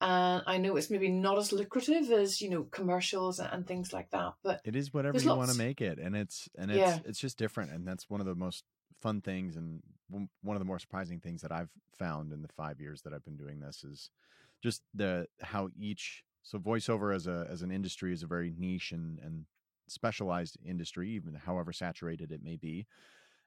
and 0.00 0.42
I 0.46 0.58
know 0.58 0.76
it's 0.76 0.90
maybe 0.90 1.08
not 1.10 1.38
as 1.38 1.52
lucrative 1.52 2.08
as 2.12 2.40
you 2.40 2.50
know 2.50 2.62
commercials 2.64 3.40
and, 3.40 3.48
and 3.52 3.66
things 3.66 3.92
like 3.92 4.10
that. 4.10 4.34
But 4.44 4.60
It 4.64 4.76
is 4.76 4.94
whatever 4.94 5.18
you 5.18 5.34
want 5.34 5.50
to 5.50 5.58
make 5.58 5.80
it, 5.80 5.98
and 5.98 6.14
it's 6.14 6.48
and 6.56 6.70
it's 6.70 6.78
Yeah. 6.78 6.98
it's 7.04 7.18
just 7.18 7.36
different, 7.36 7.72
and 7.72 7.84
that's 7.84 8.08
one 8.08 8.20
of 8.20 8.26
the 8.26 8.36
most 8.36 8.62
fun 9.02 9.22
things, 9.22 9.56
and 9.56 9.82
one 10.10 10.56
of 10.56 10.60
the 10.60 10.66
more 10.66 10.78
surprising 10.78 11.20
things 11.20 11.42
that 11.42 11.52
I've 11.52 11.70
found 11.98 12.32
in 12.32 12.42
the 12.42 12.48
five 12.48 12.80
years 12.80 13.02
that 13.02 13.12
I've 13.12 13.24
been 13.24 13.36
doing 13.36 13.60
this 13.60 13.84
is 13.84 14.10
just 14.62 14.82
the 14.94 15.26
how 15.40 15.68
each 15.78 16.24
so 16.42 16.58
voiceover 16.58 17.14
as 17.14 17.26
a 17.26 17.46
as 17.50 17.62
an 17.62 17.70
industry 17.70 18.12
is 18.12 18.22
a 18.22 18.26
very 18.26 18.52
niche 18.56 18.92
and 18.92 19.18
and 19.20 19.44
specialized 19.88 20.56
industry, 20.64 21.10
even 21.10 21.34
however 21.34 21.72
saturated 21.72 22.32
it 22.32 22.42
may 22.42 22.56
be. 22.56 22.86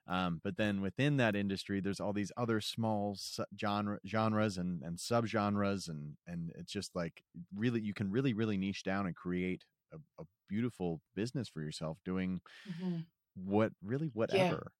Um, 0.06 0.42
but 0.44 0.58
then 0.58 0.82
within 0.82 1.18
that 1.18 1.36
industry, 1.36 1.80
there's 1.80 2.02
all 2.02 2.12
these 2.12 2.32
other 2.36 2.60
small 2.60 3.18
genre 3.60 4.00
genres 4.06 4.58
and 4.58 4.84
and 4.84 4.98
subgenres, 4.98 5.88
and 5.88 6.18
and 6.28 6.52
it's 6.56 6.72
just 6.72 6.96
like 6.96 7.24
really 7.56 7.80
you 7.80 7.94
can 7.94 8.12
really 8.12 8.34
really 8.34 8.58
niche 8.58 8.84
down 8.84 9.06
and 9.06 9.16
create 9.16 9.64
a, 9.94 9.98
a 10.22 10.26
beautiful 10.50 11.00
business 11.16 11.48
for 11.48 11.62
yourself 11.62 11.98
doing 12.04 12.42
mm-hmm. 12.70 12.98
what 13.36 13.72
really 13.82 14.12
whatever. 14.14 14.72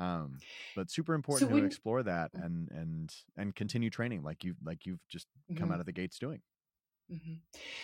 Um, 0.00 0.38
but 0.74 0.90
super 0.90 1.12
important 1.12 1.50
so 1.50 1.52
when, 1.52 1.62
to 1.62 1.66
explore 1.66 2.02
that 2.02 2.32
mm. 2.32 2.44
and 2.44 2.68
and 2.70 3.14
and 3.36 3.54
continue 3.54 3.90
training 3.90 4.22
like 4.22 4.44
you 4.44 4.54
like 4.64 4.86
you've 4.86 5.06
just 5.10 5.26
mm-hmm. 5.50 5.60
come 5.60 5.70
out 5.70 5.78
of 5.78 5.86
the 5.86 5.92
gates 5.92 6.18
doing. 6.18 6.40
Mm-hmm. 7.12 7.34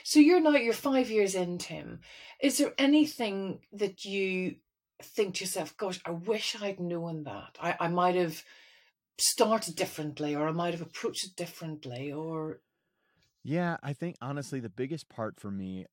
So 0.03 0.21
you're 0.21 0.41
now 0.41 0.53
you're 0.53 0.73
five 0.73 1.11
years 1.11 1.35
in, 1.35 1.59
Tim. 1.59 2.01
Is 2.41 2.57
there 2.57 2.73
anything 2.79 3.61
that 3.73 4.05
you 4.07 4.57
think 5.03 5.35
to 5.35 5.45
yourself, 5.45 5.77
"Gosh, 5.77 6.01
I 6.07 6.12
wish 6.12 6.57
I'd 6.61 6.81
known 6.81 7.25
that. 7.25 7.59
I, 7.61 7.77
I 7.81 7.89
might 7.89 8.14
have 8.14 8.43
started 9.19 9.77
differently, 9.77 10.35
or 10.35 10.49
I 10.49 10.53
might 10.53 10.73
have 10.73 10.83
approached 10.83 11.27
it 11.27 11.37
differently." 11.37 12.12
Or 12.12 12.61
yeah, 13.45 13.77
I 13.83 13.93
think 13.93 14.17
honestly, 14.23 14.61
the 14.61 14.71
biggest 14.71 15.11
part 15.11 15.39
for 15.39 15.51
me, 15.51 15.85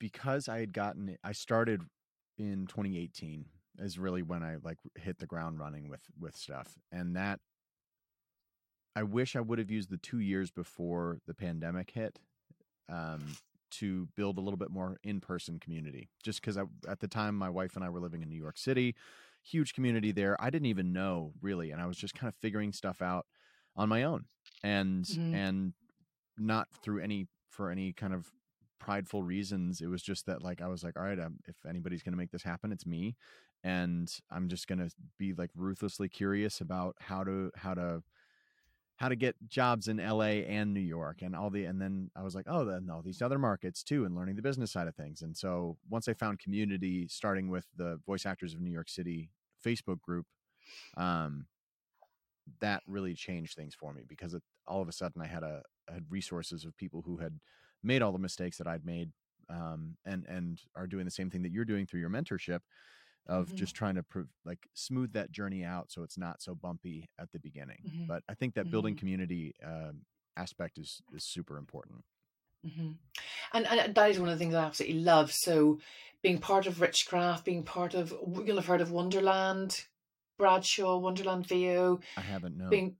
because 0.00 0.48
I 0.48 0.58
had 0.58 0.72
gotten, 0.72 1.16
I 1.22 1.30
started 1.30 1.82
in 2.38 2.66
2018 2.66 3.44
is 3.78 3.98
really 3.98 4.22
when 4.22 4.42
I 4.42 4.56
like 4.62 4.78
hit 4.96 5.18
the 5.18 5.26
ground 5.26 5.58
running 5.58 5.88
with 5.88 6.02
with 6.18 6.36
stuff, 6.36 6.76
and 6.92 7.16
that 7.16 7.40
I 8.96 9.02
wish 9.02 9.36
I 9.36 9.40
would 9.40 9.58
have 9.58 9.70
used 9.70 9.90
the 9.90 9.96
two 9.96 10.20
years 10.20 10.50
before 10.50 11.18
the 11.26 11.34
pandemic 11.34 11.90
hit 11.90 12.20
um, 12.88 13.36
to 13.78 14.08
build 14.16 14.38
a 14.38 14.40
little 14.40 14.56
bit 14.56 14.70
more 14.70 14.98
in-person 15.02 15.58
community 15.58 16.08
just 16.22 16.40
because 16.40 16.56
at 16.56 17.00
the 17.00 17.08
time 17.08 17.36
my 17.36 17.50
wife 17.50 17.74
and 17.74 17.84
i 17.84 17.88
were 17.88 18.00
living 18.00 18.22
in 18.22 18.28
new 18.28 18.36
york 18.36 18.56
city 18.56 18.94
huge 19.42 19.74
community 19.74 20.12
there 20.12 20.40
i 20.40 20.48
didn't 20.48 20.66
even 20.66 20.92
know 20.92 21.32
really 21.40 21.70
and 21.70 21.80
i 21.80 21.86
was 21.86 21.96
just 21.96 22.14
kind 22.14 22.28
of 22.28 22.34
figuring 22.36 22.72
stuff 22.72 23.02
out 23.02 23.26
on 23.76 23.88
my 23.88 24.04
own 24.04 24.24
and 24.62 25.04
mm-hmm. 25.04 25.34
and 25.34 25.72
not 26.38 26.68
through 26.82 27.00
any 27.00 27.26
for 27.50 27.70
any 27.70 27.92
kind 27.92 28.14
of 28.14 28.30
prideful 28.78 29.22
reasons 29.22 29.80
it 29.80 29.88
was 29.88 30.02
just 30.02 30.26
that 30.26 30.42
like 30.42 30.60
i 30.60 30.68
was 30.68 30.84
like 30.84 30.96
all 30.96 31.04
right 31.04 31.18
um, 31.18 31.36
if 31.48 31.56
anybody's 31.68 32.02
going 32.02 32.12
to 32.12 32.18
make 32.18 32.30
this 32.30 32.42
happen 32.42 32.70
it's 32.70 32.86
me 32.86 33.16
and 33.64 34.18
i'm 34.30 34.48
just 34.48 34.68
going 34.68 34.78
to 34.78 34.90
be 35.18 35.32
like 35.34 35.50
ruthlessly 35.56 36.08
curious 36.08 36.60
about 36.60 36.94
how 37.00 37.24
to 37.24 37.50
how 37.56 37.74
to 37.74 38.02
how 38.96 39.08
to 39.08 39.16
get 39.16 39.34
jobs 39.48 39.88
in 39.88 39.96
LA 39.96 40.44
and 40.46 40.72
New 40.72 40.80
York 40.80 41.22
and 41.22 41.34
all 41.34 41.50
the 41.50 41.64
and 41.64 41.80
then 41.80 42.10
I 42.14 42.22
was 42.22 42.34
like, 42.34 42.46
oh, 42.48 42.64
then 42.64 42.88
all 42.90 43.02
these 43.02 43.22
other 43.22 43.38
markets 43.38 43.82
too, 43.82 44.04
and 44.04 44.14
learning 44.14 44.36
the 44.36 44.42
business 44.42 44.70
side 44.70 44.86
of 44.86 44.94
things. 44.94 45.22
And 45.22 45.36
so 45.36 45.76
once 45.90 46.08
I 46.08 46.14
found 46.14 46.38
community, 46.38 47.08
starting 47.08 47.48
with 47.48 47.66
the 47.76 47.98
voice 48.06 48.24
actors 48.24 48.54
of 48.54 48.60
New 48.60 48.70
York 48.70 48.88
City 48.88 49.30
Facebook 49.64 50.00
group, 50.00 50.26
um, 50.96 51.46
that 52.60 52.82
really 52.86 53.14
changed 53.14 53.56
things 53.56 53.74
for 53.74 53.92
me 53.92 54.02
because 54.06 54.34
it, 54.34 54.42
all 54.66 54.80
of 54.80 54.88
a 54.88 54.92
sudden 54.92 55.20
I 55.20 55.26
had 55.26 55.42
a 55.42 55.62
had 55.92 56.04
resources 56.08 56.64
of 56.64 56.76
people 56.76 57.02
who 57.04 57.16
had 57.16 57.40
made 57.82 58.00
all 58.00 58.12
the 58.12 58.18
mistakes 58.18 58.58
that 58.58 58.68
I'd 58.68 58.86
made, 58.86 59.10
um, 59.50 59.96
and 60.06 60.24
and 60.28 60.60
are 60.76 60.86
doing 60.86 61.04
the 61.04 61.10
same 61.10 61.30
thing 61.30 61.42
that 61.42 61.52
you're 61.52 61.64
doing 61.64 61.84
through 61.84 62.00
your 62.00 62.10
mentorship 62.10 62.60
of 63.26 63.46
mm-hmm. 63.46 63.56
just 63.56 63.74
trying 63.74 63.94
to 63.94 64.02
prov- 64.02 64.28
like 64.44 64.68
smooth 64.74 65.12
that 65.14 65.30
journey 65.32 65.64
out 65.64 65.90
so 65.90 66.02
it's 66.02 66.18
not 66.18 66.42
so 66.42 66.54
bumpy 66.54 67.08
at 67.18 67.32
the 67.32 67.38
beginning. 67.38 67.78
Mm-hmm. 67.86 68.06
But 68.06 68.22
I 68.28 68.34
think 68.34 68.54
that 68.54 68.70
building 68.70 68.94
mm-hmm. 68.94 69.00
community 69.00 69.54
uh, 69.64 69.92
aspect 70.36 70.78
is 70.78 71.00
is 71.14 71.24
super 71.24 71.56
important. 71.56 72.04
Mm-hmm. 72.66 72.92
And, 73.52 73.66
and 73.66 73.94
that 73.94 74.10
is 74.10 74.18
one 74.18 74.28
of 74.28 74.38
the 74.38 74.42
things 74.42 74.54
I 74.54 74.64
absolutely 74.64 75.00
love. 75.00 75.32
So, 75.32 75.80
being 76.22 76.38
part 76.38 76.66
of 76.66 76.76
Richcraft, 76.76 77.44
being 77.44 77.62
part 77.62 77.94
of 77.94 78.14
you'll 78.44 78.56
have 78.56 78.66
heard 78.66 78.80
of 78.80 78.90
Wonderland, 78.90 79.84
Bradshaw, 80.38 80.98
Wonderland 80.98 81.46
VO. 81.46 82.00
I 82.16 82.22
haven't 82.22 82.56
known. 82.56 82.70
Being 82.70 82.96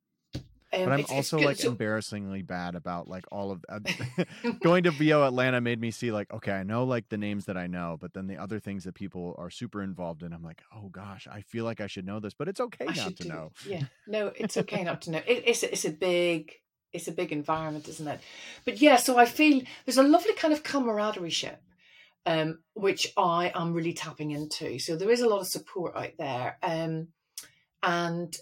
um, 0.74 0.84
but 0.84 0.92
I'm 0.92 1.04
also 1.10 1.38
like 1.38 1.58
so, 1.58 1.68
embarrassingly 1.68 2.42
bad 2.42 2.74
about 2.74 3.08
like 3.08 3.24
all 3.30 3.50
of 3.50 3.64
uh, 3.68 3.80
going 4.62 4.84
to 4.84 4.90
VO 4.90 5.26
Atlanta 5.26 5.60
made 5.60 5.80
me 5.80 5.90
see 5.90 6.10
like 6.12 6.32
okay 6.32 6.52
I 6.52 6.62
know 6.62 6.84
like 6.84 7.08
the 7.08 7.18
names 7.18 7.46
that 7.46 7.56
I 7.56 7.66
know 7.66 7.96
but 8.00 8.14
then 8.14 8.26
the 8.26 8.38
other 8.38 8.60
things 8.60 8.84
that 8.84 8.94
people 8.94 9.34
are 9.38 9.50
super 9.50 9.82
involved 9.82 10.22
in 10.22 10.32
I'm 10.32 10.42
like 10.42 10.62
oh 10.74 10.88
gosh 10.88 11.26
I 11.30 11.42
feel 11.42 11.64
like 11.64 11.80
I 11.80 11.86
should 11.86 12.06
know 12.06 12.20
this 12.20 12.34
but 12.34 12.48
it's 12.48 12.60
okay 12.60 12.86
I 12.88 12.94
not 12.94 13.16
to 13.16 13.22
do, 13.22 13.28
know. 13.28 13.52
yeah. 13.66 13.84
No 14.06 14.32
it's 14.34 14.56
okay 14.56 14.82
not 14.84 15.02
to 15.02 15.10
know. 15.10 15.22
It, 15.26 15.44
it's 15.46 15.62
it's 15.62 15.84
a 15.84 15.90
big 15.90 16.52
it's 16.92 17.08
a 17.08 17.12
big 17.12 17.32
environment 17.32 17.88
isn't 17.88 18.06
it? 18.06 18.20
But 18.64 18.80
yeah 18.80 18.96
so 18.96 19.18
I 19.18 19.26
feel 19.26 19.62
there's 19.84 19.98
a 19.98 20.02
lovely 20.02 20.34
kind 20.34 20.52
of 20.52 20.62
camaraderie 20.62 21.30
ship 21.30 21.60
um, 22.26 22.60
which 22.74 23.12
I 23.16 23.52
am 23.54 23.74
really 23.74 23.92
tapping 23.92 24.30
into. 24.30 24.78
So 24.78 24.96
there 24.96 25.10
is 25.10 25.20
a 25.20 25.28
lot 25.28 25.40
of 25.40 25.46
support 25.46 25.94
out 25.94 26.12
there 26.18 26.56
um, 26.62 27.08
and 27.82 28.34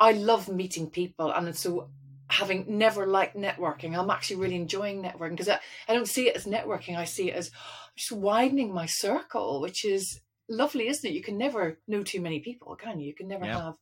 I 0.00 0.12
love 0.12 0.48
meeting 0.48 0.90
people, 0.90 1.30
and 1.30 1.54
so 1.54 1.90
having 2.30 2.64
never 2.78 3.06
liked 3.06 3.36
networking, 3.36 3.98
I'm 3.98 4.10
actually 4.10 4.36
really 4.36 4.54
enjoying 4.54 5.02
networking 5.02 5.32
because 5.32 5.48
I, 5.48 5.58
I 5.88 5.94
don't 5.94 6.08
see 6.08 6.28
it 6.28 6.36
as 6.36 6.46
networking. 6.46 6.96
I 6.96 7.04
see 7.04 7.30
it 7.30 7.34
as 7.34 7.50
just 7.96 8.12
widening 8.12 8.72
my 8.72 8.86
circle, 8.86 9.60
which 9.60 9.84
is 9.84 10.20
lovely, 10.48 10.88
isn't 10.88 11.08
it? 11.08 11.14
You 11.14 11.22
can 11.22 11.36
never 11.36 11.78
know 11.86 12.02
too 12.02 12.20
many 12.20 12.40
people, 12.40 12.76
can 12.76 13.00
you? 13.00 13.08
You 13.08 13.14
can 13.14 13.28
never 13.28 13.44
yeah. 13.44 13.62
have. 13.62 13.74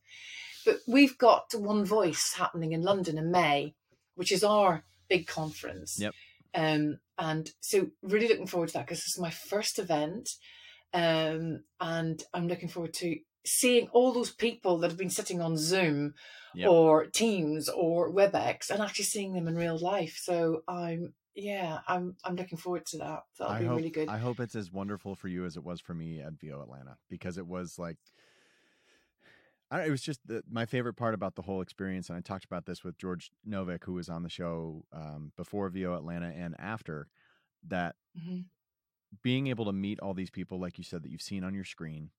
But 0.65 0.79
we've 0.87 1.17
got 1.17 1.53
One 1.53 1.85
Voice 1.85 2.33
happening 2.37 2.73
in 2.73 2.81
London 2.81 3.17
in 3.17 3.31
May, 3.31 3.75
which 4.15 4.31
is 4.31 4.43
our 4.43 4.83
big 5.09 5.27
conference. 5.27 5.99
Yep. 5.99 6.13
Um, 6.53 6.99
and 7.17 7.51
so 7.59 7.87
really 8.01 8.27
looking 8.27 8.47
forward 8.47 8.69
to 8.69 8.73
that 8.73 8.85
because 8.85 8.99
this 8.99 9.15
is 9.15 9.21
my 9.21 9.29
first 9.29 9.79
event. 9.79 10.29
Um, 10.93 11.63
and 11.79 12.21
I'm 12.33 12.47
looking 12.47 12.69
forward 12.69 12.93
to 12.95 13.17
seeing 13.49 13.87
all 13.89 14.13
those 14.13 14.31
people 14.31 14.77
that 14.77 14.89
have 14.89 14.97
been 14.97 15.09
sitting 15.09 15.41
on 15.41 15.57
Zoom 15.57 16.13
yep. 16.53 16.69
or 16.69 17.05
Teams 17.05 17.69
or 17.69 18.11
WebEx 18.11 18.69
and 18.69 18.81
actually 18.81 19.05
seeing 19.05 19.33
them 19.33 19.47
in 19.47 19.55
real 19.55 19.77
life. 19.77 20.19
So 20.21 20.63
I'm 20.67 21.13
yeah, 21.35 21.79
I'm 21.87 22.15
I'm 22.23 22.35
looking 22.35 22.57
forward 22.57 22.85
to 22.87 22.97
that. 22.99 23.23
That'll 23.37 23.53
I 23.53 23.59
be 23.59 23.65
hope, 23.65 23.77
really 23.77 23.89
good. 23.89 24.09
I 24.09 24.17
hope 24.17 24.39
it's 24.39 24.55
as 24.55 24.71
wonderful 24.71 25.15
for 25.15 25.27
you 25.27 25.45
as 25.45 25.57
it 25.57 25.63
was 25.63 25.79
for 25.79 25.93
me 25.93 26.21
at 26.21 26.33
VO 26.39 26.61
Atlanta 26.61 26.97
because 27.09 27.37
it 27.37 27.47
was 27.47 27.79
like 27.79 27.97
I, 29.71 29.85
it 29.85 29.89
was 29.89 30.01
just 30.01 30.19
the, 30.25 30.43
my 30.49 30.65
favorite 30.65 30.95
part 30.95 31.13
about 31.13 31.35
the 31.35 31.43
whole 31.43 31.61
experience, 31.61 32.09
and 32.09 32.17
I 32.17 32.21
talked 32.21 32.45
about 32.45 32.65
this 32.65 32.83
with 32.83 32.97
George 32.97 33.31
Novick, 33.47 33.83
who 33.83 33.93
was 33.93 34.09
on 34.09 34.23
the 34.23 34.29
show 34.29 34.83
um, 34.91 35.31
before 35.37 35.69
VO 35.69 35.95
Atlanta 35.95 36.33
and 36.35 36.55
after. 36.59 37.07
That 37.67 37.95
mm-hmm. 38.17 38.39
being 39.21 39.47
able 39.47 39.65
to 39.65 39.73
meet 39.73 39.99
all 39.99 40.13
these 40.13 40.29
people, 40.29 40.61
like 40.61 40.77
you 40.77 40.83
said, 40.85 41.03
that 41.03 41.11
you've 41.11 41.21
seen 41.21 41.43
on 41.43 41.53
your 41.53 41.65
screen, 41.65 42.11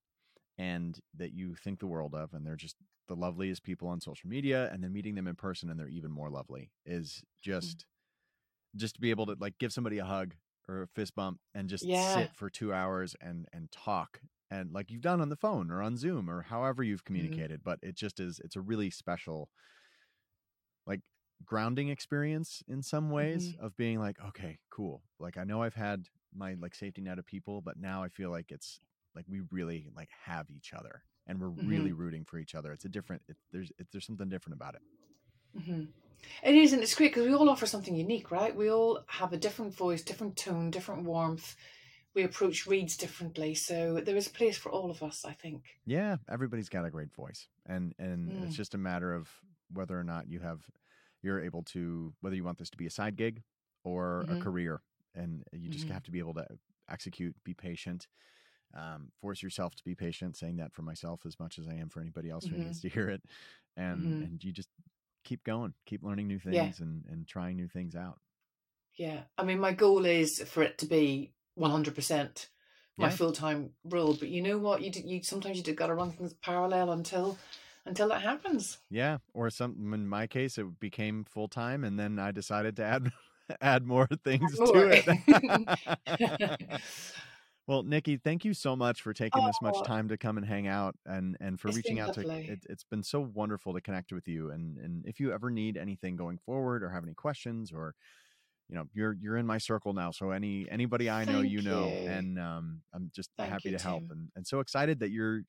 and 0.57 0.99
that 1.15 1.33
you 1.33 1.55
think 1.55 1.79
the 1.79 1.87
world 1.87 2.13
of 2.13 2.33
and 2.33 2.45
they're 2.45 2.55
just 2.55 2.75
the 3.07 3.15
loveliest 3.15 3.63
people 3.63 3.87
on 3.87 3.99
social 3.99 4.29
media 4.29 4.69
and 4.71 4.83
then 4.83 4.93
meeting 4.93 5.15
them 5.15 5.27
in 5.27 5.35
person 5.35 5.69
and 5.69 5.79
they're 5.79 5.87
even 5.87 6.11
more 6.11 6.29
lovely 6.29 6.71
is 6.85 7.23
just 7.41 7.79
mm-hmm. 7.79 8.79
just 8.79 8.95
to 8.95 9.01
be 9.01 9.09
able 9.09 9.25
to 9.25 9.35
like 9.39 9.57
give 9.59 9.73
somebody 9.73 9.97
a 9.97 10.05
hug 10.05 10.33
or 10.67 10.83
a 10.83 10.87
fist 10.87 11.15
bump 11.15 11.39
and 11.53 11.67
just 11.67 11.83
yeah. 11.83 12.15
sit 12.15 12.35
for 12.35 12.49
2 12.49 12.73
hours 12.73 13.15
and 13.21 13.47
and 13.51 13.71
talk 13.71 14.21
and 14.49 14.71
like 14.73 14.91
you've 14.91 15.01
done 15.01 15.21
on 15.21 15.29
the 15.29 15.35
phone 15.35 15.71
or 15.71 15.81
on 15.81 15.97
Zoom 15.97 16.29
or 16.29 16.43
however 16.43 16.83
you've 16.83 17.01
mm-hmm. 17.01 17.15
communicated 17.15 17.61
mm-hmm. 17.61 17.69
but 17.69 17.79
it 17.81 17.95
just 17.95 18.19
is 18.19 18.39
it's 18.43 18.55
a 18.55 18.61
really 18.61 18.89
special 18.89 19.49
like 20.85 21.01
grounding 21.43 21.89
experience 21.89 22.61
in 22.67 22.83
some 22.83 23.09
ways 23.09 23.49
mm-hmm. 23.49 23.65
of 23.65 23.75
being 23.75 23.99
like 23.99 24.17
okay 24.25 24.59
cool 24.69 25.01
like 25.19 25.37
I 25.37 25.43
know 25.43 25.63
I've 25.63 25.75
had 25.75 26.05
my 26.33 26.55
like 26.61 26.75
safety 26.75 27.01
net 27.01 27.19
of 27.19 27.25
people 27.25 27.61
but 27.61 27.77
now 27.77 28.03
I 28.03 28.09
feel 28.09 28.29
like 28.29 28.51
it's 28.51 28.79
like 29.15 29.25
we 29.27 29.41
really 29.51 29.87
like 29.95 30.09
have 30.25 30.47
each 30.49 30.73
other 30.73 31.03
and 31.27 31.39
we're 31.39 31.49
mm-hmm. 31.49 31.67
really 31.67 31.91
rooting 31.91 32.23
for 32.25 32.37
each 32.37 32.55
other 32.55 32.71
it's 32.71 32.85
a 32.85 32.89
different 32.89 33.21
it, 33.27 33.37
there's 33.51 33.71
it, 33.77 33.87
there's 33.91 34.05
something 34.05 34.29
different 34.29 34.55
about 34.55 34.75
it 34.75 34.81
mm-hmm. 35.59 35.83
it 36.43 36.55
is 36.55 36.73
and 36.73 36.81
it's 36.81 36.95
great 36.95 37.13
because 37.13 37.27
we 37.27 37.33
all 37.33 37.49
offer 37.49 37.65
something 37.65 37.95
unique 37.95 38.31
right 38.31 38.55
we 38.55 38.69
all 38.69 39.03
have 39.07 39.33
a 39.33 39.37
different 39.37 39.75
voice 39.75 40.01
different 40.01 40.35
tone 40.35 40.71
different 40.71 41.03
warmth 41.03 41.55
we 42.13 42.23
approach 42.23 42.67
reads 42.67 42.97
differently 42.97 43.53
so 43.53 44.01
there 44.03 44.17
is 44.17 44.27
a 44.27 44.31
place 44.31 44.57
for 44.57 44.71
all 44.71 44.91
of 44.91 45.01
us 45.03 45.23
i 45.25 45.31
think 45.31 45.63
yeah 45.85 46.17
everybody's 46.29 46.69
got 46.69 46.85
a 46.85 46.91
great 46.91 47.13
voice 47.13 47.47
and 47.65 47.93
and 47.99 48.31
mm. 48.31 48.45
it's 48.45 48.55
just 48.55 48.75
a 48.75 48.77
matter 48.77 49.13
of 49.13 49.29
whether 49.73 49.97
or 49.97 50.03
not 50.03 50.27
you 50.27 50.39
have 50.39 50.59
you're 51.21 51.43
able 51.43 51.63
to 51.63 52.13
whether 52.21 52.35
you 52.35 52.43
want 52.43 52.57
this 52.57 52.69
to 52.69 52.77
be 52.77 52.87
a 52.87 52.91
side 52.91 53.15
gig 53.15 53.41
or 53.83 54.25
mm-hmm. 54.27 54.37
a 54.37 54.43
career 54.43 54.81
and 55.15 55.43
you 55.51 55.69
just 55.69 55.85
mm-hmm. 55.85 55.93
have 55.93 56.03
to 56.03 56.11
be 56.11 56.19
able 56.19 56.33
to 56.33 56.45
execute 56.89 57.35
be 57.43 57.53
patient 57.53 58.07
um, 58.75 59.11
force 59.19 59.41
yourself 59.41 59.75
to 59.75 59.83
be 59.83 59.95
patient 59.95 60.37
saying 60.37 60.57
that 60.57 60.73
for 60.73 60.81
myself 60.81 61.21
as 61.25 61.39
much 61.39 61.59
as 61.59 61.67
i 61.67 61.73
am 61.73 61.89
for 61.89 62.01
anybody 62.01 62.29
else 62.29 62.45
mm-hmm. 62.45 62.57
who 62.57 62.63
needs 62.63 62.81
to 62.81 62.89
hear 62.89 63.09
it 63.09 63.21
and 63.77 63.99
mm-hmm. 63.99 64.23
and 64.23 64.43
you 64.43 64.51
just 64.51 64.69
keep 65.23 65.43
going 65.43 65.73
keep 65.85 66.03
learning 66.03 66.27
new 66.27 66.39
things 66.39 66.55
yeah. 66.55 66.69
and 66.79 67.03
and 67.09 67.27
trying 67.27 67.55
new 67.55 67.67
things 67.67 67.95
out 67.95 68.19
yeah 68.97 69.21
i 69.37 69.43
mean 69.43 69.59
my 69.59 69.73
goal 69.73 70.05
is 70.05 70.41
for 70.47 70.63
it 70.63 70.77
to 70.77 70.85
be 70.85 71.31
100% 71.59 72.47
my 72.97 73.07
yeah. 73.07 73.09
full-time 73.09 73.71
role 73.85 74.13
but 74.13 74.29
you 74.29 74.41
know 74.41 74.57
what 74.57 74.81
you 74.81 74.91
you 75.05 75.23
sometimes 75.23 75.57
you 75.57 75.63
do 75.63 75.73
got 75.73 75.87
to 75.87 75.93
run 75.93 76.11
things 76.11 76.33
parallel 76.33 76.91
until 76.91 77.37
until 77.85 78.09
that 78.09 78.21
happens 78.21 78.77
yeah 78.89 79.17
or 79.33 79.49
some 79.49 79.93
in 79.93 80.07
my 80.07 80.27
case 80.27 80.57
it 80.57 80.79
became 80.79 81.23
full-time 81.25 81.83
and 81.83 81.99
then 81.99 82.19
i 82.19 82.31
decided 82.31 82.75
to 82.75 82.83
add 82.83 83.11
add 83.61 83.85
more 83.85 84.07
things 84.23 84.59
more. 84.59 84.73
to 84.73 85.03
it 86.07 86.81
Well, 87.67 87.83
Nikki, 87.83 88.17
thank 88.17 88.43
you 88.43 88.53
so 88.53 88.75
much 88.75 89.01
for 89.01 89.13
taking 89.13 89.45
this 89.45 89.61
much 89.61 89.77
Oh. 89.77 89.83
time 89.85 90.07
to 90.09 90.17
come 90.17 90.37
and 90.37 90.45
hang 90.45 90.67
out 90.67 90.95
and 91.05 91.37
and 91.39 91.59
for 91.59 91.69
reaching 91.71 91.99
out 91.99 92.13
to 92.13 92.21
it, 92.21 92.59
it's 92.69 92.83
been 92.83 93.03
so 93.03 93.21
wonderful 93.21 93.73
to 93.73 93.81
connect 93.81 94.11
with 94.11 94.27
you 94.27 94.51
and 94.51 94.77
and 94.77 95.05
if 95.05 95.19
you 95.19 95.31
ever 95.31 95.49
need 95.49 95.77
anything 95.77 96.15
going 96.15 96.37
forward 96.39 96.83
or 96.83 96.89
have 96.89 97.03
any 97.03 97.13
questions 97.13 97.71
or 97.71 97.95
you 98.69 98.75
know 98.75 98.85
you're 98.93 99.13
you're 99.21 99.37
in 99.37 99.45
my 99.45 99.57
circle 99.57 99.93
now 99.93 100.11
so 100.11 100.31
any 100.31 100.67
anybody 100.69 101.09
i 101.09 101.23
know 101.25 101.41
Thank 101.41 101.51
you 101.53 101.61
know 101.61 101.85
and 102.07 102.39
um 102.39 102.81
i'm 102.93 103.11
just 103.15 103.29
Thank 103.37 103.51
happy 103.51 103.71
you, 103.71 103.77
to 103.77 103.83
help 103.83 104.03
and 104.09 104.29
and 104.35 104.45
so 104.45 104.59
excited 104.59 104.99
that 104.99 105.11
you're 105.11 105.41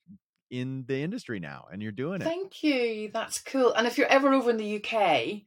in 0.49 0.85
the 0.87 1.01
industry 1.01 1.39
now 1.39 1.65
and 1.71 1.81
you're 1.81 1.91
doing 1.91 2.21
it 2.21 2.27
Thank 2.27 2.63
you. 2.63 3.09
That's 3.13 3.39
cool. 3.39 3.73
And 3.73 3.87
if 3.87 3.97
you're 3.97 4.07
ever 4.07 4.33
over 4.33 4.49
in 4.49 4.57
the 4.57 4.75
UK, 4.77 5.43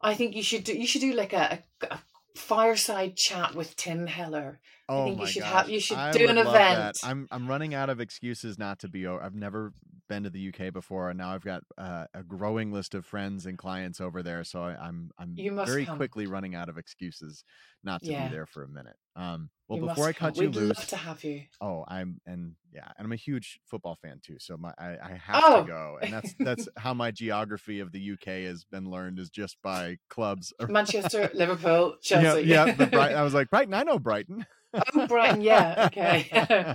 I 0.00 0.14
think 0.14 0.34
you 0.36 0.42
should 0.42 0.64
do 0.64 0.74
you 0.76 0.86
should 0.86 1.00
do 1.00 1.12
like 1.12 1.32
a, 1.32 1.62
a, 1.82 1.86
a 1.94 2.00
fireside 2.36 3.16
chat 3.16 3.54
with 3.54 3.74
Tim 3.76 4.06
Heller. 4.06 4.60
oh 4.88 5.04
think 5.06 5.16
you 5.18 5.22
my 5.24 5.30
should 5.30 5.42
gosh. 5.42 5.52
have- 5.52 5.68
you 5.70 5.80
should 5.80 5.96
I 5.98 6.12
do 6.12 6.28
an 6.28 6.36
love 6.36 6.52
that. 6.52 6.72
event. 6.78 6.96
i'm 7.04 7.28
i'm 7.30 7.48
running 7.48 7.74
out 7.74 7.90
of 7.90 8.00
excuses 8.00 8.58
not 8.58 8.78
to 8.80 8.88
be 8.88 9.06
I've 9.06 9.34
never 9.34 9.72
been 10.08 10.22
to 10.24 10.30
the 10.30 10.48
uk 10.48 10.72
before 10.72 11.10
and 11.10 11.18
now 11.18 11.32
i've 11.34 11.44
got 11.44 11.62
uh, 11.76 12.06
a 12.14 12.22
growing 12.22 12.72
list 12.72 12.94
of 12.94 13.04
friends 13.06 13.46
and 13.46 13.58
clients 13.58 14.00
over 14.00 14.22
there 14.22 14.42
so 14.44 14.62
I, 14.62 14.74
i'm 14.76 15.10
i'm 15.18 15.34
You 15.36 15.54
very 15.64 15.84
come. 15.84 15.96
quickly 15.96 16.26
running 16.26 16.54
out 16.54 16.68
of 16.68 16.78
excuses 16.78 17.44
not 17.84 18.02
to 18.02 18.10
Yeah. 18.12 18.26
be 18.28 18.34
there 18.34 18.46
for 18.46 18.62
a 18.64 18.68
minute 18.68 18.96
um 19.16 19.50
well 19.68 19.78
You 19.78 19.86
before 19.86 20.04
i 20.04 20.08
must 20.08 20.18
come. 20.18 20.28
cut 20.30 20.36
you 20.36 20.48
We'd 20.48 20.56
loose 20.56 20.78
love 20.78 20.86
to 20.88 20.96
have 20.96 21.24
you. 21.24 21.42
Oh, 21.60 21.84
I'm 21.88 22.20
and 22.26 22.54
yeah, 22.72 22.88
and 22.96 23.04
I'm 23.06 23.12
a 23.12 23.16
huge 23.16 23.58
football 23.66 23.96
fan 24.00 24.20
too. 24.22 24.36
So 24.38 24.56
my 24.56 24.72
I, 24.78 24.96
I 25.02 25.20
have 25.22 25.42
Oh. 25.44 25.62
to 25.62 25.66
go, 25.66 25.98
and 26.00 26.12
that's 26.12 26.34
that's 26.38 26.68
how 26.76 26.94
my 26.94 27.10
geography 27.10 27.80
of 27.80 27.90
the 27.92 28.12
UK 28.12 28.44
has 28.46 28.64
been 28.64 28.88
learned 28.90 29.18
is 29.18 29.28
just 29.30 29.56
by 29.62 29.96
clubs. 30.08 30.52
Manchester, 30.68 31.30
Liverpool, 31.34 31.96
yeah, 32.08 32.20
Chelsea. 32.22 32.42
yeah. 32.46 32.72
The 32.72 32.86
Bright, 32.86 33.14
I 33.14 33.22
was 33.24 33.34
like 33.34 33.50
Brighton. 33.50 33.74
I 33.74 33.82
know 33.82 33.98
Brighton. 33.98 34.46
oh, 34.94 35.06
Brighton. 35.06 35.40
Yeah. 35.42 35.84
Okay. 35.86 36.74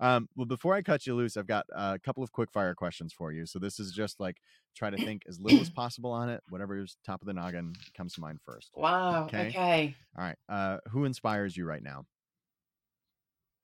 Um, 0.00 0.28
well, 0.34 0.46
before 0.46 0.74
I 0.74 0.82
cut 0.82 1.06
you 1.06 1.14
loose, 1.14 1.36
I've 1.36 1.46
got 1.46 1.66
a 1.72 1.98
couple 1.98 2.22
of 2.22 2.32
quick 2.32 2.50
fire 2.50 2.74
questions 2.74 3.12
for 3.12 3.32
you. 3.32 3.46
So 3.46 3.58
this 3.58 3.78
is 3.78 3.92
just 3.92 4.18
like 4.18 4.38
try 4.74 4.90
to 4.90 4.96
think 4.96 5.22
as 5.28 5.38
little 5.38 5.60
as 5.60 5.70
possible 5.74 6.10
on 6.10 6.28
it. 6.30 6.42
Whatever's 6.48 6.96
top 7.04 7.20
of 7.22 7.26
the 7.26 7.34
noggin 7.34 7.74
comes 7.96 8.14
to 8.14 8.20
mind 8.20 8.40
first. 8.44 8.70
wow. 8.74 9.24
Okay. 9.24 9.48
Okay. 9.48 9.94
All 10.18 10.24
right. 10.24 10.36
Uh, 10.48 10.78
who 10.90 11.04
inspires 11.04 11.56
you 11.56 11.64
right 11.66 11.82
now? 11.82 12.04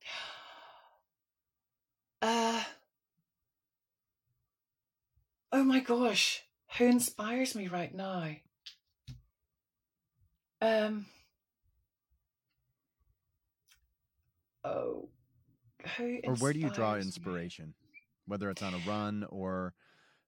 Uh. 2.23 2.63
Oh 5.53 5.63
my 5.63 5.81
gosh. 5.81 6.43
Who 6.79 6.87
inspires 6.87 7.55
me 7.55 7.69
right 7.69 7.95
now? 7.95 8.31
Um. 10.63 11.07
Oh. 14.65 15.09
Who 15.97 16.21
or 16.27 16.35
where 16.35 16.53
do 16.53 16.61
you 16.61 16.71
draw 16.71 16.95
inspires 16.95 17.07
me? 17.07 17.07
inspiration 17.07 17.75
whether 18.27 18.51
it's 18.51 18.63
on 18.63 18.75
a 18.75 18.79
run 18.79 19.25
or 19.31 19.75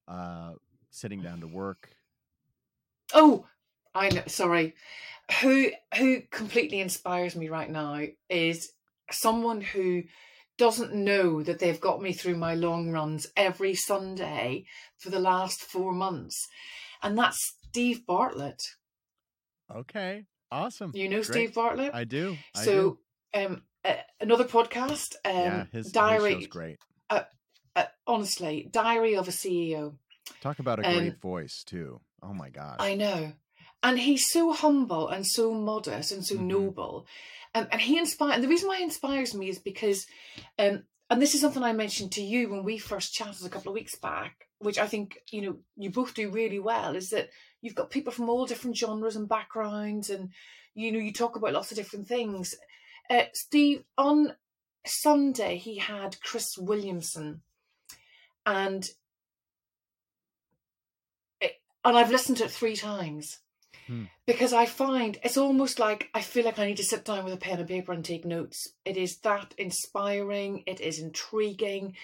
uh 0.08 0.54
sitting 0.90 1.22
down 1.22 1.40
to 1.40 1.48
work 1.48 1.90
Oh, 3.14 3.46
I 3.94 4.08
know. 4.10 4.22
Sorry. 4.26 4.74
Who 5.40 5.70
who 5.96 6.22
completely 6.30 6.80
inspires 6.80 7.36
me 7.36 7.48
right 7.48 7.70
now 7.70 8.02
is 8.28 8.72
someone 9.10 9.60
who 9.60 10.04
doesn't 10.56 10.94
know 10.94 11.42
that 11.42 11.58
they've 11.58 11.80
got 11.80 12.02
me 12.02 12.12
through 12.12 12.36
my 12.36 12.54
long 12.54 12.90
runs 12.90 13.26
every 13.36 13.74
Sunday 13.74 14.66
for 14.98 15.10
the 15.10 15.20
last 15.20 15.62
four 15.62 15.92
months, 15.92 16.48
and 17.02 17.16
that's 17.16 17.54
Steve 17.68 18.06
Bartlett. 18.06 18.62
okay 19.74 20.24
awesome 20.50 20.92
You 20.92 21.08
know 21.08 21.22
Great. 21.22 21.24
Steve 21.24 21.54
Bartlett. 21.54 21.94
i 21.94 22.04
do 22.04 22.36
I 22.54 22.64
do. 22.64 22.64
so, 22.64 22.98
um, 23.34 23.62
uh, 23.84 23.94
another 24.20 24.44
podcast. 24.44 25.14
Um, 25.24 25.32
yeah 25.34 25.64
his, 25.72 25.92
diary. 25.92 26.32
show's 26.34 26.46
great 26.46 26.78
uh, 27.76 27.86
honestly, 28.08 28.68
Diary 28.72 29.14
of 29.14 29.28
a 29.28 29.30
CEO. 29.30 29.96
talk 30.40 30.58
about 30.58 30.80
a 30.80 30.86
Um, 30.86 30.94
great 30.94 31.20
voice 31.20 31.62
too 31.64 32.00
oh 32.22 32.34
my 32.34 32.50
god, 32.50 32.76
I 32.80 32.94
know. 32.94 33.32
And 33.82 33.98
he's 33.98 34.28
so 34.28 34.52
humble 34.52 35.08
and 35.08 35.24
so 35.24 35.54
modest 35.54 36.10
and 36.10 36.26
so 36.26 36.34
Mhm. 36.36 36.46
noble. 36.46 37.06
Um, 37.54 37.68
and 37.70 37.80
he 37.80 37.96
inspires, 37.96 38.34
and 38.34 38.42
the 38.44 38.48
reason 38.48 38.66
why 38.68 38.78
he 38.78 38.82
inspires 38.82 39.34
me 39.34 39.48
is 39.48 39.60
because, 39.60 40.06
um, 40.58 40.84
and 41.08 41.22
this 41.22 41.34
is 41.34 41.40
something 41.40 41.62
I 41.62 41.72
mentioned 41.72 42.12
to 42.12 42.22
you 42.22 42.48
when 42.48 42.64
we 42.64 42.78
first 42.78 43.14
chatted 43.14 43.46
a 43.46 43.48
couple 43.48 43.70
of 43.70 43.74
weeks 43.74 43.94
back, 43.94 44.48
which 44.58 44.78
I 44.78 44.88
think, 44.88 45.18
you 45.30 45.42
know, 45.42 45.58
you 45.76 45.90
both 45.90 46.14
do 46.14 46.30
really 46.30 46.58
well, 46.58 46.96
is 46.96 47.10
that 47.10 47.30
you've 47.62 47.76
got 47.76 47.90
people 47.90 48.12
from 48.12 48.28
all 48.28 48.46
different 48.46 48.76
genres 48.76 49.14
and 49.16 49.28
backgrounds 49.28 50.10
and, 50.10 50.30
you 50.74 50.90
know, 50.90 50.98
you 50.98 51.12
talk 51.12 51.36
about 51.36 51.52
lots 51.52 51.70
of 51.70 51.76
different 51.76 52.08
things. 52.08 52.56
Uh, 53.10 53.24
Steve, 53.32 53.84
on 53.96 54.34
Sunday, 54.86 55.56
he 55.56 55.78
had 55.78 56.20
Chris 56.22 56.56
Williamson 56.58 57.42
and 58.44 58.88
it, 61.40 61.52
and 61.84 61.96
I've 61.96 62.10
listened 62.10 62.38
to 62.38 62.44
it 62.44 62.50
three 62.50 62.76
times 62.76 63.38
Hmm. 63.86 64.04
because 64.26 64.52
I 64.52 64.66
find 64.66 65.18
it's 65.22 65.38
almost 65.38 65.78
like 65.78 66.10
I 66.12 66.20
feel 66.20 66.44
like 66.44 66.58
I 66.58 66.66
need 66.66 66.76
to 66.78 66.84
sit 66.84 67.04
down 67.04 67.24
with 67.24 67.32
a 67.32 67.38
pen 67.38 67.58
and 67.58 67.68
paper 67.68 67.92
and 67.92 68.04
take 68.04 68.24
notes. 68.24 68.68
It 68.84 68.96
is 68.96 69.18
that 69.18 69.54
inspiring. 69.56 70.62
It 70.66 70.80
is 70.80 70.98
intriguing. 70.98 71.96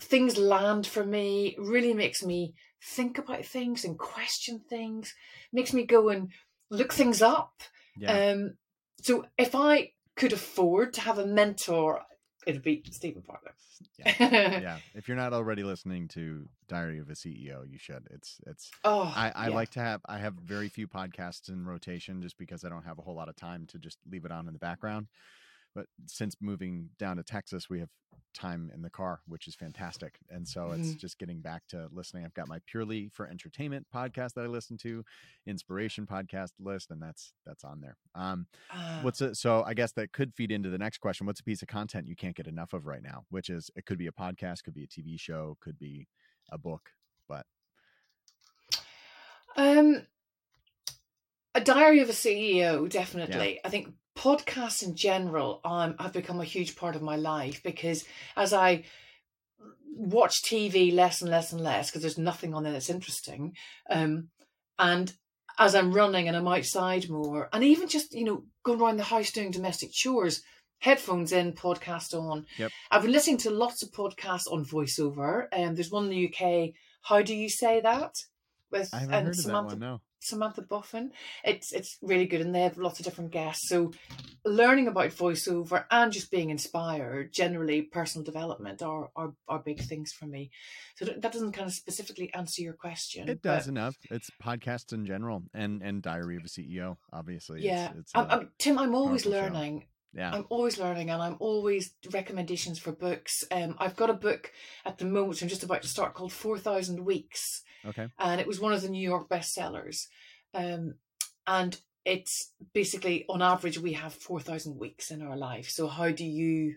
Things 0.00 0.38
land 0.38 0.86
for 0.86 1.04
me. 1.04 1.56
Really 1.58 1.92
makes 1.92 2.22
me 2.22 2.54
think 2.82 3.18
about 3.18 3.44
things 3.44 3.84
and 3.84 3.98
question 3.98 4.60
things. 4.68 5.14
Makes 5.52 5.72
me 5.74 5.84
go 5.84 6.08
and 6.08 6.30
look 6.70 6.92
things 6.92 7.20
up. 7.20 7.62
yeah 7.98 8.32
Um, 8.32 8.56
so 9.02 9.26
if 9.36 9.54
I 9.54 9.92
could 10.16 10.32
afford 10.32 10.92
to 10.94 11.00
have 11.00 11.18
a 11.18 11.26
mentor, 11.26 12.02
it'd 12.46 12.62
be 12.62 12.82
Stephen 12.90 13.22
Bartlett. 13.26 13.54
yeah 13.98 14.60
yeah 14.60 14.78
if 14.94 15.08
you're 15.08 15.16
not 15.16 15.32
already 15.32 15.62
listening 15.62 16.06
to 16.08 16.46
diary 16.68 16.98
of 16.98 17.08
a 17.10 17.12
ceo 17.12 17.68
you 17.68 17.78
should 17.78 18.06
it's 18.10 18.38
it's 18.46 18.70
oh, 18.84 19.12
I, 19.14 19.32
I 19.34 19.48
yeah. 19.48 19.54
like 19.54 19.70
to 19.70 19.80
have 19.80 20.00
I 20.06 20.18
have 20.18 20.34
very 20.34 20.68
few 20.68 20.86
podcasts 20.86 21.48
in 21.48 21.64
rotation 21.64 22.22
just 22.22 22.38
because 22.38 22.64
I 22.64 22.68
don't 22.68 22.84
have 22.84 22.98
a 22.98 23.02
whole 23.02 23.14
lot 23.14 23.28
of 23.28 23.36
time 23.36 23.66
to 23.68 23.78
just 23.78 23.98
leave 24.10 24.24
it 24.24 24.30
on 24.30 24.46
in 24.46 24.52
the 24.52 24.58
background. 24.58 25.08
But 25.74 25.86
since 26.06 26.36
moving 26.40 26.90
down 26.98 27.16
to 27.16 27.22
Texas, 27.22 27.68
we 27.68 27.80
have 27.80 27.88
time 28.32 28.70
in 28.74 28.82
the 28.82 28.90
car, 28.90 29.20
which 29.26 29.46
is 29.48 29.54
fantastic. 29.54 30.18
And 30.28 30.46
so 30.46 30.72
it's 30.72 30.94
Mhm. 30.94 30.98
just 30.98 31.18
getting 31.18 31.40
back 31.40 31.66
to 31.68 31.88
listening. 31.92 32.24
I've 32.24 32.34
got 32.34 32.48
my 32.48 32.60
purely 32.66 33.08
for 33.08 33.26
entertainment 33.28 33.86
podcast 33.92 34.34
that 34.34 34.44
I 34.44 34.48
listen 34.48 34.76
to, 34.78 35.04
inspiration 35.46 36.06
podcast 36.06 36.52
list, 36.58 36.90
and 36.90 37.00
that's 37.02 37.32
that's 37.44 37.64
on 37.64 37.80
there. 37.80 37.96
Um, 38.14 38.46
Ah. 38.70 39.00
what's 39.02 39.20
a, 39.20 39.34
so 39.34 39.62
I 39.64 39.74
guess 39.74 39.92
that 39.92 40.12
could 40.12 40.34
feed 40.34 40.50
into 40.50 40.68
the 40.70 40.78
next 40.78 40.98
question. 40.98 41.26
What's 41.26 41.40
a 41.40 41.44
piece 41.44 41.62
of 41.62 41.68
content 41.68 42.08
you 42.08 42.16
can't 42.16 42.34
get 42.36 42.46
enough 42.48 42.72
of 42.72 42.86
right 42.86 43.02
now? 43.02 43.24
Which 43.30 43.50
is 43.50 43.70
it 43.76 43.86
could 43.86 43.98
be 43.98 44.06
a 44.08 44.12
podcast, 44.12 44.62
could 44.64 44.74
be 44.74 44.84
a 44.84 44.88
TV 44.88 45.16
show, 45.18 45.56
could 45.60 45.78
be 45.78 46.08
a 46.50 46.58
book, 46.58 46.92
but 47.28 47.46
Um, 49.56 50.06
a 51.54 51.60
diary 51.60 52.00
of 52.00 52.08
a 52.08 52.12
CEO, 52.12 52.88
definitely. 52.88 53.60
I 53.64 53.68
think 53.70 53.94
podcasts 54.16 54.82
in 54.82 54.94
general 54.94 55.60
um, 55.64 55.96
have 55.98 56.12
become 56.12 56.40
a 56.40 56.44
huge 56.44 56.76
part 56.76 56.96
of 56.96 57.02
my 57.02 57.16
life 57.16 57.62
because 57.62 58.04
as 58.36 58.52
I 58.52 58.84
watch 59.96 60.42
TV 60.42 60.92
less 60.92 61.20
and 61.20 61.30
less 61.30 61.52
and 61.52 61.60
less 61.60 61.90
because 61.90 62.02
there's 62.02 62.18
nothing 62.18 62.54
on 62.54 62.62
there 62.64 62.72
that's 62.72 62.90
interesting, 62.90 63.54
um, 63.90 64.28
and 64.78 65.12
as 65.58 65.74
I'm 65.74 65.92
running 65.92 66.28
and 66.28 66.36
I'm 66.36 66.48
outside 66.48 67.08
more, 67.08 67.48
and 67.52 67.62
even 67.64 67.88
just 67.88 68.12
you 68.14 68.24
know 68.24 68.44
going 68.64 68.80
around 68.80 68.96
the 68.96 69.04
house 69.04 69.30
doing 69.30 69.50
domestic 69.50 69.92
chores, 69.92 70.42
headphones 70.78 71.32
in, 71.32 71.52
podcast 71.52 72.14
on. 72.14 72.46
Yep. 72.58 72.70
I've 72.90 73.02
been 73.02 73.12
listening 73.12 73.38
to 73.38 73.50
lots 73.50 73.82
of 73.82 73.90
podcasts 73.90 74.50
on 74.50 74.64
voiceover, 74.64 75.46
and 75.52 75.70
um, 75.70 75.74
there's 75.74 75.90
one 75.90 76.04
in 76.04 76.10
the 76.10 76.28
UK. 76.28 76.74
How 77.02 77.22
do 77.22 77.34
you 77.34 77.48
say 77.48 77.80
that? 77.80 78.14
With 78.70 78.92
I 78.92 79.00
haven't 79.00 79.14
and 79.14 79.26
heard 79.26 79.30
of 79.30 79.36
that 79.36 79.42
Samantha 79.42 79.68
one. 79.76 79.78
No. 79.78 80.00
Samantha 80.24 80.62
Buffin. 80.62 81.12
It's 81.44 81.72
it's 81.72 81.98
really 82.02 82.26
good, 82.26 82.40
and 82.40 82.54
they 82.54 82.62
have 82.62 82.78
lots 82.78 82.98
of 82.98 83.04
different 83.04 83.30
guests. 83.30 83.68
So, 83.68 83.92
learning 84.44 84.88
about 84.88 85.10
voiceover 85.10 85.84
and 85.90 86.12
just 86.12 86.30
being 86.30 86.50
inspired, 86.50 87.32
generally 87.32 87.82
personal 87.82 88.24
development, 88.24 88.82
are 88.82 89.10
are, 89.16 89.32
are 89.48 89.58
big 89.58 89.80
things 89.80 90.12
for 90.12 90.26
me. 90.26 90.50
So 90.96 91.04
that 91.06 91.20
doesn't 91.20 91.52
kind 91.52 91.66
of 91.66 91.74
specifically 91.74 92.32
answer 92.34 92.62
your 92.62 92.74
question. 92.74 93.28
It 93.28 93.42
does 93.42 93.68
enough. 93.68 93.96
It's 94.10 94.30
podcasts 94.42 94.92
in 94.92 95.06
general, 95.06 95.42
and 95.52 95.82
and 95.82 96.02
Diary 96.02 96.36
of 96.36 96.44
a 96.44 96.48
CEO. 96.48 96.96
Obviously, 97.12 97.62
Yeah, 97.62 97.90
It's, 97.90 97.98
it's 97.98 98.12
I'm, 98.14 98.30
I'm, 98.30 98.50
Tim. 98.58 98.78
I'm 98.78 98.94
always 98.94 99.24
powerful 99.24 99.40
show. 99.40 99.52
learning. 99.54 99.86
yeah. 100.12 100.32
I'm 100.32 100.46
always 100.48 100.78
learning, 100.78 101.10
and 101.10 101.20
I'm 101.22 101.36
always 101.40 101.94
recommendations 102.12 102.78
for 102.78 102.92
books. 102.92 103.42
Um, 103.50 103.74
I've 103.78 103.96
got 103.96 104.10
a 104.10 104.14
book 104.14 104.52
at 104.84 104.98
the 104.98 105.04
moment. 105.04 105.42
I'm 105.42 105.48
just 105.48 105.64
about 105.64 105.82
to 105.82 105.88
start 105.88 106.14
called 106.14 106.32
Four 106.32 106.58
Thousand 106.58 107.04
Weeks. 107.04 107.62
Okay. 107.86 108.08
and 108.18 108.40
it 108.40 108.46
was 108.46 108.60
one 108.60 108.72
of 108.72 108.82
the 108.82 108.88
New 108.88 109.02
York 109.06 109.28
bestsellers. 109.28 110.06
Um, 110.54 110.94
and 111.46 111.78
it's 112.04 112.52
basically, 112.72 113.24
on 113.28 113.42
average, 113.42 113.78
we 113.78 113.92
have 113.94 114.12
4,000 114.14 114.78
weeks 114.78 115.10
in 115.10 115.22
our 115.22 115.36
life. 115.36 115.68
So, 115.70 115.88
how 115.88 116.10
do 116.10 116.24
you 116.24 116.76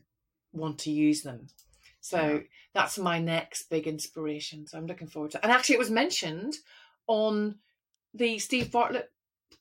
want 0.54 0.80
to 0.80 0.92
use 0.92 1.22
them? 1.24 1.48
So, 2.02 2.20
Yeah. 2.36 2.40
that's 2.74 2.98
my 2.98 3.20
next 3.20 3.70
big 3.70 3.88
inspiration. 3.88 4.66
So, 4.68 4.78
I'm 4.78 4.88
looking 4.88 5.08
forward 5.08 5.32
to 5.32 5.38
it. 5.38 5.44
And 5.44 5.52
actually, 5.52 5.76
it 5.76 5.80
was 5.80 5.92
mentioned 5.92 6.56
on 7.08 7.60
the 8.14 8.40
Steve 8.40 8.72
Bartlett 8.72 9.12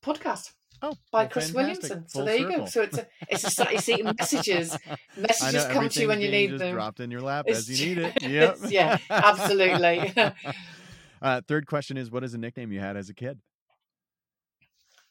podcast. 0.03 0.53
Oh, 0.83 0.95
by 1.11 1.25
Chris 1.27 1.51
fantastic. 1.51 1.57
Williamson. 1.57 2.09
So 2.09 2.19
Full 2.19 2.27
there 2.27 2.37
you 2.37 2.51
go. 2.51 2.67
So 2.67 2.83
it's 2.83 2.99
a 2.99 3.07
it's 3.31 3.45
a 3.45 3.51
slightly 3.51 3.79
see 3.89 4.03
messages. 4.03 4.73
Know, 4.87 4.97
Messages 5.17 5.65
come 5.69 5.89
to 5.89 6.01
you 6.03 6.09
when 6.09 6.21
you 6.21 6.31
need 6.31 6.51
just 6.51 6.59
them. 6.61 6.75
dropped 6.75 7.01
in 7.01 7.11
your 7.11 7.23
lap 7.23 7.47
It's 7.49 7.61
as 7.61 7.81
you 7.81 7.87
need 7.97 7.99
it. 7.99 8.13
Yep. 8.23 8.59
yeah, 8.69 8.99
absolutely. 9.09 10.13
uh, 11.23 11.41
third 11.47 11.67
question 11.67 11.97
is, 11.97 12.11
what 12.11 12.25
is 12.25 12.35
a 12.35 12.39
nickname 12.39 12.73
you 12.73 12.81
had 12.81 12.97
as 12.97 13.09
a 13.09 13.15
kid? 13.15 13.41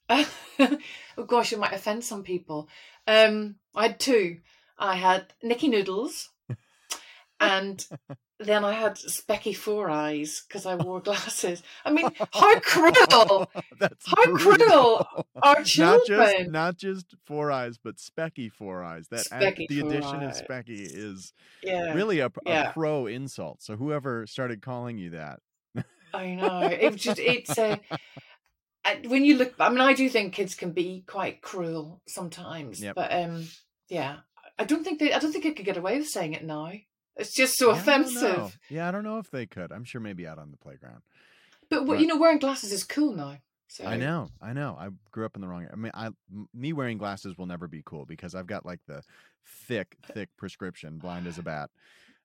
oh 0.10 1.24
gosh, 1.26 1.52
it 1.52 1.60
might 1.60 1.74
offend 1.74 2.04
some 2.04 2.24
people. 2.24 2.70
Um, 3.08 3.56
I 3.74 3.88
had 3.88 4.00
two. 4.00 4.40
I 4.78 4.96
had 4.96 5.34
Nicky 5.42 5.68
Noodles, 5.68 6.30
and 7.40 7.86
then 8.40 8.64
I 8.66 8.74
had 8.74 8.96
Specky 8.98 9.56
Four 9.56 9.90
Eyes 9.90 10.44
because 10.48 10.66
I 10.66 10.76
wore 10.76 11.00
glasses. 11.02 11.64
I 11.86 11.92
mean, 11.92 12.10
how 12.34 12.60
cruel 12.60 13.50
That's 13.80 14.06
How 14.08 14.26
brutal. 14.26 15.06
cruel 15.08 15.26
are 15.42 15.56
Not 15.56 15.66
just 15.66 15.74
children! 15.74 16.52
not 16.52 16.78
just 16.78 17.16
four 17.26 17.52
eyes, 17.52 17.78
but 17.84 17.96
specky 17.96 18.52
four 18.52 18.84
eyes. 18.84 19.08
That 19.10 19.26
Specky 19.26 19.68
the 19.70 19.80
addition 19.80 20.22
of 20.24 20.34
specky 20.34 20.82
is 20.82 21.34
yeah, 21.64 21.94
really 21.94 22.20
a, 22.20 22.28
a 22.28 22.32
Yeah. 22.46 22.72
pro 22.74 23.08
insult. 23.08 23.62
So 23.62 23.76
whoever 23.76 24.28
started 24.28 24.62
calling 24.62 24.98
you 24.98 25.12
that, 25.12 25.40
I 26.16 26.36
know. 26.36 26.62
It 26.62 26.92
was 26.92 27.02
just 27.02 27.20
it's 27.20 27.58
a. 27.58 27.80
I- 28.84 29.02
when 29.08 29.26
you 29.26 29.38
look, 29.38 29.54
I 29.60 29.70
mean, 29.70 29.82
I 29.82 29.94
do 29.94 30.08
think 30.10 30.34
kids 30.34 30.56
can 30.56 30.72
be 30.72 31.04
quite 31.08 31.42
cruel 31.42 32.02
sometimes. 32.08 32.82
Yep. 32.82 32.96
But 32.96 33.12
um, 33.14 33.48
yeah, 33.90 34.18
I 34.60 34.64
don't 34.64 34.84
think 34.84 35.00
they. 35.00 35.12
I 35.14 35.20
don't 35.20 35.32
think 35.32 35.46
I 35.46 35.52
could 35.52 35.66
get 35.66 35.78
away 35.78 35.98
with 35.98 36.08
saying 36.08 36.34
it 36.34 36.44
now. 36.44 36.72
It's 37.18 37.34
just 37.34 37.58
so 37.58 37.70
Yeah, 37.70 37.76
I 37.76 37.80
offensive. 37.80 38.60
Yeah, 38.70 38.88
I 38.88 38.92
don't 38.92 39.04
know 39.04 39.20
if 39.20 39.32
they 39.32 39.46
could. 39.46 39.72
I'm 39.72 39.86
sure 39.86 40.02
maybe 40.02 40.28
out 40.28 40.38
on 40.38 40.52
the 40.52 40.58
playground. 40.58 41.02
But 41.70 41.88
Right. 41.88 42.00
you 42.00 42.08
know, 42.08 42.18
wearing 42.18 42.40
glasses 42.40 42.72
is 42.72 42.84
cool 42.84 43.14
now. 43.16 43.38
So 43.68 43.86
I 43.86 43.98
know, 43.98 44.30
I 44.42 44.54
know. 44.54 44.78
I 44.80 44.90
grew 45.12 45.26
up 45.26 45.36
in 45.36 45.42
the 45.42 45.48
wrong. 45.48 45.68
I 45.72 45.76
mean, 45.76 45.92
I 45.96 46.10
me 46.54 46.72
wearing 46.74 46.98
glasses 46.98 47.38
will 47.38 47.48
never 47.48 47.68
be 47.68 47.82
cool 47.84 48.06
because 48.06 48.36
I've 48.36 48.46
got 48.48 48.66
like 48.66 48.82
the 48.88 49.02
thick, 49.68 49.98
thick 50.14 50.30
prescription, 50.38 51.00
blind 51.00 51.26
as 51.26 51.40
a 51.40 51.42
bat. 51.52 51.70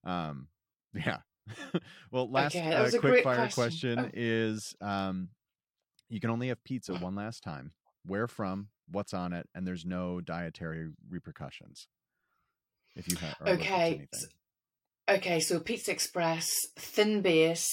Um, 0.05 0.49
yeah. 0.95 1.19
well, 2.11 2.31
last 2.31 2.57
Okay, 2.57 2.73
uh, 2.75 2.91
quick 2.99 3.23
fire 3.25 3.49
question. 3.49 3.99
question 3.99 4.05
Oh. 4.07 4.11
is: 4.15 4.75
um, 4.81 5.29
you 6.09 6.21
can 6.21 6.31
only 6.31 6.49
have 6.49 6.63
pizza 6.65 6.95
one 6.95 7.15
last 7.15 7.43
time. 7.43 7.73
Where 8.05 8.27
from? 8.29 8.69
What's 8.91 9.15
on 9.15 9.33
it? 9.33 9.49
And 9.55 9.67
there's 9.67 9.85
no 9.85 10.21
dietary 10.21 10.89
repercussions. 11.09 11.87
If 12.97 13.09
you 13.09 13.17
have 13.17 13.35
Okay, 13.47 13.89
anything. 13.91 14.09
s- 14.13 14.27
Okay, 15.09 15.41
so 15.41 15.59
Pizza 15.59 15.91
Express, 15.91 16.49
thin 16.79 17.21
base, 17.21 17.69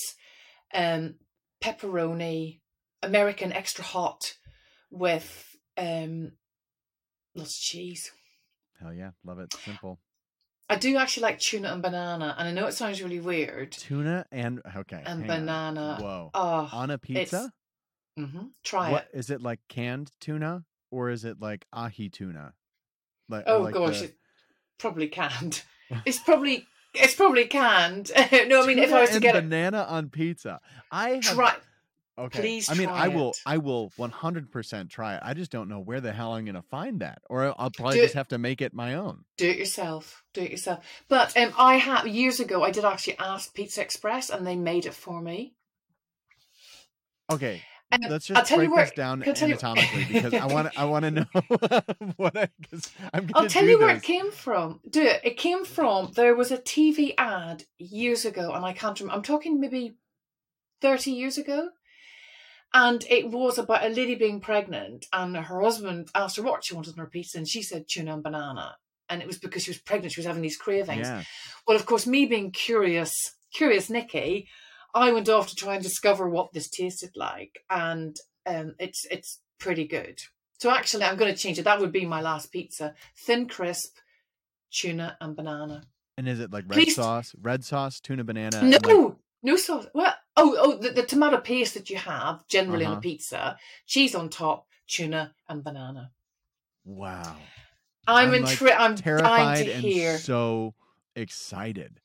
um, 0.73 1.15
pepperoni, 1.63 2.61
American 3.03 3.53
extra 3.53 3.84
hot 3.84 4.34
with 4.89 5.55
um, 5.78 6.32
lots 7.36 7.57
of 7.57 7.61
cheese. 7.61 8.11
Hell 8.80 8.93
yeah, 8.93 9.11
love 9.23 9.38
it. 9.39 9.53
Simple. 9.53 9.99
I 10.70 10.76
do 10.76 10.97
actually 10.97 11.24
like 11.24 11.39
tuna 11.39 11.72
and 11.72 11.82
banana, 11.82 12.36
and 12.38 12.47
I 12.47 12.51
know 12.51 12.68
it 12.68 12.74
sounds 12.74 13.01
really 13.01 13.20
weird. 13.20 13.72
Tuna 13.72 14.26
and 14.32 14.61
okay. 14.76 15.01
And 15.05 15.22
hang 15.22 15.32
on. 15.32 15.39
banana. 15.39 15.97
Whoa. 16.01 16.30
Oh, 16.34 16.70
on 16.74 16.91
a 16.91 16.97
pizza? 16.97 17.51
Mm-hmm. 18.20 18.47
try 18.63 18.91
What 18.91 19.07
it. 19.13 19.18
is 19.20 19.30
it 19.30 19.41
like 19.41 19.59
canned 19.70 20.11
tuna 20.20 20.65
or 20.91 21.11
is 21.11 21.24
it 21.24 21.39
like 21.39 21.65
ahi 21.72 22.09
tuna? 22.09 22.53
Like 23.30 23.43
Oh 23.47 23.59
like 23.61 23.76
gosh, 23.76 23.99
the- 23.99 24.05
it's 24.05 24.15
probably 24.80 25.07
canned. 25.07 25.63
It's 26.05 26.20
probably 26.20 26.65
it's 26.95 27.13
probably 27.15 27.45
canned. 27.45 28.11
no, 28.47 28.63
I 28.63 28.65
mean 28.68 28.80
if 28.80 28.91
I 28.91 29.01
was 29.01 29.11
to 29.11 29.20
get 29.20 29.36
banana 29.36 29.86
on 29.88 30.09
pizza. 30.09 30.59
I 30.91 31.09
have 31.11 31.22
try. 31.22 31.55
Okay. 32.18 32.39
please 32.39 32.70
I 32.70 32.74
mean, 32.74 32.89
I 32.89 33.07
will 33.09 33.32
it. 33.32 33.38
I 33.45 33.57
will 33.57 33.91
100% 33.97 34.89
try 34.89 35.15
it. 35.15 35.22
I 35.24 35.34
just 35.34 35.51
don't 35.51 35.70
know 35.70 35.80
where 35.80 36.01
the 36.01 36.11
hell 36.11 36.34
I'm 36.34 36.45
going 36.45 36.55
to 36.55 36.61
find 36.61 36.99
that 37.01 37.22
or 37.30 37.53
I'll 37.59 37.70
probably 37.72 37.95
Do 37.97 38.01
just 38.03 38.15
it- 38.15 38.18
have 38.18 38.28
to 38.30 38.38
make 38.38 38.61
it 38.61 38.74
my 38.74 38.95
own. 38.95 39.24
Do 39.38 39.49
it 39.49 39.57
yourself. 39.57 40.24
Do 40.34 40.41
it 40.41 40.51
yourself. 40.51 40.84
But 41.07 41.36
um, 41.38 41.53
I 41.57 41.76
have 41.76 42.07
years 42.07 42.39
ago. 42.39 42.63
I 42.63 42.72
did 42.72 42.86
actually 42.86 43.18
ask 43.20 43.53
Pizza 43.53 43.82
Express, 43.82 44.30
and 44.30 44.45
they 44.47 44.55
made 44.55 44.86
it 44.86 44.93
for 44.93 45.22
me. 45.22 45.53
Okay. 47.32 47.61
Um, 47.91 48.01
Let's 48.09 48.30
I'll 48.30 48.36
just 48.38 48.49
tell 48.49 48.61
you 48.61 48.68
break 48.68 48.76
where- 48.76 48.86
this 48.86 48.95
down 48.95 49.22
tell 49.22 49.47
you- 49.47 49.55
anatomically 49.55 50.05
because 50.11 50.34
I 50.34 50.45
want 50.47 50.78
I 50.78 50.84
want 50.86 51.05
to 51.05 51.11
know 51.11 51.26
what 52.18 52.36
I. 52.38 52.49
I'm 53.13 53.30
I'll 53.34 53.47
tell 53.47 53.63
you 53.65 53.80
where 53.80 53.93
this. 53.93 54.03
it 54.03 54.05
came 54.05 54.30
from. 54.32 54.82
Do 54.89 55.01
it. 55.03 55.22
It 55.24 55.38
came 55.38 55.63
from 55.63 56.11
there 56.15 56.36
was 56.36 56.51
a 56.51 56.57
TV 56.57 57.13
ad 57.18 57.63
years 57.78 58.26
ago, 58.26 58.51
and 58.51 58.65
I 58.65 58.74
can't 58.74 58.99
remember. 58.99 59.15
I'm 59.15 59.24
talking 59.24 59.61
maybe 59.61 59.95
thirty 60.82 61.11
years 61.11 61.38
ago, 61.38 61.70
and 62.74 63.03
it 63.09 63.30
was 63.32 63.57
about 63.57 63.86
a 63.86 63.89
lady 63.89 64.15
being 64.15 64.39
pregnant, 64.41 65.05
and 65.13 65.36
her 65.36 65.61
husband 65.61 66.09
asked 66.13 66.38
her 66.38 66.43
what 66.43 66.63
she 66.63 66.76
wanted 66.76 66.93
on 66.93 67.05
her 67.05 67.09
pizza, 67.09 67.38
and 67.38 67.47
she 67.47 67.61
said 67.61 67.86
tuna 67.89 68.13
and 68.13 68.24
banana, 68.24 68.76
and 69.09 69.22
it 69.22 69.28
was 69.28 69.39
because 69.39 69.63
she 69.63 69.72
was 69.72 69.78
pregnant. 69.80 70.13
She 70.13 70.20
was 70.20 70.26
having 70.28 70.41
these 70.41 70.57
cravings. 70.57 71.07
Yeah. 71.07 71.24
Well, 71.68 71.78
of 71.78 71.86
course, 71.86 72.05
me 72.07 72.26
being 72.26 72.51
curious, 72.51 73.13
curious 73.53 73.89
Nikki, 73.89 74.47
I 74.93 75.11
went 75.11 75.30
off 75.30 75.47
to 75.49 75.55
try 75.55 75.76
and 75.76 75.84
discover 75.84 76.30
what 76.30 76.53
this 76.53 76.70
tasted 76.70 77.11
like, 77.15 77.59
and 77.70 78.15
um, 78.45 78.76
it's 78.80 79.05
it's 79.09 79.39
pretty 79.59 79.88
good. 79.88 80.20
So 80.59 80.72
actually, 80.72 81.03
I'm 81.03 81.18
going 81.18 81.32
to 81.34 81.38
change 81.39 81.59
it. 81.59 81.63
That 81.63 81.80
would 81.80 81.91
be 81.91 82.05
my 82.05 82.22
last 82.22 82.51
pizza: 82.51 82.95
thin, 83.26 83.47
crisp, 83.47 83.97
tuna 84.72 85.18
and 85.22 85.36
banana. 85.36 85.84
And 86.18 86.28
is 86.28 86.39
it 86.39 86.51
like 86.51 86.65
red 86.68 86.76
Please- 86.76 86.95
sauce, 86.95 87.36
red 87.41 87.63
sauce, 87.63 87.99
tuna 87.99 88.24
banana? 88.24 88.61
no, 88.63 88.78
like- 88.84 89.15
no 89.43 89.55
sauce. 89.55 89.86
Well, 89.93 90.13
oh, 90.38 90.55
oh, 90.59 90.77
the, 90.77 90.89
the 90.91 91.03
tomato 91.03 91.38
paste 91.39 91.73
that 91.73 91.89
you 91.89 91.97
have 91.97 92.47
generally 92.47 92.85
on 92.85 92.91
Uh-huh. 92.93 92.99
a 92.99 93.01
pizza, 93.01 93.57
cheese 93.85 94.15
on 94.15 94.29
top, 94.29 94.67
tuna 94.88 95.33
and 95.49 95.63
banana. 95.63 96.11
wow. 96.85 97.35
I'm, 98.09 98.31
I'm, 98.33 98.41
like, 98.41 98.61
I'm 98.61 98.95
Terrified 98.95 99.65
to 99.65 99.71
and 99.73 99.81
hear. 99.83 100.17
so 100.17 100.73
excited. 101.13 101.99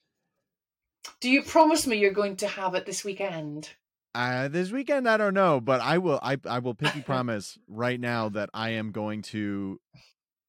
Do 1.20 1.30
you 1.30 1.42
promise 1.42 1.86
me 1.86 1.96
you're 1.98 2.10
going 2.12 2.34
to 2.38 2.48
have 2.48 2.74
it 2.74 2.86
this 2.86 3.04
weekend? 3.04 3.68
Uh, 4.12 4.48
this 4.48 4.72
weekend, 4.72 5.08
I 5.08 5.16
don't 5.16 5.32
know, 5.34 5.60
but 5.60 5.80
I 5.80 5.98
will. 5.98 6.18
I 6.22 6.38
I 6.44 6.58
will 6.58 6.74
pinky 6.74 7.00
promise 7.06 7.56
right 7.68 7.98
now 8.00 8.28
that 8.30 8.50
I 8.52 8.70
am 8.70 8.90
going 8.90 9.22
to. 9.30 9.80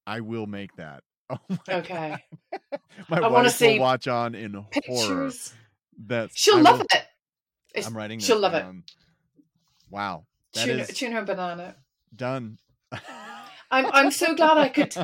I 0.07 0.21
will 0.21 0.47
make 0.47 0.75
that. 0.77 1.03
Oh 1.29 1.38
my 1.67 1.73
Okay. 1.75 2.17
My 3.09 3.17
I 3.19 3.27
wife 3.27 3.43
will 3.43 3.49
see 3.51 3.79
watch 3.79 4.07
on 4.07 4.36
in 4.36 4.53
horror. 4.53 4.67
Pictures. 4.71 5.53
That's 5.97 6.36
She'll 6.38 6.57
I 6.57 6.61
love 6.61 6.79
will- 6.79 6.86
it. 6.93 7.03
I'm 7.76 7.95
writing. 7.95 8.19
She'll 8.19 8.39
love 8.39 8.53
it. 8.53 8.65
Wow, 9.89 10.26
that 10.53 10.65
tuna, 10.65 10.84
is 10.84 10.89
tuna 10.89 11.17
and 11.19 11.28
banana. 11.28 11.76
done. 12.15 12.57
I'm 13.71 13.88
I'm 13.91 14.11
so 14.11 14.36
glad 14.36 14.57
I 14.59 14.69
could. 14.69 14.95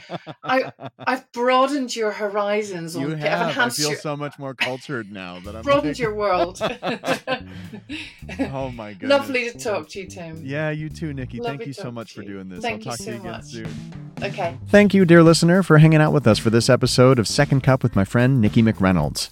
I 0.44 0.72
I've 1.00 1.32
broadened 1.32 1.96
your 1.96 2.12
horizons. 2.12 2.96
On, 2.96 3.02
you 3.02 3.16
I've. 3.16 3.58
I 3.58 3.70
feel 3.70 3.90
your, 3.90 3.98
so 3.98 4.16
much 4.16 4.38
more 4.38 4.54
cultured 4.54 5.12
now 5.12 5.40
that 5.40 5.56
I'm. 5.56 5.64
broadened 5.64 5.88
like- 5.88 6.00
your 6.00 6.14
world. 6.14 6.60
oh 8.52 8.70
my 8.70 8.94
goodness. 8.94 9.10
Lovely 9.10 9.52
to 9.52 9.58
talk 9.58 9.90
to 9.90 10.02
you, 10.02 10.08
Tim. 10.08 10.42
Yeah, 10.46 10.70
you 10.70 10.90
too, 10.90 11.14
Nikki. 11.14 11.40
Lovely 11.40 11.58
Thank 11.58 11.68
you 11.68 11.74
so 11.74 11.90
much 11.92 12.14
for 12.14 12.22
doing 12.22 12.48
this. 12.48 12.62
Thank 12.62 12.86
I'll 12.86 12.92
you 12.94 12.98
talk 12.98 12.98
to 12.98 13.04
so 13.04 13.12
you 13.12 13.18
again 13.18 13.32
much. 13.32 13.46
soon. 13.46 13.68
Okay. 14.22 14.58
Thank 14.68 14.94
you, 14.94 15.04
dear 15.04 15.24
listener, 15.24 15.64
for 15.64 15.80
hanging 15.80 16.02
out 16.02 16.14
with 16.14 16.28
us 16.28 16.38
for 16.38 16.52
this 16.52 16.70
episode 16.70 17.18
of 17.18 17.28
Second 17.28 17.62
Cup 17.64 17.82
with 17.82 17.96
my 17.96 18.06
friend 18.06 18.40
Nikki 18.40 18.62
Maria 18.62 18.94
Rose. 18.94 19.32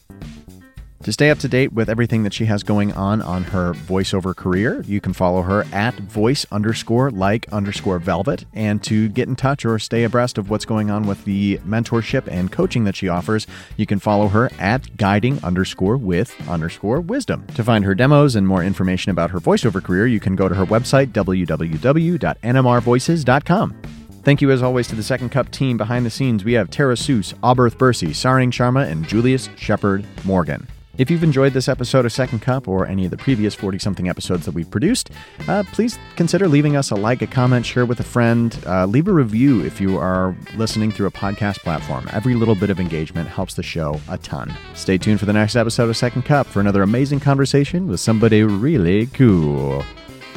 To 1.08 1.14
stay 1.14 1.30
up 1.30 1.40
to 1.40 1.48
date 1.48 1.72
with 1.72 1.90
everything 1.90 2.24
that 2.24 2.34
she 2.34 2.44
has 2.48 2.64
going 2.64 2.92
on 2.92 3.22
on 3.22 3.46
her 3.46 3.72
voiceover 3.72 4.36
career, 4.36 4.84
you 4.86 5.00
can 5.00 5.14
follow 5.14 5.42
her 5.42 5.64
at 5.72 5.96
voice 5.96 6.46
underscore 6.52 7.12
like 7.12 7.48
underscore 7.50 7.98
velvet. 7.98 8.44
And 8.54 8.84
to 8.84 9.08
get 9.08 9.30
in 9.30 9.38
touch 9.38 9.64
or 9.64 9.80
stay 9.80 10.04
abreast 10.04 10.38
of 10.38 10.50
what's 10.50 10.66
going 10.66 10.92
on 10.92 11.08
with 11.08 11.24
the 11.24 11.60
mentorship 11.60 12.28
and 12.28 12.52
coaching 12.52 12.84
that 12.84 12.98
she 12.98 13.08
offers, 13.08 13.48
you 13.78 13.86
can 13.86 14.00
follow 14.00 14.28
her 14.28 14.52
at 14.60 14.98
guiding 14.98 15.42
underscore 15.46 15.96
with 15.96 16.36
underscore 16.50 17.00
wisdom. 17.00 17.48
To 17.56 17.64
find 17.64 17.86
her 17.86 17.96
demos 17.96 18.36
and 18.36 18.46
more 18.46 18.62
information 18.62 19.10
about 19.10 19.32
her 19.32 19.40
voiceover 19.40 19.82
career, 19.82 20.08
you 20.08 20.20
can 20.20 20.36
go 20.36 20.50
to 20.50 20.56
her 20.56 20.66
website, 20.66 21.14
www.nmrvoices.com. 21.14 23.82
Thank 24.24 24.42
you, 24.42 24.52
as 24.52 24.62
always, 24.62 24.90
to 24.90 24.96
the 24.96 25.04
Second 25.04 25.30
Cup 25.30 25.52
team 25.52 25.78
behind 25.78 26.06
the 26.06 26.10
scenes. 26.10 26.44
We 26.44 26.52
have 26.52 26.70
Tara 26.70 26.96
Seuss, 26.96 27.34
Auberth 27.36 27.78
Bursey, 27.78 28.14
Saring 28.14 28.52
Sharma, 28.52 28.92
and 28.92 29.08
Julius 29.08 29.48
Shepard 29.56 30.06
Morgan. 30.26 30.68
If 30.98 31.12
you've 31.12 31.24
enjoyed 31.24 31.54
this 31.54 31.68
episode 31.68 32.06
of 32.06 32.12
Second 32.12 32.42
Cup 32.42 32.68
or 32.68 32.88
any 32.88 33.06
of 33.06 33.12
the 33.12 33.18
previous 33.18 33.54
40 33.54 33.78
something 33.78 34.10
episodes 34.10 34.46
that 34.46 34.56
we've 34.56 34.70
produced, 34.70 35.12
uh, 35.48 35.64
please 35.72 36.00
consider 36.16 36.48
leaving 36.48 36.76
us 36.76 36.90
a 36.90 36.96
like, 36.96 37.22
a 37.22 37.28
comment, 37.28 37.68
share 37.68 37.86
with 37.86 38.00
a 38.00 38.04
friend, 38.04 38.58
uh, 38.66 38.88
leave 38.88 39.08
a 39.08 39.14
review 39.14 39.64
if 39.64 39.80
you 39.80 40.00
are 40.00 40.36
listening 40.56 40.92
through 40.92 41.06
a 41.06 41.12
podcast 41.12 41.60
platform. 41.60 42.10
Every 42.14 42.34
little 42.34 42.56
bit 42.56 42.72
of 42.72 42.80
engagement 42.80 43.30
helps 43.30 43.54
the 43.54 43.62
show 43.62 44.02
a 44.10 44.18
ton. 44.18 44.52
Stay 44.74 44.98
tuned 44.98 45.20
for 45.20 45.28
the 45.28 45.34
next 45.34 45.56
episode 45.56 45.88
of 45.88 45.96
Second 45.96 46.24
Cup 46.24 46.48
for 46.48 46.62
another 46.62 46.82
amazing 46.82 47.20
conversation 47.20 47.88
with 47.88 48.00
somebody 48.00 48.42
really 48.42 49.06
cool. 49.08 49.86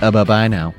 Uh, 0.02 0.10
bye 0.10 0.24
bye 0.24 0.48
now. 0.48 0.74